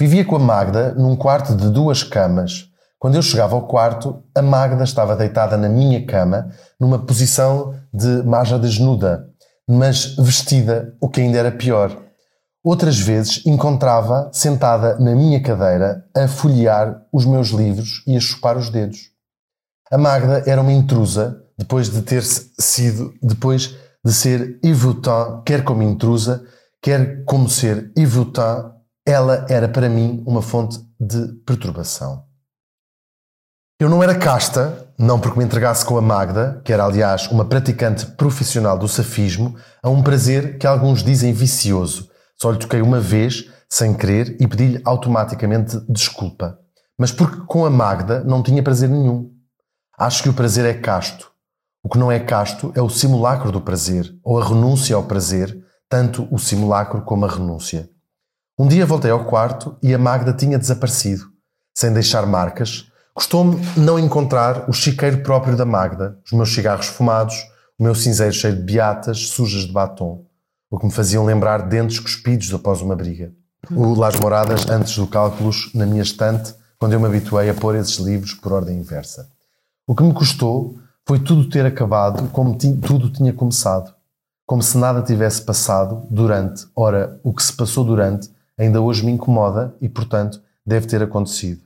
[0.00, 2.70] Vivia com a Magda num quarto de duas camas.
[2.98, 6.50] Quando eu chegava ao quarto, a Magda estava deitada na minha cama,
[6.80, 9.28] numa posição de maja desnuda,
[9.68, 11.94] mas vestida, o que ainda era pior.
[12.64, 18.56] Outras vezes encontrava sentada na minha cadeira a folhear os meus livros e a chupar
[18.56, 19.10] os dedos.
[19.90, 25.82] A Magda era uma intrusa depois de ter sido, depois de ser Yvutin, quer como
[25.82, 26.44] intrusa,
[26.82, 28.72] quer como ser Yvutin,
[29.06, 32.25] ela era para mim uma fonte de perturbação.
[33.78, 37.44] Eu não era casta, não porque me entregasse com a Magda, que era aliás uma
[37.44, 42.08] praticante profissional do safismo, a um prazer que alguns dizem vicioso,
[42.40, 46.58] só lhe toquei uma vez, sem querer, e pedi-lhe automaticamente desculpa.
[46.98, 49.30] Mas porque com a Magda não tinha prazer nenhum.
[49.98, 51.30] Acho que o prazer é casto.
[51.84, 55.54] O que não é casto é o simulacro do prazer, ou a renúncia ao prazer,
[55.86, 57.90] tanto o simulacro como a renúncia.
[58.58, 61.26] Um dia voltei ao quarto e a Magda tinha desaparecido,
[61.76, 62.90] sem deixar marcas.
[63.16, 67.34] Custou-me não encontrar o chiqueiro próprio da Magda, os meus cigarros fumados,
[67.76, 70.24] o meu cinzeiro cheio de beatas, sujas de batom
[70.70, 73.32] o que me faziam lembrar dentes cuspidos após uma briga.
[73.70, 77.74] O Las Moradas, antes do Cálculos, na minha estante, quando eu me habituei a pôr
[77.76, 79.28] esses livros por ordem inversa.
[79.86, 80.76] O que me custou
[81.06, 83.94] foi tudo ter acabado como tudo tinha começado.
[84.44, 86.66] Como se nada tivesse passado durante.
[86.74, 91.65] Ora, o que se passou durante ainda hoje me incomoda e, portanto, deve ter acontecido.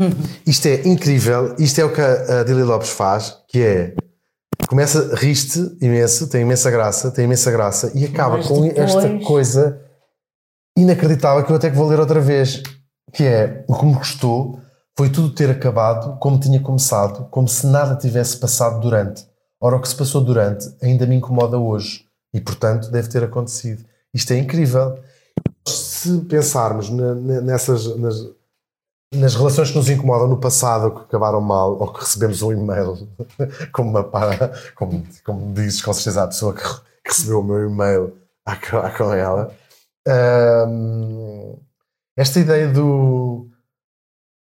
[0.46, 3.94] Isto é incrível, isto é o que a Dili Lopes faz, que é
[4.66, 8.94] começa, riste imenso, tem imensa graça, tem imensa graça e acaba Mas com depois...
[8.94, 9.80] esta coisa
[10.76, 12.62] inacreditável que eu até que vou ler outra vez,
[13.12, 14.58] que é o que me custou
[14.96, 19.26] foi tudo ter acabado como tinha começado, como se nada tivesse passado durante.
[19.60, 22.04] Ora, o que se passou durante ainda me incomoda hoje
[22.34, 23.84] e, portanto, deve ter acontecido.
[24.12, 24.98] Isto é incrível.
[25.66, 28.16] Se pensarmos nessas, nas,
[29.12, 33.08] nas relações que nos incomodam no passado que acabaram mal ou que recebemos um e-mail
[33.72, 34.04] como uma
[34.74, 36.62] como, como dizes com certeza a pessoa que,
[37.04, 38.16] recebeu o meu e-mail
[38.46, 39.52] há, com ela
[40.68, 41.58] um,
[42.16, 43.48] esta ideia do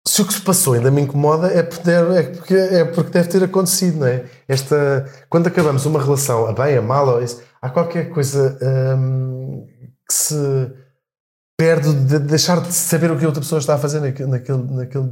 [0.08, 3.12] se o que se passou ainda me incomoda é porque, deve, é, porque, é porque
[3.12, 4.26] deve ter acontecido, não é?
[4.48, 7.20] Esta, quando acabamos uma relação a bem, a mal,
[7.62, 8.58] há qualquer coisa
[8.98, 9.68] um,
[10.08, 10.36] que se
[11.62, 14.64] perde de deixar de saber o que a outra pessoa está a fazer naquele, naquele,
[14.64, 15.08] naquele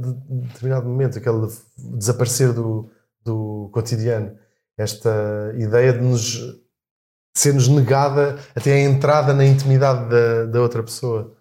[0.48, 1.46] determinado momento, aquele
[1.78, 2.90] desaparecer do,
[3.24, 4.36] do cotidiano.
[4.76, 6.40] Esta ideia de nos
[7.36, 11.36] ser-nos negada até a entrada na intimidade da, da outra pessoa.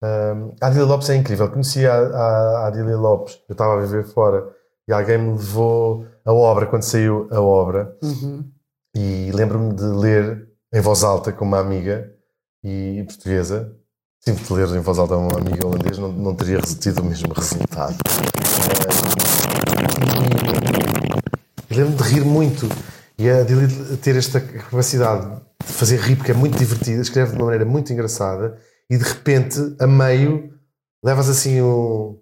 [0.00, 1.50] Um, a Adília Lopes é incrível.
[1.50, 4.48] Conheci a, a, a Adília Lopes, eu estava a viver fora
[4.86, 7.96] e alguém me levou a obra quando saiu a obra.
[8.00, 8.48] Uhum.
[8.94, 12.14] E lembro-me de ler em voz alta com uma amiga
[12.62, 13.75] e portuguesa
[14.26, 17.04] Tive de ler em voz alta a um amigo holandês, não, não teria tido o
[17.04, 17.96] mesmo resultado.
[21.70, 22.68] E lembro-me de rir muito.
[23.16, 27.36] E a Dili ter esta capacidade de fazer rir, porque é muito divertida, escreve de
[27.36, 28.58] uma maneira muito engraçada,
[28.90, 30.52] e de repente, a meio,
[31.04, 32.18] levas assim um.
[32.18, 32.20] O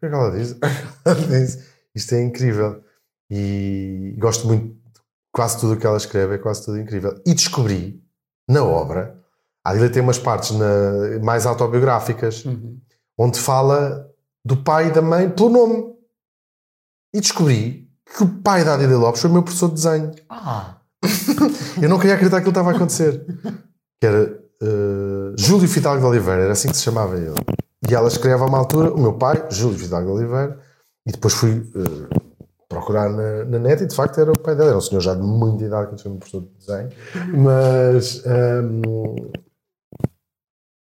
[0.00, 1.58] que é que ela diz?
[1.94, 2.82] Isto é incrível.
[3.30, 5.00] E gosto muito de
[5.30, 7.20] quase tudo o que ela escreve, é quase tudo incrível.
[7.26, 8.02] E descobri,
[8.48, 9.21] na obra,
[9.64, 12.78] a Adília tem umas partes na, mais autobiográficas, Uhum.
[13.18, 14.08] onde fala
[14.44, 15.92] do pai e da mãe pelo nome.
[17.14, 20.10] E descobri que o pai da Adília Lopes foi o meu professor de desenho.
[20.28, 20.76] Ah,
[21.80, 23.24] Eu não queria acreditar que aquilo estava a acontecer.
[24.00, 24.22] Que era
[24.62, 27.34] eh, Júlio Fidalgo de Oliveira, era assim que se chamava ele.
[27.88, 30.58] E ela escreve a uma altura, o meu pai, Júlio Fidalgo de Oliveira,
[31.06, 32.18] e depois fui eh,
[32.68, 34.70] procurar na, na net e de facto era o pai dela.
[34.70, 36.90] Era um senhor já de muita idade, quando foi meu professor de desenho.
[37.38, 38.80] Mas ehm,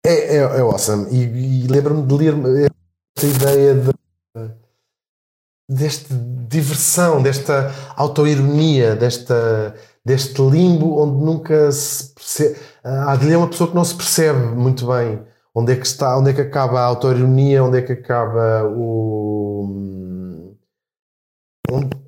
[0.07, 1.09] é, é, é awesome.
[1.11, 2.70] E, e lembro-me de ler
[3.16, 3.91] esta ideia de
[5.69, 6.15] desta
[6.49, 9.74] diversão, desta autoironia, desta,
[10.05, 12.57] deste limbo onde nunca se percebe.
[12.85, 15.20] A Adilha é uma pessoa que não se percebe muito bem
[15.55, 20.55] onde é que está, onde é que acaba a autoironia, onde é que acaba o.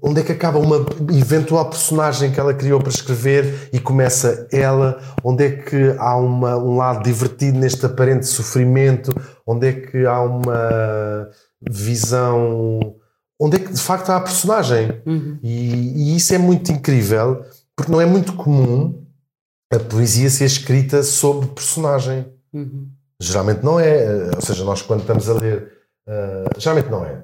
[0.03, 5.01] Onde, é que acaba uma eventual personagem que ela criou para escrever e começa ela?
[5.23, 9.11] Onde é que há uma, um lado divertido neste aparente sofrimento?
[9.47, 11.29] Onde é que há uma
[11.69, 12.97] visão
[13.41, 15.01] onde é que de facto há a personagem.
[15.07, 15.39] Uhum.
[15.43, 17.45] E, e isso é muito incrível,
[17.77, 19.05] porque não é muito comum
[19.73, 22.27] a poesia ser escrita sobre personagem.
[22.53, 22.89] Uhum.
[23.21, 24.31] Geralmente não é.
[24.35, 25.73] Ou seja, nós quando estamos a ler.
[26.07, 27.23] eh, geralmente não é.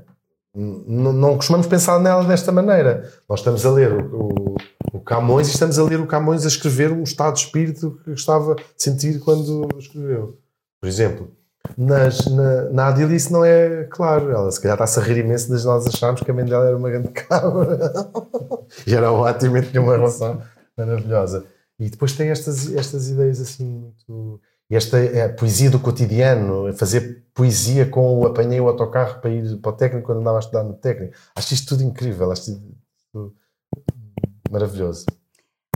[0.55, 3.11] Não costumamos pensar nela desta maneira.
[3.29, 4.55] Nós estamos a ler o, o,
[4.93, 8.11] o Camões e estamos a ler o Camões a escrever um estado de espírito que
[8.11, 10.39] gostava de sentir quando escreveu.
[10.81, 11.33] Por exemplo,
[11.77, 14.31] nas, na, na Adília isso não é claro.
[14.31, 16.77] Ela se calhar está-se a rir imenso de nós acharmos que a mãe dela era
[16.77, 17.91] uma grande cabra.
[18.87, 20.41] e era ótima e tinha uma relação
[20.77, 21.45] maravilhosa.
[21.81, 24.41] E depois tem estas, estas ideias assim muito.
[24.71, 29.31] E esta é a poesia do cotidiano, fazer poesia com o apanhei o autocarro para
[29.31, 31.15] ir para o técnico quando andava a estudar no técnico.
[31.37, 32.63] Acho isto tudo incrível, acho isto
[33.13, 33.35] tudo
[34.51, 35.05] maravilhoso.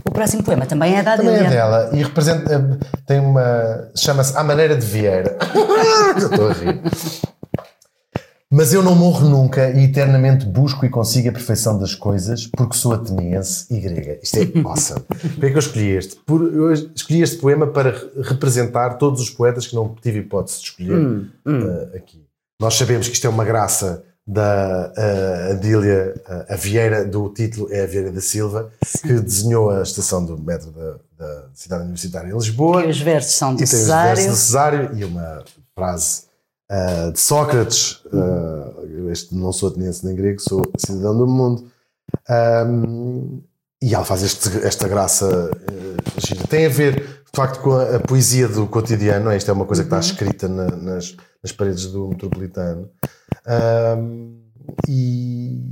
[0.05, 1.49] O próximo poema também é da Também é Adélia.
[1.49, 3.91] dela e representa, eh, tem uma.
[3.95, 5.37] chama-se A Maneira de Vieira.
[6.17, 6.81] Estou a rir.
[8.51, 12.75] Mas eu não morro nunca e eternamente busco e consigo a perfeição das coisas porque
[12.75, 14.17] sou ateniense e grega.
[14.23, 15.01] Isto é awesome.
[15.01, 16.15] Por que é que eu escolhi este?
[16.25, 20.57] Por, eu escolhi este poema para re- representar todos os poetas que não tive hipótese
[20.61, 21.61] de escolher Hum, hum.
[21.93, 22.25] eh, aqui.
[22.59, 27.67] Nós sabemos que isto é uma graça da eh, Adília, eh, a Vieira do título
[27.71, 28.71] é a Vieira da Silva,
[29.03, 32.83] que desenhou a estação do metro da, da cidade universitária em Lisboa.
[32.83, 34.15] E os versos são E de tem os Cesário.
[34.15, 35.43] versos de Cesário e uma
[35.75, 36.28] frase
[36.69, 38.01] ah, de Sócrates.
[38.13, 38.71] ah,
[39.11, 41.65] este não sou ateniense nem grego, sou cidadão do mundo.
[42.27, 43.39] Ahm,
[43.81, 46.45] e ela faz este- esta graça eh, gira.
[46.47, 49.29] Tem a ver, de facto, com a, a poesia do cotidiano.
[49.31, 49.37] é?
[49.37, 52.89] Isto é uma coisa que está escrita na- nas, nas paredes do metropolitano.
[53.47, 54.37] Ahm,
[54.87, 55.63] e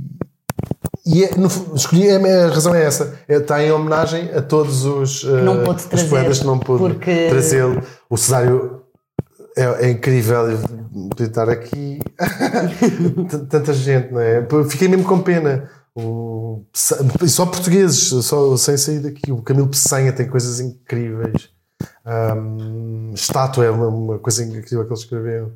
[1.06, 3.14] e é, no escolhi, a, a razão é essa.
[3.28, 5.24] É, está em homenagem a todos os,
[5.64, 7.82] pôde os poetas que não pude porque- trazê-lo.
[8.10, 8.77] O Cesário
[9.58, 10.46] é, é incrível
[11.08, 11.98] podia estar aqui.
[13.50, 14.46] Tanta gente, não é?
[14.68, 15.68] Fiquei mesmo com pena.
[15.94, 19.32] O, só portugueses, só sem sair daqui.
[19.32, 21.50] O Camilo Peçanha tem coisas incríveis.
[22.04, 25.52] Ahm, estátua é uma, uma coisa incrível que ele escreveu.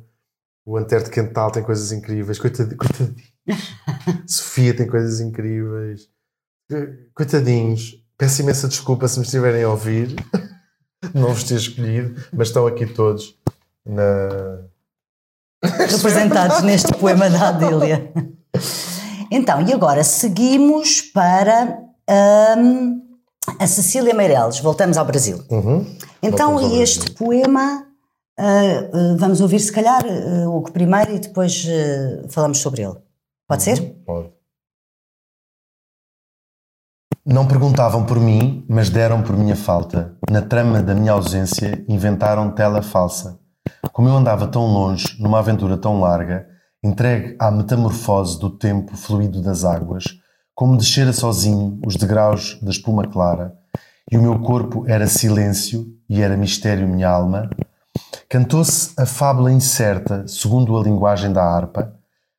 [0.65, 2.37] O Antero de Quental tem coisas incríveis.
[2.39, 2.77] Coitadinho.
[2.77, 3.15] coitadinho.
[4.27, 6.09] Sofia tem coisas incríveis.
[7.15, 8.03] Coitadinhos.
[8.17, 10.13] Peço imensa desculpa se me estiverem a ouvir.
[11.13, 13.37] Não vos ter escolhido, mas estão aqui todos
[13.85, 14.65] na.
[15.87, 18.11] representados neste poema da Adélia.
[19.31, 21.79] Então, e agora seguimos para
[22.57, 23.01] hum,
[23.59, 24.59] a Cecília Meireles.
[24.59, 25.43] Voltamos ao Brasil.
[25.49, 25.85] Uhum.
[26.21, 27.85] Então, ao este poema,
[28.37, 32.83] ah, ah, vamos ouvir se calhar ah, o que primeiro e depois ah, falamos sobre
[32.83, 32.95] ele.
[33.47, 33.81] Pode ser?
[34.05, 34.31] Pode.
[37.25, 40.17] Não perguntavam por mim, mas deram por minha falta.
[40.29, 43.39] Na trama da minha ausência, inventaram tela falsa.
[43.91, 46.47] Como eu andava tão longe, numa aventura tão larga,
[46.83, 50.05] entregue à metamorfose do tempo fluido das águas,
[50.55, 53.53] como descera sozinho os degraus da espuma clara,
[54.11, 57.49] e o meu corpo era silêncio e era mistério minha alma,
[58.29, 61.93] cantou-se a fábula incerta segundo a linguagem da harpa,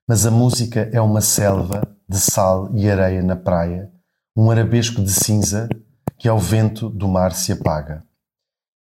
[0.09, 3.91] mas a música é uma selva de sal e areia na praia,
[4.37, 5.69] um arabesco de cinza
[6.19, 8.03] que ao vento do mar se apaga.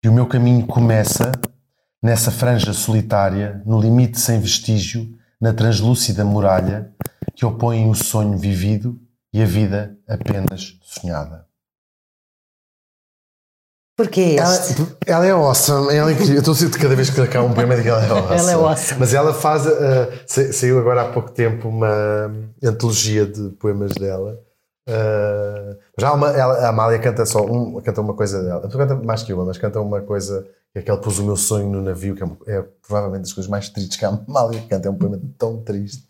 [0.03, 1.31] E o meu caminho começa
[2.03, 5.07] nessa franja solitária, no limite sem vestígio,
[5.39, 6.91] na translúcida muralha
[7.33, 8.99] que opõem o sonho vivido
[9.33, 11.47] e a vida apenas sonhada.
[13.95, 14.85] Porquê Ela, este?
[15.05, 16.33] ela é awesome, ela é incrível.
[16.35, 18.39] Eu estou a sentir cada vez que acaba um poema de que ela é awesome.
[18.39, 18.99] Ela é awesome.
[18.99, 19.65] Mas ela faz.
[19.67, 19.69] uh,
[20.25, 22.31] sa- saiu agora há pouco tempo uma
[22.63, 24.39] antologia de poemas dela
[24.87, 28.69] Uh, já uma, ela, a Amália canta só um, canta uma coisa dela.
[28.69, 31.37] Canta mais que uma, mas canta uma coisa que é que ela pôs o meu
[31.37, 34.87] sonho no navio, que é, é provavelmente das coisas mais tristes que a Amália canta.
[34.87, 36.03] É um poema tão triste.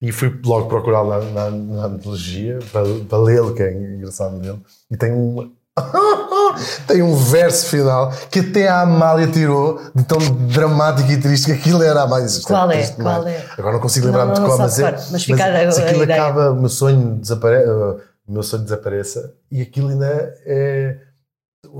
[0.00, 4.60] E fui logo procurá-lo na, na, na antologia para, para lê-lo, que é engraçado dele.
[4.90, 5.52] E tem um.
[6.88, 11.52] tem um verso final que até a Amália tirou de tão dramático e triste que
[11.52, 12.26] aquilo era a Amália.
[12.46, 12.86] Qual é?
[12.86, 13.44] Qual é?
[13.58, 16.70] Agora não consigo lembrar-me de qual, mas, é, mas, mas se aquilo acaba, o meu
[16.70, 17.68] sonho desaparece,
[18.26, 20.98] o meu sonho desapareça e aquilo ainda é.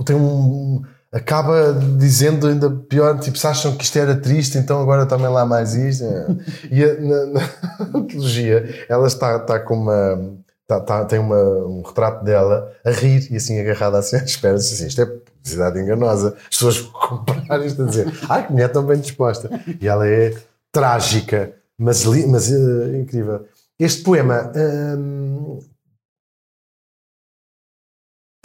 [0.05, 0.83] tem um
[1.17, 5.47] acaba dizendo ainda pior, tipo, se acham que isto era triste, então agora também lá
[5.47, 6.05] mais isto.
[6.71, 7.51] e a, na, na
[7.99, 10.37] antologia, ela está, está com uma.
[10.69, 14.57] Está, tem uma, um retrato dela a rir e assim agarrada assim à espera.
[14.57, 16.37] Assim, isto é publicidade enganosa.
[16.37, 19.49] As pessoas vão comprar isto a dizer, ai que mulher tão bem disposta.
[19.81, 20.35] E ela é
[20.73, 23.47] trágica, mas, mas uh, incrível.
[23.79, 25.61] Este poema hum,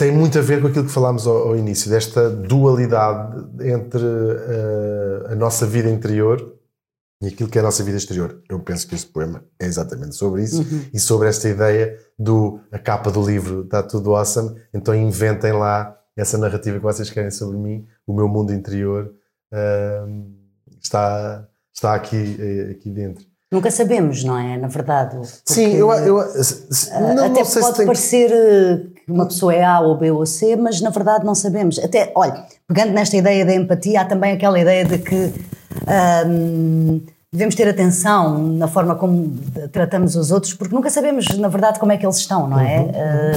[0.02, 5.28] tem muito a ver com aquilo que falámos ao, ao início, desta dualidade entre uh,
[5.32, 6.56] a nossa vida interior
[7.22, 8.42] e aquilo que é a nossa vida exterior.
[8.50, 10.86] Eu penso que este poema é exatamente sobre isso uhum.
[10.92, 15.96] e sobre esta ideia do a capa do livro está tudo awesome, então inventem lá
[16.18, 19.14] essa narrativa que vocês querem sobre mim, o meu mundo interior
[19.54, 20.32] uh,
[20.82, 23.31] está, está aqui, eh, aqui dentro.
[23.52, 24.58] Nunca sabemos, não é?
[24.58, 25.18] Na verdade.
[25.44, 26.16] Sim, eu, eu
[27.16, 30.56] não, até não pode parecer que, que uma pessoa é A ou B ou C,
[30.56, 31.78] mas na verdade não sabemos.
[31.78, 35.34] Até, olha, pegando nesta ideia da empatia, há também aquela ideia de que
[36.26, 37.02] hum,
[37.34, 39.34] devemos ter atenção na forma como
[39.72, 42.82] tratamos os outros, porque nunca sabemos, na verdade, como é que eles estão, não é?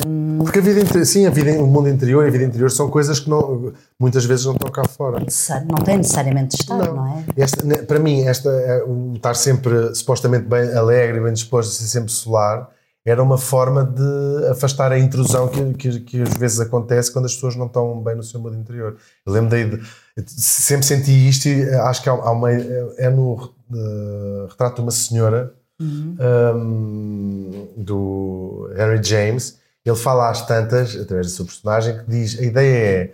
[0.05, 0.39] Uhum.
[0.43, 3.21] Porque a vida, sim, a vida, o mundo interior e a vida interior são coisas
[3.21, 5.25] que não, muitas vezes não estão cá fora.
[5.69, 7.25] Não tem necessariamente de estar, não, não é?
[7.37, 12.11] Esta, para mim, esta, é, o estar sempre supostamente bem alegre, bem disposto, ser sempre
[12.11, 12.69] solar,
[13.05, 17.35] era uma forma de afastar a intrusão que, que, que, às vezes acontece quando as
[17.35, 18.97] pessoas não estão bem no seu mundo interior.
[19.27, 19.83] Eu lembro daí de,
[20.27, 24.91] sempre senti isto e acho que há, há uma, é no uh, retrato de uma
[24.91, 26.17] senhora uhum.
[26.57, 29.59] um, do Henry James.
[29.85, 33.13] Ele fala às tantas, através da sua personagem, que diz: a ideia é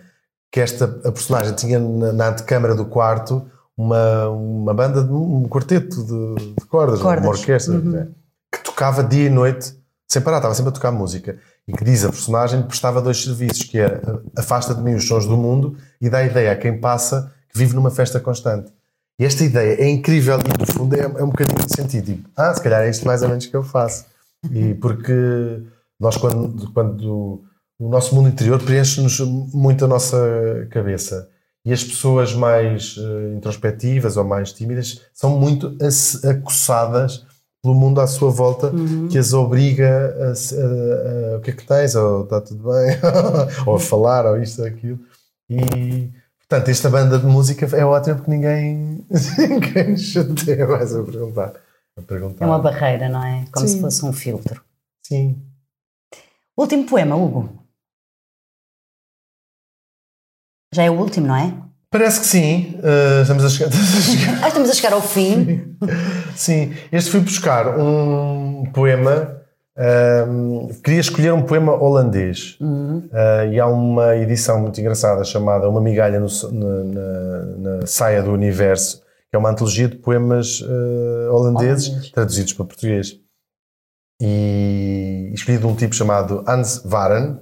[0.53, 3.45] que esta a personagem tinha na, na antecâmara do quarto
[3.77, 7.91] uma, uma banda, de, um quarteto de, de cordas, cordas, uma orquestra, uhum.
[7.91, 8.09] né,
[8.53, 9.80] que tocava dia e noite
[10.11, 11.39] sem parar, estava sempre a tocar música.
[11.69, 14.01] E que diz a personagem prestava dois serviços, que é
[14.37, 17.57] afasta de mim os sons do mundo e dá a ideia a quem passa que
[17.57, 18.73] vive numa festa constante.
[19.21, 22.07] E esta ideia é incrível e, no fundo, é, é um bocadinho de sentido.
[22.07, 24.07] Tipo, ah, se calhar é isto mais ou menos que eu faço.
[24.51, 25.63] E porque
[26.01, 27.45] nós, quando, quando
[27.79, 31.29] o nosso mundo interior preenche-nos muito a nossa cabeça.
[31.65, 35.77] E as pessoas mais uh, introspectivas ou mais tímidas são muito
[36.29, 37.27] acossadas
[37.63, 39.09] pelo mundo à sua volta uhum.
[39.09, 42.97] que as obriga a, a, a, o que é que tens, ou está tudo bem,
[43.67, 44.99] ou a falar, ou isto ou aquilo.
[45.49, 46.11] E
[46.51, 49.07] Portanto, esta banda de música é ótima porque ninguém,
[49.39, 51.55] ninguém chateia mais a perguntar,
[51.97, 52.45] a perguntar.
[52.45, 53.47] É uma barreira, não é?
[53.53, 53.75] Como Sim.
[53.75, 54.61] se fosse um filtro.
[55.01, 55.41] Sim.
[56.57, 57.65] Último poema, Hugo.
[60.75, 61.70] Já é o último, não é?
[61.91, 62.79] Parece que sim.
[62.79, 64.45] Uh, estamos, a chegar, estamos, a chegar.
[64.45, 65.77] ah, estamos a chegar ao fim.
[66.37, 66.73] sim.
[66.93, 69.41] Este fui buscar um poema
[70.29, 72.99] um, queria escolher um poema holandês uhum.
[72.99, 78.23] uh, e há uma edição muito engraçada chamada Uma Migalha no, na, na, na, Saia
[78.23, 79.01] do Universo,
[79.31, 82.11] que é uma antologia de poemas uh, holandeses Holandês.
[82.11, 83.19] traduzidos para português.
[84.21, 87.39] E escolhi de um tipo chamado Hans Varen,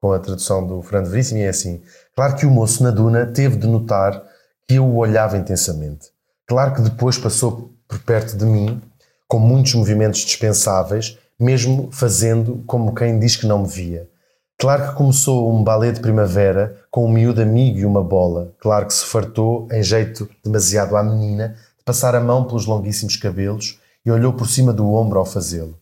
[0.00, 1.82] com a tradução do Fernando Veríssimo, e é assim:
[2.14, 4.22] Claro que o moço na duna teve de notar
[4.68, 6.08] que eu o olhava intensamente.
[6.46, 8.80] Claro que depois passou por perto de mim,
[9.28, 14.08] com muitos movimentos dispensáveis mesmo fazendo como quem diz que não me via.
[14.56, 18.54] Claro que começou um balé de primavera com um miúdo amigo e uma bola.
[18.60, 23.16] Claro que se fartou, em jeito demasiado à menina, de passar a mão pelos longuíssimos
[23.16, 25.76] cabelos e olhou por cima do ombro ao fazê-lo.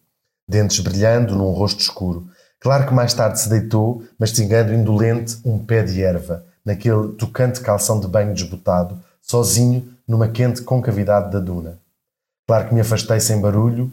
[0.48, 2.26] Dentes brilhando num rosto escuro.
[2.60, 7.98] Claro que mais tarde se deitou, mastigando indolente um pé de erva, naquele tocante calção
[7.98, 11.78] de banho desbotado, sozinho numa quente concavidade da duna.
[12.46, 13.90] Claro que me afastei sem barulho,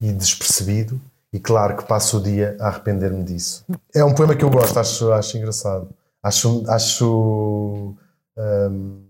[0.00, 1.00] e despercebido,
[1.32, 3.64] e claro que passo o dia a arrepender-me disso.
[3.94, 5.88] É um poema que eu gosto, acho, acho engraçado.
[6.22, 6.64] Acho.
[6.68, 7.94] acho
[8.36, 9.02] um,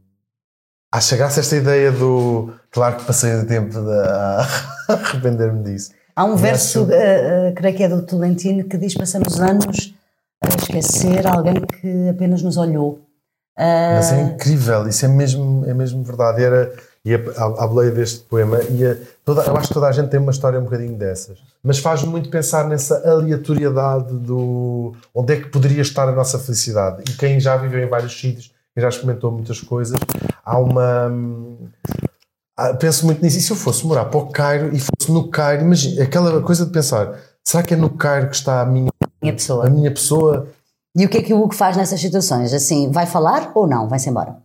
[0.93, 2.53] acho graça esta ideia do.
[2.71, 4.47] Claro que passei o tempo a
[4.93, 5.93] arrepender-me disso.
[6.17, 9.95] Há um verso, uh, uh, creio que é do Tolentino, que diz: Passamos anos
[10.43, 13.01] a esquecer alguém que apenas nos olhou.
[13.59, 13.97] Uh...
[13.97, 16.43] Mas é incrível, isso é mesmo, é mesmo verdade.
[16.43, 16.73] Era,
[17.05, 18.59] e a, a, boleia deste poema.
[18.71, 21.39] E a, toda, eu acho que toda a gente tem uma história um bocadinho dessas.
[21.63, 27.03] Mas faz-me muito pensar nessa aleatoriedade do onde é que poderia estar a nossa felicidade.
[27.11, 29.99] E quem já viveu em vários sítios, quem já experimentou muitas coisas,
[30.43, 31.13] há uma.
[32.57, 33.37] Ah, penso muito nisso.
[33.37, 36.65] E se eu fosse morar para o Cairo e fosse no Cairo, imagina, aquela coisa
[36.65, 39.67] de pensar: será que é no Cairo que está a minha, minha pessoa?
[39.67, 40.49] A minha pessoa?
[40.97, 42.55] E o que é que o Hugo faz nessas situações?
[42.55, 43.87] Assim, vai falar ou não?
[43.87, 44.43] Vai-se embora?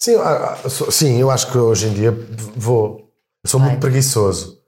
[0.00, 2.12] Sim, ah, ah, sim, eu acho que hoje em dia
[2.56, 3.10] vou.
[3.44, 3.70] Eu sou Vai.
[3.70, 4.58] muito preguiçoso,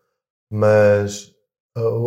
[0.51, 1.33] mas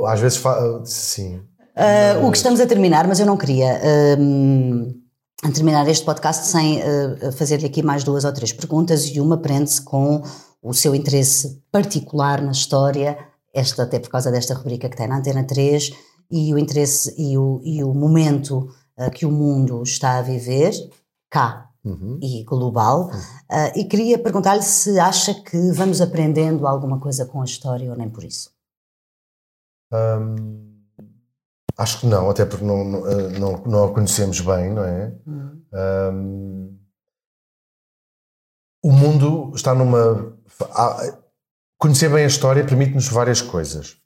[0.08, 0.42] às vezes
[0.86, 1.38] sim.
[1.76, 5.01] Uh, o que estamos a terminar, mas eu não queria uh,
[5.50, 9.82] terminar este podcast sem uh, fazer-lhe aqui mais duas ou três perguntas e uma prende-se
[9.82, 10.22] com
[10.62, 13.18] o seu interesse particular na história,
[13.54, 15.92] esta até por causa desta rubrica que tem na Antena 3,
[16.30, 18.70] e o interesse e o, e o momento
[19.16, 20.72] que o mundo está a viver,
[21.30, 22.20] cá, uhum.
[22.22, 23.06] e global.
[23.06, 23.10] Uhum.
[23.10, 27.98] Uh, e queria perguntar-lhe se acha que vamos aprendendo alguma coisa com a história ou
[27.98, 28.52] nem por isso.
[29.92, 30.70] Um,
[31.82, 35.14] acho que não, até porque não, não, ah, não, não a conhecemos bem, não é?
[35.26, 35.62] Uhum.
[36.14, 36.80] Um,
[38.84, 40.36] o mundo está numa.
[41.78, 43.98] Conhecer bem a história permite-nos várias coisas.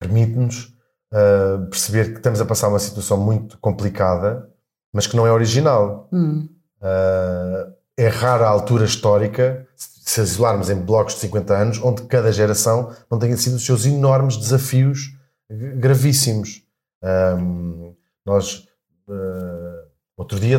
[0.00, 0.74] Permite-nos
[1.12, 4.50] uh, perceber que estamos a passar uma situação muito complicada,
[4.92, 6.08] mas que não é original.
[6.12, 6.48] Hum.
[6.80, 12.30] Uh, é rara a altura histórica, se isolarmos em blocos de 50 anos, onde cada
[12.30, 15.16] geração não tenha sido os seus enormes desafios
[15.48, 16.65] gravíssimos.
[17.02, 17.94] Um,
[18.24, 18.66] nós,
[19.08, 19.86] uh,
[20.16, 20.58] outro dia,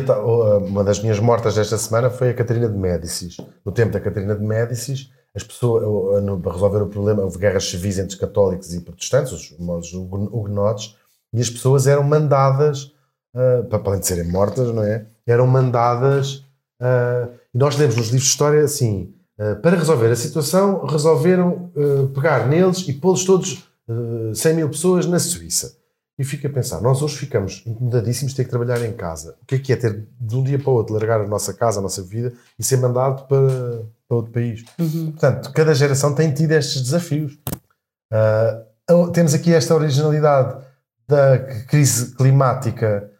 [0.66, 3.36] uma das minhas mortas desta semana foi a Catarina de Médicis.
[3.64, 5.84] No tempo da Catarina de Médicis, as pessoas,
[6.42, 10.96] para resolver o problema, houve guerras civis entre católicos e protestantes, os, os huguenotes,
[11.32, 12.92] e as pessoas eram mandadas,
[13.34, 15.06] uh, para além de serem mortas, não é?
[15.28, 16.44] eram mandadas.
[16.80, 21.70] Uh, e nós lemos nos livros de história assim: uh, para resolver a situação, resolveram
[22.14, 25.76] pegar neles e pô-los todos, uh, 100 mil pessoas, na Suíça.
[26.18, 29.36] E fica a pensar: nós hoje ficamos incomodadíssimos de ter que trabalhar em casa.
[29.42, 31.54] O que é que é ter de um dia para o outro largar a nossa
[31.54, 34.64] casa, a nossa vida e ser mandado para, para outro país?
[34.78, 35.12] Uhum.
[35.12, 37.38] Portanto, cada geração tem tido estes desafios.
[39.12, 40.64] temos aqui esta originalidade
[41.06, 43.10] da crise climática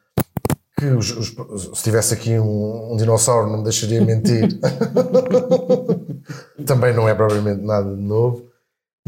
[0.79, 4.49] que os, os, se tivesse aqui um, um, dinossauro não me deixaria mentir.
[6.65, 8.48] Também não é propriamente nada de novo.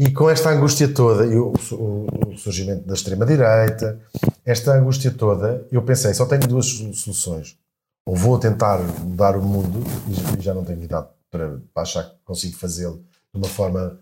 [0.01, 4.01] E com esta angústia toda, e o, o, surgimento da extrema-direita,
[4.43, 7.55] esta angústia toda, eu pensei, só tenho duas soluções.
[8.03, 12.15] Ou vou tentar mudar o mundo, e já não tenho idade para, para achar que
[12.25, 13.99] consigo fazê-lo de uma forma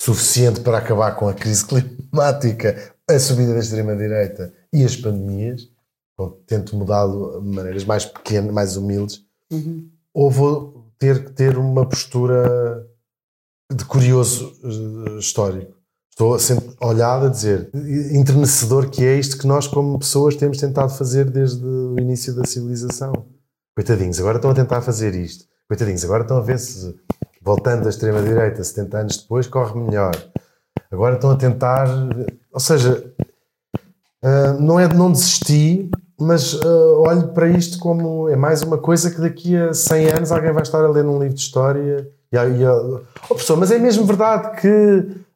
[0.00, 5.68] suficiente para acabar com a crise climática, a subida da extrema-direita e as pandemias,
[6.46, 9.90] tento mudá-lo de maneiras mais pequenas, mais humildes, uhum.
[10.14, 12.86] ou vou ter que ter uma postura
[13.74, 15.82] de curioso uh, histórico.
[16.10, 17.70] Estou sempre olhado a dizer,
[18.12, 22.44] entrenecedor que é isto que nós, como pessoas, temos tentado fazer desde o início da
[22.44, 23.26] civilização.
[23.74, 25.46] Coitadinhos, agora estão a tentar fazer isto.
[25.66, 26.94] Coitadinhos, agora estão a ver se,
[27.40, 30.12] voltando da extrema-direita, 70 anos depois, corre melhor.
[30.90, 31.88] Agora estão a tentar.
[32.52, 33.10] Ou seja,
[34.22, 35.88] uh, não é de não desistir,
[36.20, 40.30] mas uh, olho para isto como é mais uma coisa que daqui a 100 anos
[40.30, 43.78] alguém vai estar a ler num livro de história e, e oh, professor, mas é
[43.78, 44.68] mesmo verdade que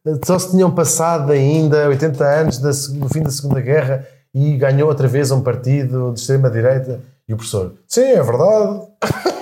[0.06, 4.56] eh, só se tinham passado ainda 80 anos da, do fim da Segunda Guerra e
[4.56, 7.00] ganhou outra vez um partido de extrema-direita?
[7.28, 8.86] E o professor, sim, é verdade.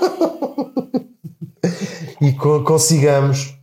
[2.21, 3.55] E co consigamos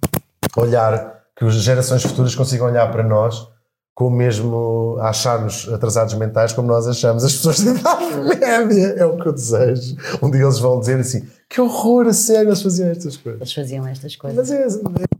[0.55, 3.47] olhar que as gerações futuras consigam olhar para nós
[3.93, 8.95] com mesmo achar-nos atrasados mentais como nós achamos as pessoas da idade média.
[8.97, 9.95] É o que eu desejo.
[10.21, 13.41] Um dia eles vão dizer assim: que horror, a sério, eles faziam estas coisas.
[13.41, 14.49] Eles faziam estas coisas.
[14.49, 14.51] Mas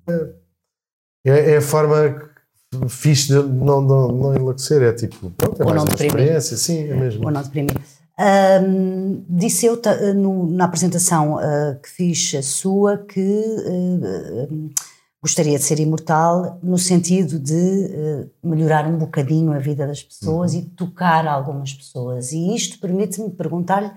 [0.08, 0.34] é,
[1.26, 2.32] é, é a forma
[2.88, 4.82] fixe de não, não, não enlouquecer.
[4.82, 6.58] É tipo, pronto, é mais uma experiência.
[6.58, 7.26] Sim, é mesmo.
[7.26, 7.78] Ou não deprimir.
[8.20, 9.82] Um, disse eu
[10.16, 14.70] no, na apresentação uh, que fiz a sua que uh,
[15.22, 20.54] gostaria de ser imortal no sentido de uh, melhorar um bocadinho a vida das pessoas
[20.54, 20.60] uhum.
[20.60, 22.32] e tocar algumas pessoas.
[22.32, 23.92] E isto permite-me perguntar-lhe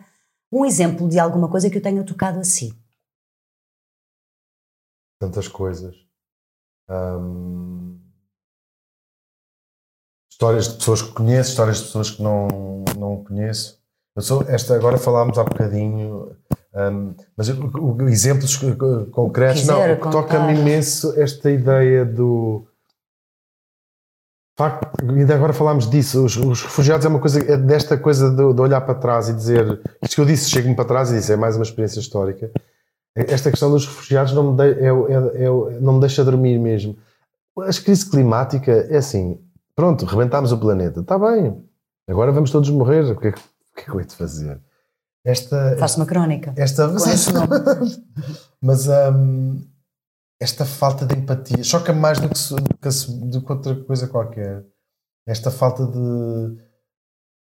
[0.53, 2.79] um exemplo de alguma coisa que eu tenha tocado a si.
[5.19, 5.97] Tantas coisas.
[10.31, 12.49] Histórias de pessoas que conheço, histórias de pessoas que não,
[12.99, 13.83] não conheço.
[14.15, 16.37] Eu sou, esta, agora falámos há bocadinho
[16.75, 17.49] um, mas
[18.09, 18.57] exemplos
[19.13, 22.67] concretos, Quiser não, toca-me imenso esta ideia do.
[24.57, 28.55] Facto, ainda agora falámos disso, os, os, refugiados é uma coisa, é desta coisa de,
[28.55, 31.33] de olhar para trás e dizer, isto que eu disse, chego-me para trás e disse,
[31.33, 32.51] é mais uma experiência histórica.
[33.17, 36.97] Esta questão dos refugiados não me, de, é, é, é, não me deixa dormir mesmo.
[37.57, 39.41] A crise climática é assim:
[39.77, 41.57] pronto, rebentámos o planeta, está bem,
[42.09, 44.17] agora vamos todos morrer, o que é que, o que, é que eu hei de
[44.17, 44.61] fazer?
[45.25, 46.53] Esta, Faço uma crónica.
[46.57, 46.87] Esta,
[48.61, 49.67] mas um,
[50.41, 54.65] esta falta de empatia choca mais do que, do que, do que outra coisa qualquer.
[55.27, 56.59] Esta falta de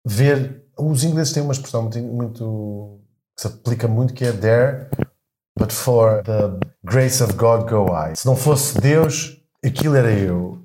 [0.07, 0.63] ver.
[0.79, 3.01] Os ingleses têm uma expressão muito, muito
[3.35, 4.91] que se aplica muito que é there,
[5.59, 8.15] but for the grace of God go I.
[8.15, 10.63] Se não fosse Deus, aquilo era eu.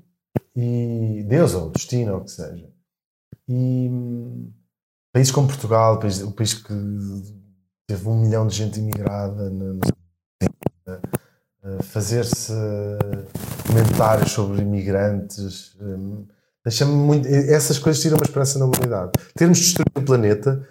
[0.56, 2.70] E Deus ou destino ou o que seja.
[3.48, 4.52] E hum,
[5.18, 6.74] países como Portugal, país, o país que
[7.88, 9.52] teve um milhão de gente imigrada,
[11.82, 12.54] fazer-se
[13.66, 16.24] comentários sobre imigrantes, hum,
[16.64, 17.28] deixa-me muito.
[17.28, 19.12] Essas coisas tiram uma esperança na humanidade.
[19.36, 20.68] Termos destruído o planeta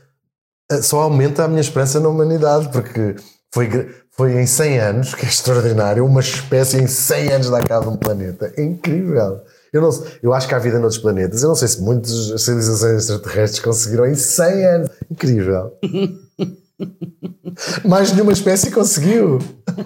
[0.70, 3.16] eh, só aumenta a minha esperança na humanidade, porque
[3.52, 3.68] foi,
[4.12, 7.96] foi em 100 anos, que é extraordinário, uma espécie em 100 anos da cabo de
[7.96, 8.52] um planeta.
[8.56, 9.42] É incrível.
[9.76, 11.42] Eu, não, eu acho que há vida noutros planetas.
[11.42, 14.90] Eu não sei se muitas civilizações extraterrestres conseguiram em 100 anos.
[15.10, 15.72] Incrível.
[17.84, 19.38] Mais nenhuma espécie conseguiu.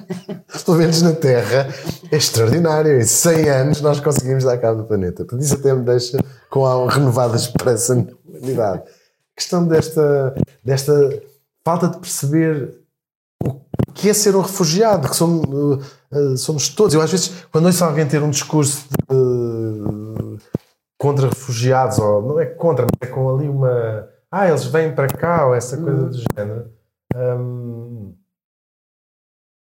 [0.64, 1.68] Pelo menos na Terra.
[2.10, 3.00] É extraordinário.
[3.00, 5.24] Em 100 anos nós conseguimos dar cabo do planeta.
[5.24, 6.18] Por isso até me deixa
[6.48, 8.82] com a renovada esperança na humanidade.
[8.82, 10.34] A questão desta,
[10.64, 11.22] desta
[11.64, 12.80] falta de perceber
[13.44, 13.60] o
[13.94, 16.94] que é ser um refugiado, que somos, uh, somos todos.
[16.94, 19.16] Eu às vezes, quando ouço alguém ter um discurso de,
[20.98, 24.08] contra refugiados, ou não é contra, mas é com ali uma.
[24.30, 26.70] Ah, eles vêm para cá, ou essa coisa do género.
[27.14, 28.14] Um,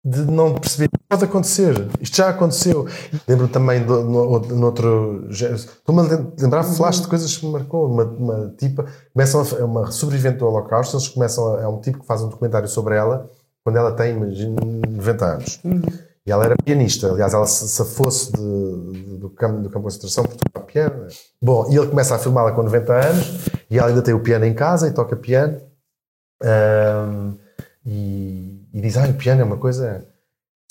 [0.04, 1.88] de não perceber pode acontecer.
[2.00, 2.88] Isto já aconteceu.
[3.28, 5.28] Lembro também de, no, no outro.
[5.30, 7.92] Estou-me a lembrar flash de coisas que me marcou.
[7.92, 12.00] Uma, uma tipa, começam a, uma sobrevivente do Holocausto, eles começam a, é um tipo
[12.00, 13.28] que faz um documentário sobre ela
[13.64, 15.60] quando ela tem, imagina, 90 anos.
[15.66, 15.82] Uhum.
[16.26, 17.12] E ela era pianista.
[17.12, 21.08] Aliás, ela se, se fosse do, campo, do campo de concentração porque tocava piano.
[21.42, 23.26] Bom, e ele começa a filmá-la com 90 anos
[23.70, 25.62] e ela ainda tem o piano em casa e toca piano.
[26.44, 27.38] Um,
[27.86, 30.06] e, e, diz: Ah, o piano é uma coisa.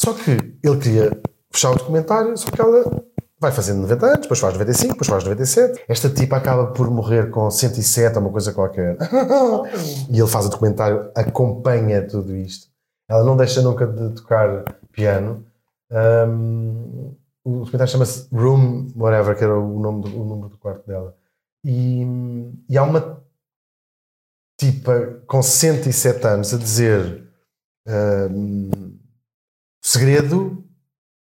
[0.00, 0.32] Só que
[0.62, 1.22] ele queria
[1.52, 3.04] fechar o documentário, só que ela
[3.38, 5.84] vai fazendo 90 anos, depois faz 95, depois faz 97.
[5.88, 8.96] Esta tipa acaba por morrer com 107 ou uma coisa qualquer.
[10.10, 12.66] e ele faz o documentário, acompanha tudo isto.
[13.08, 14.64] Ela não deixa nunca de tocar
[14.94, 15.46] piano.
[15.90, 17.14] Um,
[17.44, 21.16] o documentário chama-se Room Whatever, que era o, nome do, o número do quarto dela.
[21.64, 22.02] E,
[22.68, 23.22] e há uma
[24.58, 27.28] tipa com 107 anos a dizer
[27.86, 28.70] um,
[29.82, 30.64] o segredo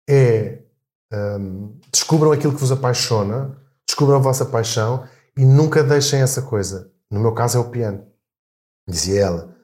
[0.08, 0.60] é
[1.12, 3.58] um, descubram aquilo que vos apaixona,
[3.88, 5.08] descubram a vossa paixão
[5.38, 6.92] e nunca deixem essa coisa.
[7.10, 8.06] No meu caso é o piano.
[8.88, 9.56] Dizia ela.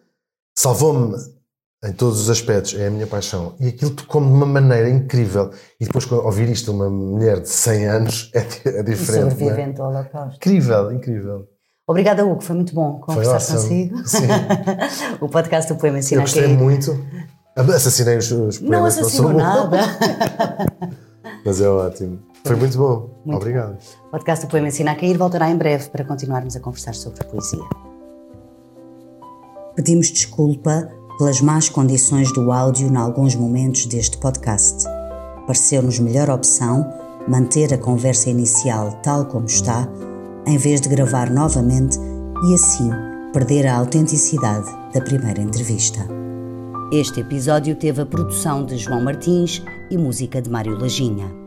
[0.57, 1.15] Salvou-me
[1.83, 3.55] em todos os aspectos, é a minha paixão.
[3.59, 5.49] E aquilo tocou-me de uma maneira incrível.
[5.79, 8.39] E depois, quando ouvir isto uma mulher de 100 anos, é,
[8.79, 9.31] é diferente.
[9.31, 9.83] Sobrevivente é?
[9.83, 10.35] ao Holocausto.
[10.35, 11.47] Incrível, incrível.
[11.87, 12.41] Obrigada, Hugo.
[12.41, 13.59] Foi muito bom conversar awesome.
[13.59, 14.07] consigo.
[14.07, 14.27] Sim.
[15.19, 17.03] o podcast do Poema Ensina Eu gostei muito.
[17.55, 18.79] Assassinei os, os poemas.
[18.79, 19.79] Não assassinou nada.
[21.43, 22.19] Mas é ótimo.
[22.45, 23.09] Foi muito bom.
[23.25, 23.73] Muito Obrigado.
[23.73, 24.07] Bom.
[24.07, 27.23] O podcast do Poema Ensina a Cair voltará em breve para continuarmos a conversar sobre
[27.25, 27.63] poesia.
[29.75, 34.85] Pedimos desculpa pelas más condições do áudio em alguns momentos deste podcast.
[35.45, 36.91] Pareceu-nos melhor opção
[37.27, 39.87] manter a conversa inicial tal como está,
[40.47, 41.99] em vez de gravar novamente
[42.49, 42.89] e assim
[43.31, 44.65] perder a autenticidade
[44.95, 45.99] da primeira entrevista.
[46.91, 49.61] Este episódio teve a produção de João Martins
[49.91, 51.40] e música de Mário Lajinha.